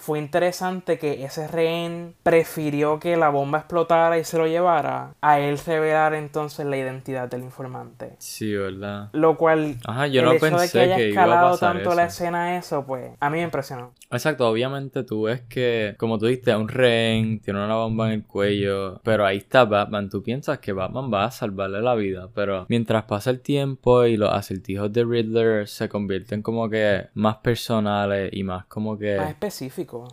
fue 0.00 0.18
interesante 0.18 0.98
que 0.98 1.24
ese 1.24 1.46
rehén 1.46 2.14
prefirió 2.22 2.98
que 2.98 3.16
la 3.16 3.28
bomba 3.28 3.58
explotara 3.58 4.18
y 4.18 4.24
se 4.24 4.38
lo 4.38 4.46
llevara 4.46 5.14
a 5.20 5.40
él 5.40 5.58
revelar 5.58 6.14
entonces 6.14 6.64
la 6.64 6.78
identidad 6.78 7.28
del 7.28 7.42
informante. 7.42 8.14
Sí, 8.18 8.54
¿verdad? 8.54 9.10
Lo 9.12 9.36
cual, 9.36 9.76
Ajá, 9.86 10.06
yo 10.06 10.22
no 10.22 10.30
pensé 10.38 10.56
de 10.56 10.68
que 10.70 10.80
haya 10.80 10.98
escalado 10.98 11.58
tanto 11.58 11.94
la 11.94 12.04
escena 12.04 12.56
eso, 12.56 12.84
pues 12.86 13.12
a 13.20 13.28
mí 13.28 13.38
me 13.38 13.44
impresionó. 13.44 13.92
Exacto, 14.12 14.48
obviamente 14.48 15.04
tú 15.04 15.22
ves 15.22 15.42
que, 15.42 15.94
como 15.96 16.18
tú 16.18 16.26
dijiste, 16.26 16.54
un 16.56 16.68
rehén 16.68 17.40
tiene 17.40 17.64
una 17.64 17.76
bomba 17.76 18.08
en 18.08 18.14
el 18.14 18.26
cuello, 18.26 19.00
pero 19.04 19.24
ahí 19.24 19.36
está 19.36 19.64
Batman. 19.64 20.10
Tú 20.10 20.22
piensas 20.22 20.58
que 20.58 20.72
Batman 20.72 21.12
va 21.12 21.26
a 21.26 21.30
salvarle 21.30 21.80
la 21.80 21.94
vida, 21.94 22.28
pero 22.34 22.66
mientras 22.68 23.04
pasa 23.04 23.30
el 23.30 23.40
tiempo 23.40 24.04
y 24.06 24.16
los 24.16 24.32
acertijos 24.32 24.92
de 24.92 25.04
Riddler 25.04 25.68
se 25.68 25.88
convierten 25.88 26.42
como 26.42 26.68
que 26.68 27.06
más 27.14 27.36
personales 27.36 28.30
y 28.32 28.42
más 28.42 28.66
como 28.66 28.98
que... 28.98 29.16
Más 29.16 29.30
específicos. 29.30 30.12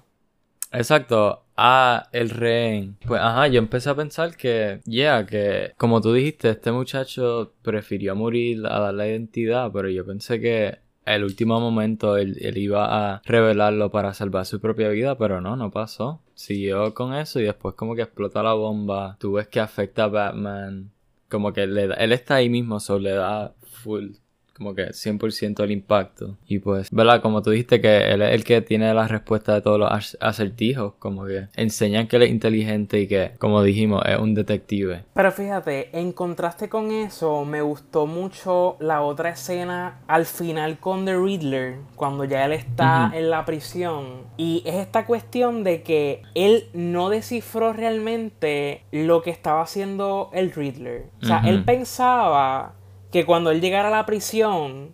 Exacto. 0.71 1.45
a 1.55 2.09
el 2.11 2.29
rehén. 2.29 2.97
Pues 3.07 3.19
ajá, 3.19 3.47
yo 3.47 3.57
empecé 3.57 3.89
a 3.89 3.95
pensar 3.95 4.35
que, 4.37 4.81
yeah, 4.85 5.25
que 5.25 5.73
como 5.77 6.01
tú 6.01 6.13
dijiste, 6.13 6.49
este 6.49 6.71
muchacho 6.71 7.53
prefirió 7.63 8.15
morir 8.15 8.63
a 8.67 8.79
dar 8.79 8.93
la 8.93 9.07
identidad, 9.07 9.71
pero 9.73 9.89
yo 9.89 10.05
pensé 10.05 10.39
que 10.39 10.79
el 11.15 11.23
último 11.23 11.59
momento 11.59 12.17
él, 12.17 12.37
iba 12.57 13.13
a 13.13 13.21
revelarlo 13.25 13.91
para 13.91 14.13
salvar 14.13 14.45
su 14.45 14.59
propia 14.59 14.89
vida, 14.89 15.17
pero 15.17 15.41
no, 15.41 15.55
no 15.55 15.71
pasó. 15.71 16.21
Siguió 16.33 16.93
con 16.93 17.13
eso 17.13 17.39
y 17.39 17.43
después 17.43 17.75
como 17.75 17.95
que 17.95 18.03
explota 18.03 18.43
la 18.43 18.53
bomba. 18.53 19.17
Tú 19.19 19.33
ves 19.33 19.47
que 19.47 19.59
afecta 19.59 20.05
a 20.05 20.07
Batman. 20.07 20.91
Como 21.29 21.51
que 21.53 21.67
le 21.67 21.83
él 21.97 22.11
está 22.13 22.35
ahí 22.35 22.49
mismo, 22.49 22.79
solo 22.79 22.99
le 22.99 23.11
da 23.11 23.53
full 23.63 24.11
como 24.57 24.73
que 24.73 24.89
100% 24.89 25.63
el 25.63 25.71
impacto. 25.71 26.37
Y 26.47 26.59
pues, 26.59 26.89
¿verdad? 26.91 27.21
Como 27.21 27.41
tú 27.41 27.51
dijiste 27.51 27.79
que 27.79 28.09
él 28.11 28.21
es 28.21 28.33
el 28.33 28.43
que 28.43 28.61
tiene 28.61 28.93
la 28.93 29.07
respuesta 29.07 29.53
de 29.53 29.61
todos 29.61 29.79
los 29.79 30.17
acertijos, 30.19 30.93
como 30.99 31.25
que 31.25 31.47
enseñan 31.55 32.07
que 32.07 32.15
él 32.15 32.23
es 32.23 32.31
inteligente 32.31 32.99
y 32.99 33.07
que, 33.07 33.31
como 33.37 33.61
dijimos, 33.61 34.01
es 34.05 34.17
un 34.17 34.33
detective. 34.33 35.03
Pero 35.13 35.31
fíjate, 35.31 35.97
en 35.97 36.11
contraste 36.11 36.69
con 36.69 36.91
eso, 36.91 37.45
me 37.45 37.61
gustó 37.61 38.07
mucho 38.07 38.77
la 38.79 39.01
otra 39.01 39.29
escena 39.29 39.99
al 40.07 40.25
final 40.25 40.79
con 40.79 41.05
The 41.05 41.15
Riddler, 41.15 41.75
cuando 41.95 42.25
ya 42.25 42.45
él 42.45 42.53
está 42.53 43.11
en 43.13 43.29
la 43.29 43.45
prisión. 43.45 44.23
Y 44.37 44.63
es 44.65 44.75
esta 44.75 45.05
cuestión 45.05 45.63
de 45.63 45.83
que 45.83 46.23
él 46.33 46.65
no 46.73 47.09
descifró 47.09 47.73
realmente 47.73 48.81
lo 48.91 49.21
que 49.21 49.29
estaba 49.29 49.61
haciendo 49.61 50.29
el 50.33 50.51
Riddler. 50.51 51.05
O 51.21 51.25
sea, 51.25 51.41
él 51.45 51.63
pensaba 51.63 52.73
que 53.11 53.25
cuando 53.25 53.51
él 53.51 53.61
llegara 53.61 53.87
a 53.87 53.91
la 53.91 54.05
prisión, 54.05 54.93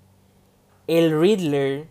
el 0.88 1.20
Riddler 1.20 1.88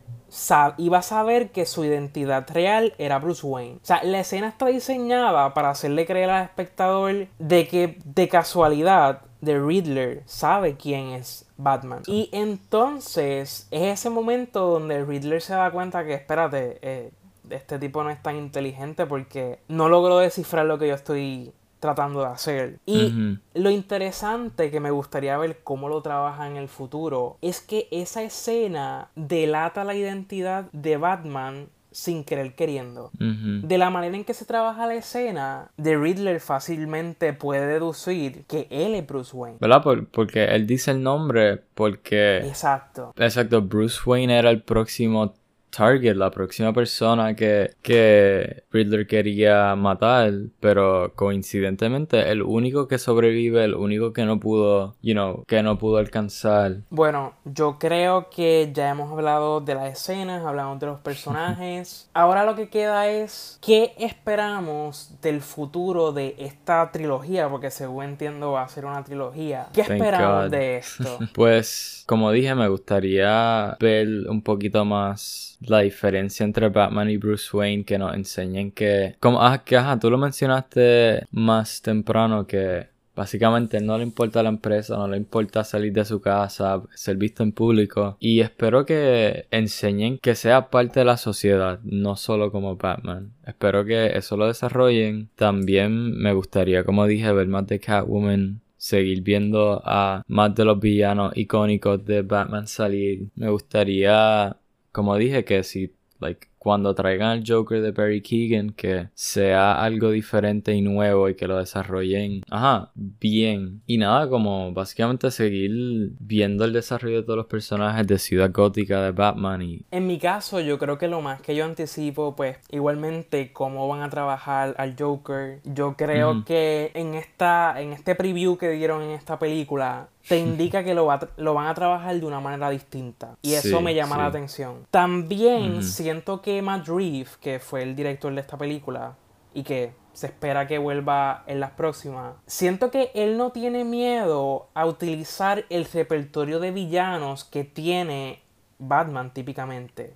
iba 0.78 0.98
a 0.98 1.02
saber 1.02 1.50
que 1.50 1.66
su 1.66 1.84
identidad 1.84 2.48
real 2.52 2.94
era 2.98 3.18
Bruce 3.18 3.46
Wayne. 3.46 3.76
O 3.76 3.84
sea, 3.84 4.02
la 4.02 4.20
escena 4.20 4.48
está 4.48 4.66
diseñada 4.66 5.52
para 5.54 5.70
hacerle 5.70 6.06
creer 6.06 6.30
al 6.30 6.44
espectador 6.44 7.28
de 7.38 7.68
que 7.68 7.98
de 8.04 8.28
casualidad 8.28 9.22
The 9.44 9.58
Riddler 9.58 10.22
sabe 10.26 10.76
quién 10.76 11.08
es 11.08 11.46
Batman. 11.56 12.02
Y 12.06 12.30
entonces 12.32 13.66
es 13.70 13.82
ese 13.82 14.10
momento 14.10 14.68
donde 14.68 14.96
el 14.96 15.06
Riddler 15.06 15.42
se 15.42 15.54
da 15.54 15.70
cuenta 15.70 16.04
que, 16.04 16.14
espérate, 16.14 16.78
eh, 16.80 17.10
este 17.50 17.78
tipo 17.78 18.02
no 18.02 18.10
es 18.10 18.22
tan 18.22 18.36
inteligente 18.36 19.06
porque 19.06 19.58
no 19.68 19.88
logró 19.88 20.18
descifrar 20.18 20.66
lo 20.66 20.78
que 20.78 20.88
yo 20.88 20.94
estoy 20.94 21.52
tratando 21.82 22.20
de 22.20 22.26
hacer. 22.26 22.78
Y 22.86 23.38
lo 23.54 23.70
interesante 23.70 24.70
que 24.70 24.78
me 24.78 24.92
gustaría 24.92 25.36
ver 25.36 25.62
cómo 25.64 25.88
lo 25.88 26.00
trabaja 26.00 26.46
en 26.46 26.56
el 26.56 26.68
futuro 26.68 27.38
es 27.42 27.60
que 27.60 27.88
esa 27.90 28.22
escena 28.22 29.08
delata 29.16 29.82
la 29.82 29.96
identidad 29.96 30.70
de 30.70 30.96
Batman 30.96 31.66
sin 31.90 32.22
querer 32.22 32.54
queriendo. 32.54 33.10
De 33.18 33.78
la 33.78 33.90
manera 33.90 34.16
en 34.16 34.24
que 34.24 34.32
se 34.32 34.44
trabaja 34.44 34.86
la 34.86 34.94
escena, 34.94 35.72
The 35.82 35.96
Riddler 35.96 36.38
fácilmente 36.38 37.32
puede 37.32 37.66
deducir 37.66 38.44
que 38.46 38.68
él 38.70 38.94
es 38.94 39.04
Bruce 39.04 39.36
Wayne. 39.36 39.58
¿Verdad? 39.60 39.82
porque 40.12 40.44
él 40.44 40.68
dice 40.68 40.92
el 40.92 41.02
nombre 41.02 41.64
porque... 41.74 42.38
Exacto. 42.46 43.12
Exacto, 43.16 43.60
Bruce 43.60 43.98
Wayne 44.06 44.38
era 44.38 44.50
el 44.50 44.62
próximo 44.62 45.34
target, 45.72 46.14
la 46.14 46.30
próxima 46.30 46.72
persona 46.72 47.34
que, 47.34 47.74
que 47.82 48.64
Riddler 48.70 49.06
quería 49.06 49.74
matar, 49.74 50.32
pero 50.60 51.12
coincidentemente 51.14 52.30
el 52.30 52.42
único 52.42 52.86
que 52.86 52.98
sobrevive, 52.98 53.64
el 53.64 53.74
único 53.74 54.12
que 54.12 54.24
no 54.24 54.38
pudo, 54.38 54.94
you 55.02 55.14
know, 55.14 55.44
que 55.46 55.62
no 55.62 55.78
pudo 55.78 55.96
alcanzar. 55.96 56.82
Bueno, 56.90 57.32
yo 57.44 57.78
creo 57.78 58.28
que 58.28 58.70
ya 58.72 58.90
hemos 58.90 59.10
hablado 59.10 59.60
de 59.60 59.74
las 59.74 59.92
escenas, 59.92 60.44
hablamos 60.44 60.78
de 60.78 60.86
los 60.86 61.00
personajes. 61.02 62.10
Ahora 62.12 62.44
lo 62.44 62.54
que 62.54 62.68
queda 62.68 63.08
es 63.08 63.58
qué 63.62 63.94
esperamos 63.98 65.14
del 65.22 65.40
futuro 65.40 66.12
de 66.12 66.36
esta 66.38 66.90
trilogía, 66.92 67.48
porque 67.48 67.70
según 67.70 68.04
entiendo 68.04 68.52
va 68.52 68.62
a 68.64 68.68
ser 68.68 68.84
una 68.84 69.02
trilogía. 69.02 69.68
¿Qué 69.72 69.80
esperamos 69.80 70.50
de 70.50 70.76
esto? 70.76 71.18
pues, 71.34 72.04
como 72.06 72.30
dije, 72.30 72.54
me 72.54 72.68
gustaría 72.68 73.76
ver 73.80 74.28
un 74.28 74.42
poquito 74.42 74.84
más 74.84 75.56
la 75.66 75.80
diferencia 75.80 76.44
entre 76.44 76.68
Batman 76.68 77.10
y 77.10 77.16
Bruce 77.16 77.56
Wayne 77.56 77.84
que 77.84 77.98
nos 77.98 78.14
enseñen 78.14 78.72
que 78.72 79.16
como 79.20 79.42
ah, 79.42 79.62
que 79.64 79.76
ajá, 79.76 79.98
tú 79.98 80.10
lo 80.10 80.18
mencionaste 80.18 81.26
más 81.30 81.82
temprano 81.82 82.46
que 82.46 82.92
Básicamente 83.14 83.80
no 83.80 83.98
le 83.98 84.04
importa 84.04 84.42
la 84.42 84.48
empresa, 84.48 84.96
no 84.96 85.06
le 85.06 85.18
importa 85.18 85.64
salir 85.64 85.92
de 85.92 86.04
su 86.04 86.20
casa, 86.20 86.82
ser 86.94 87.16
visto 87.16 87.42
en 87.42 87.52
público. 87.52 88.16
Y 88.20 88.40
espero 88.40 88.86
que 88.86 89.46
enseñen 89.50 90.18
que 90.18 90.34
sea 90.34 90.70
parte 90.70 91.00
de 91.00 91.04
la 91.04 91.18
sociedad, 91.18 91.80
no 91.84 92.16
solo 92.16 92.50
como 92.50 92.76
Batman. 92.76 93.32
Espero 93.46 93.84
que 93.84 94.16
eso 94.16 94.36
lo 94.36 94.46
desarrollen. 94.46 95.28
También 95.36 96.16
me 96.16 96.32
gustaría, 96.32 96.84
como 96.84 97.06
dije, 97.06 97.30
ver 97.32 97.48
más 97.48 97.66
de 97.66 97.80
Catwoman. 97.80 98.60
Seguir 98.78 99.22
viendo 99.22 99.80
a 99.84 100.24
más 100.26 100.54
de 100.56 100.64
los 100.64 100.80
villanos 100.80 101.36
icónicos 101.36 102.04
de 102.04 102.22
Batman 102.22 102.66
salir. 102.66 103.28
Me 103.36 103.48
gustaría 103.48 104.56
como 104.92 105.16
dije, 105.16 105.44
que 105.44 105.64
si, 105.64 105.96
like, 106.20 106.48
cuando 106.62 106.94
traigan 106.94 107.38
el 107.38 107.44
Joker 107.44 107.82
de 107.82 107.90
Barry 107.90 108.22
Keegan, 108.22 108.70
que 108.70 109.08
sea 109.14 109.82
algo 109.82 110.12
diferente 110.12 110.72
y 110.72 110.80
nuevo 110.80 111.28
y 111.28 111.34
que 111.34 111.48
lo 111.48 111.58
desarrollen, 111.58 112.42
ajá, 112.48 112.92
bien. 112.94 113.82
Y 113.84 113.98
nada, 113.98 114.28
como 114.28 114.72
básicamente 114.72 115.32
seguir 115.32 116.12
viendo 116.20 116.64
el 116.64 116.72
desarrollo 116.72 117.16
de 117.16 117.22
todos 117.24 117.36
los 117.36 117.46
personajes 117.46 118.06
de 118.06 118.16
Ciudad 118.16 118.52
Gótica 118.52 119.02
de 119.02 119.10
Batman 119.10 119.60
y... 119.60 119.86
En 119.90 120.06
mi 120.06 120.20
caso, 120.20 120.60
yo 120.60 120.78
creo 120.78 120.98
que 120.98 121.08
lo 121.08 121.20
más 121.20 121.40
que 121.40 121.56
yo 121.56 121.64
anticipo, 121.64 122.36
pues, 122.36 122.58
igualmente 122.70 123.52
cómo 123.52 123.88
van 123.88 124.02
a 124.02 124.08
trabajar 124.08 124.76
al 124.78 124.94
Joker. 124.96 125.58
Yo 125.64 125.96
creo 125.96 126.44
que 126.44 126.92
en 126.94 127.14
esta, 127.14 127.74
en 127.80 127.92
este 127.92 128.14
preview 128.14 128.56
que 128.56 128.70
dieron 128.70 129.02
en 129.02 129.10
esta 129.10 129.36
película, 129.36 130.10
te 130.28 130.38
indica 130.38 130.84
que 130.84 130.94
lo, 130.94 131.08
lo, 131.36 131.54
van 131.54 131.66
a 131.66 131.74
trabajar 131.74 132.18
de 132.18 132.26
una 132.26 132.40
manera 132.40 132.70
distinta. 132.70 133.36
Y 133.42 133.54
eso 133.54 133.80
me 133.80 133.94
llama 133.94 134.16
la 134.16 134.26
atención. 134.26 134.86
También 134.90 135.82
siento 135.82 136.40
que 136.42 136.51
Matt 136.60 136.88
Reeves, 136.88 137.36
que 137.36 137.58
fue 137.58 137.82
el 137.82 137.96
director 137.96 138.34
de 138.34 138.40
esta 138.40 138.58
película 138.58 139.16
y 139.54 139.62
que 139.62 139.94
se 140.12 140.26
espera 140.26 140.66
que 140.66 140.78
vuelva 140.78 141.44
en 141.46 141.60
las 141.60 141.70
próximas, 141.70 142.34
siento 142.46 142.90
que 142.90 143.10
él 143.14 143.38
no 143.38 143.50
tiene 143.50 143.84
miedo 143.84 144.68
a 144.74 144.84
utilizar 144.86 145.64
el 145.70 145.86
repertorio 145.86 146.60
de 146.60 146.70
villanos 146.70 147.44
que 147.44 147.64
tiene 147.64 148.42
Batman 148.78 149.32
típicamente. 149.32 150.14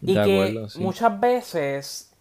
Y 0.00 0.14
que 0.14 0.66
muchas 0.76 1.18
veces 1.20 2.12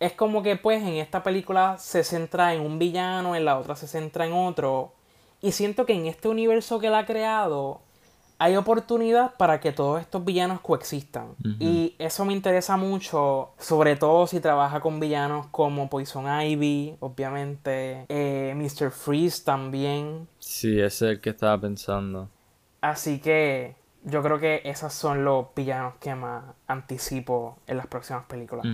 es 0.00 0.12
como 0.12 0.42
que 0.42 0.56
pues 0.56 0.82
en 0.82 0.94
esta 0.94 1.22
película 1.22 1.76
se 1.78 2.04
centra 2.04 2.54
en 2.54 2.60
un 2.60 2.78
villano, 2.78 3.34
en 3.34 3.44
la 3.44 3.58
otra 3.58 3.76
se 3.76 3.86
centra 3.86 4.26
en 4.26 4.32
otro. 4.32 4.94
Y 5.40 5.52
siento 5.52 5.86
que 5.86 5.94
en 5.94 6.06
este 6.06 6.28
universo 6.28 6.78
que 6.78 6.88
él 6.88 6.94
ha 6.94 7.06
creado, 7.06 7.80
hay 8.38 8.56
oportunidad 8.56 9.34
para 9.36 9.60
que 9.60 9.72
todos 9.72 10.00
estos 10.00 10.24
villanos 10.24 10.60
coexistan. 10.60 11.34
Y 11.58 11.94
eso 11.98 12.24
me 12.24 12.32
interesa 12.32 12.76
mucho, 12.76 13.50
sobre 13.58 13.96
todo 13.96 14.26
si 14.26 14.40
trabaja 14.40 14.80
con 14.80 15.00
villanos 15.00 15.46
como 15.50 15.88
Poison 15.88 16.26
Ivy, 16.26 16.96
obviamente, 17.00 18.04
eh, 18.08 18.54
Mr. 18.56 18.90
Freeze 18.90 19.44
también. 19.44 20.28
Sí, 20.38 20.80
ese 20.80 20.86
es 20.86 21.02
el 21.12 21.20
que 21.20 21.30
estaba 21.30 21.60
pensando. 21.60 22.28
Así 22.80 23.20
que 23.20 23.76
yo 24.04 24.22
creo 24.22 24.38
que 24.38 24.62
esos 24.64 24.92
son 24.92 25.24
los 25.24 25.46
villanos 25.54 25.94
que 25.98 26.14
más 26.14 26.44
anticipo 26.66 27.58
en 27.66 27.78
las 27.78 27.86
próximas 27.86 28.24
películas. 28.26 28.64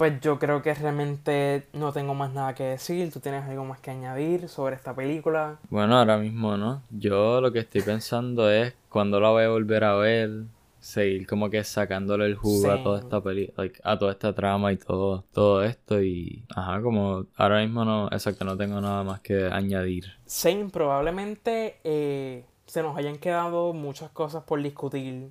Pues 0.00 0.18
yo 0.22 0.38
creo 0.38 0.62
que 0.62 0.72
realmente 0.72 1.66
no 1.74 1.92
tengo 1.92 2.14
más 2.14 2.32
nada 2.32 2.54
que 2.54 2.64
decir. 2.64 3.12
¿Tú 3.12 3.20
tienes 3.20 3.44
algo 3.44 3.66
más 3.66 3.80
que 3.80 3.90
añadir 3.90 4.48
sobre 4.48 4.74
esta 4.74 4.94
película? 4.94 5.58
Bueno, 5.68 5.98
ahora 5.98 6.16
mismo 6.16 6.56
no. 6.56 6.80
Yo 6.88 7.42
lo 7.42 7.52
que 7.52 7.58
estoy 7.58 7.82
pensando 7.82 8.50
es 8.50 8.72
cuando 8.88 9.20
la 9.20 9.28
voy 9.28 9.44
a 9.44 9.50
volver 9.50 9.84
a 9.84 9.96
ver, 9.96 10.44
seguir 10.80 11.26
como 11.26 11.50
que 11.50 11.62
sacándole 11.64 12.24
el 12.24 12.34
jugo 12.34 12.70
a 12.70 12.82
toda 12.82 13.00
esta 13.00 13.22
peli 13.22 13.52
a 13.84 13.98
toda 13.98 14.12
esta 14.12 14.34
trama 14.34 14.72
y 14.72 14.78
todo, 14.78 15.22
todo 15.34 15.62
esto 15.62 16.02
y 16.02 16.44
ajá, 16.56 16.80
como 16.80 17.26
ahora 17.36 17.60
mismo 17.60 17.84
no, 17.84 18.06
exacto, 18.06 18.46
no 18.46 18.56
tengo 18.56 18.80
nada 18.80 19.04
más 19.04 19.20
que 19.20 19.48
añadir. 19.52 20.06
Sí, 20.24 20.66
probablemente 20.72 21.76
eh, 21.84 22.46
se 22.64 22.82
nos 22.82 22.96
hayan 22.96 23.18
quedado 23.18 23.74
muchas 23.74 24.08
cosas 24.12 24.44
por 24.44 24.62
discutir. 24.62 25.30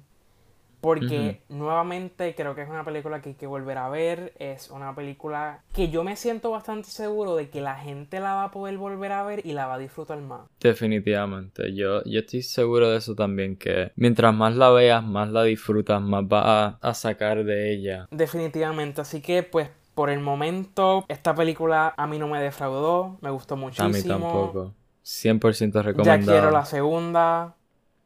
Porque 0.82 1.42
nuevamente 1.50 2.34
creo 2.36 2.56
que 2.56 2.62
es 2.62 2.70
una 2.70 2.86
película 2.86 3.22
que 3.22 3.30
hay 3.30 3.36
que 3.36 3.48
volver 3.48 3.78
a 3.78 3.90
ver. 3.90 4.34
Es 4.40 4.70
una 4.70 4.96
película 4.96 5.62
que 5.74 5.90
yo 5.90 6.04
me 6.04 6.16
siento 6.16 6.52
bastante 6.52 6.90
seguro 6.90 7.36
de 7.36 7.50
que 7.50 7.62
la 7.62 7.76
gente 7.76 8.20
la 8.20 8.36
va 8.36 8.44
a 8.46 8.52
poder 8.52 8.78
volver 8.78 9.12
a 9.12 9.24
ver 9.24 9.46
y 9.46 9.54
la 9.54 9.68
va 9.68 9.76
a 9.76 9.78
disfrutar 9.80 10.20
más. 10.22 10.42
Definitivamente. 10.60 11.74
Yo, 11.76 12.04
yo 12.06 12.20
estoy 12.22 12.42
seguro 12.42 12.90
de 12.90 12.98
eso 12.98 13.16
también. 13.16 13.58
Que 13.58 13.92
mientras 13.96 14.34
más 14.34 14.56
la 14.56 14.70
veas, 14.70 15.04
más 15.04 15.30
la 15.30 15.44
disfrutas, 15.44 16.02
más 16.02 16.28
vas 16.28 16.76
a, 16.82 16.94
sacar 16.94 17.44
de 17.44 17.74
ella. 17.74 18.08
Definitivamente. 18.12 19.02
Así 19.02 19.22
que 19.22 19.44
pues 19.44 19.70
por 19.96 20.10
el 20.10 20.20
momento 20.20 21.06
esta 21.08 21.36
película 21.36 21.94
a 21.98 22.08
mí 22.08 22.20
no 22.20 22.28
me 22.28 22.42
defraudó. 22.42 23.18
Me 23.22 23.30
gustó 23.30 23.58
muchísimo. 23.58 23.88
A 23.88 23.92
mí 23.92 24.04
tampoco. 24.04 24.74
100% 25.04 25.82
recomendado. 25.82 26.04
Ya 26.04 26.20
quiero 26.20 26.52
la 26.52 26.66
segunda. 26.66 27.56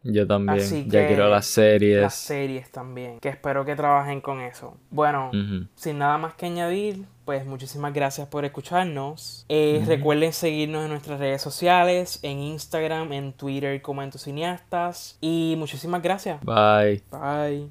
Yo 0.04 0.28
también. 0.28 0.89
ya 0.89 1.08
quiero 1.08 1.30
las 1.30 1.45
series. 1.45 2.01
Las 2.01 2.16
series 2.16 2.70
también. 2.72 3.20
Que 3.20 3.30
espero 3.30 3.64
que 3.66 3.76
trabajen 3.76 4.22
con 4.22 4.41
eso. 4.41 4.78
Bueno, 4.89 5.32
sin 5.76 5.97
nada 5.97 6.18
más 6.18 6.36
que 6.36 6.45
añadir, 6.45 7.06
pues 7.26 7.45
muchísimas 7.45 7.93
gracias 7.93 8.28
por 8.28 8.43
escucharnos. 8.45 9.45
Eh, 9.49 9.84
recuerden 9.88 10.34
seguirnos 10.34 10.84
en 10.84 10.89
nuestras 10.89 11.20
redes 11.20 11.41
sociales, 11.41 12.20
en 12.22 12.39
Instagram, 12.39 13.14
en 13.14 13.34
Twitter 13.34 13.82
como 13.82 14.04
Cineastas. 14.12 15.18
Y 15.22 15.56
muchísimas 15.58 16.01
gracias. 16.01 16.39
Bye. 16.43 17.01
Bye. 17.12 17.70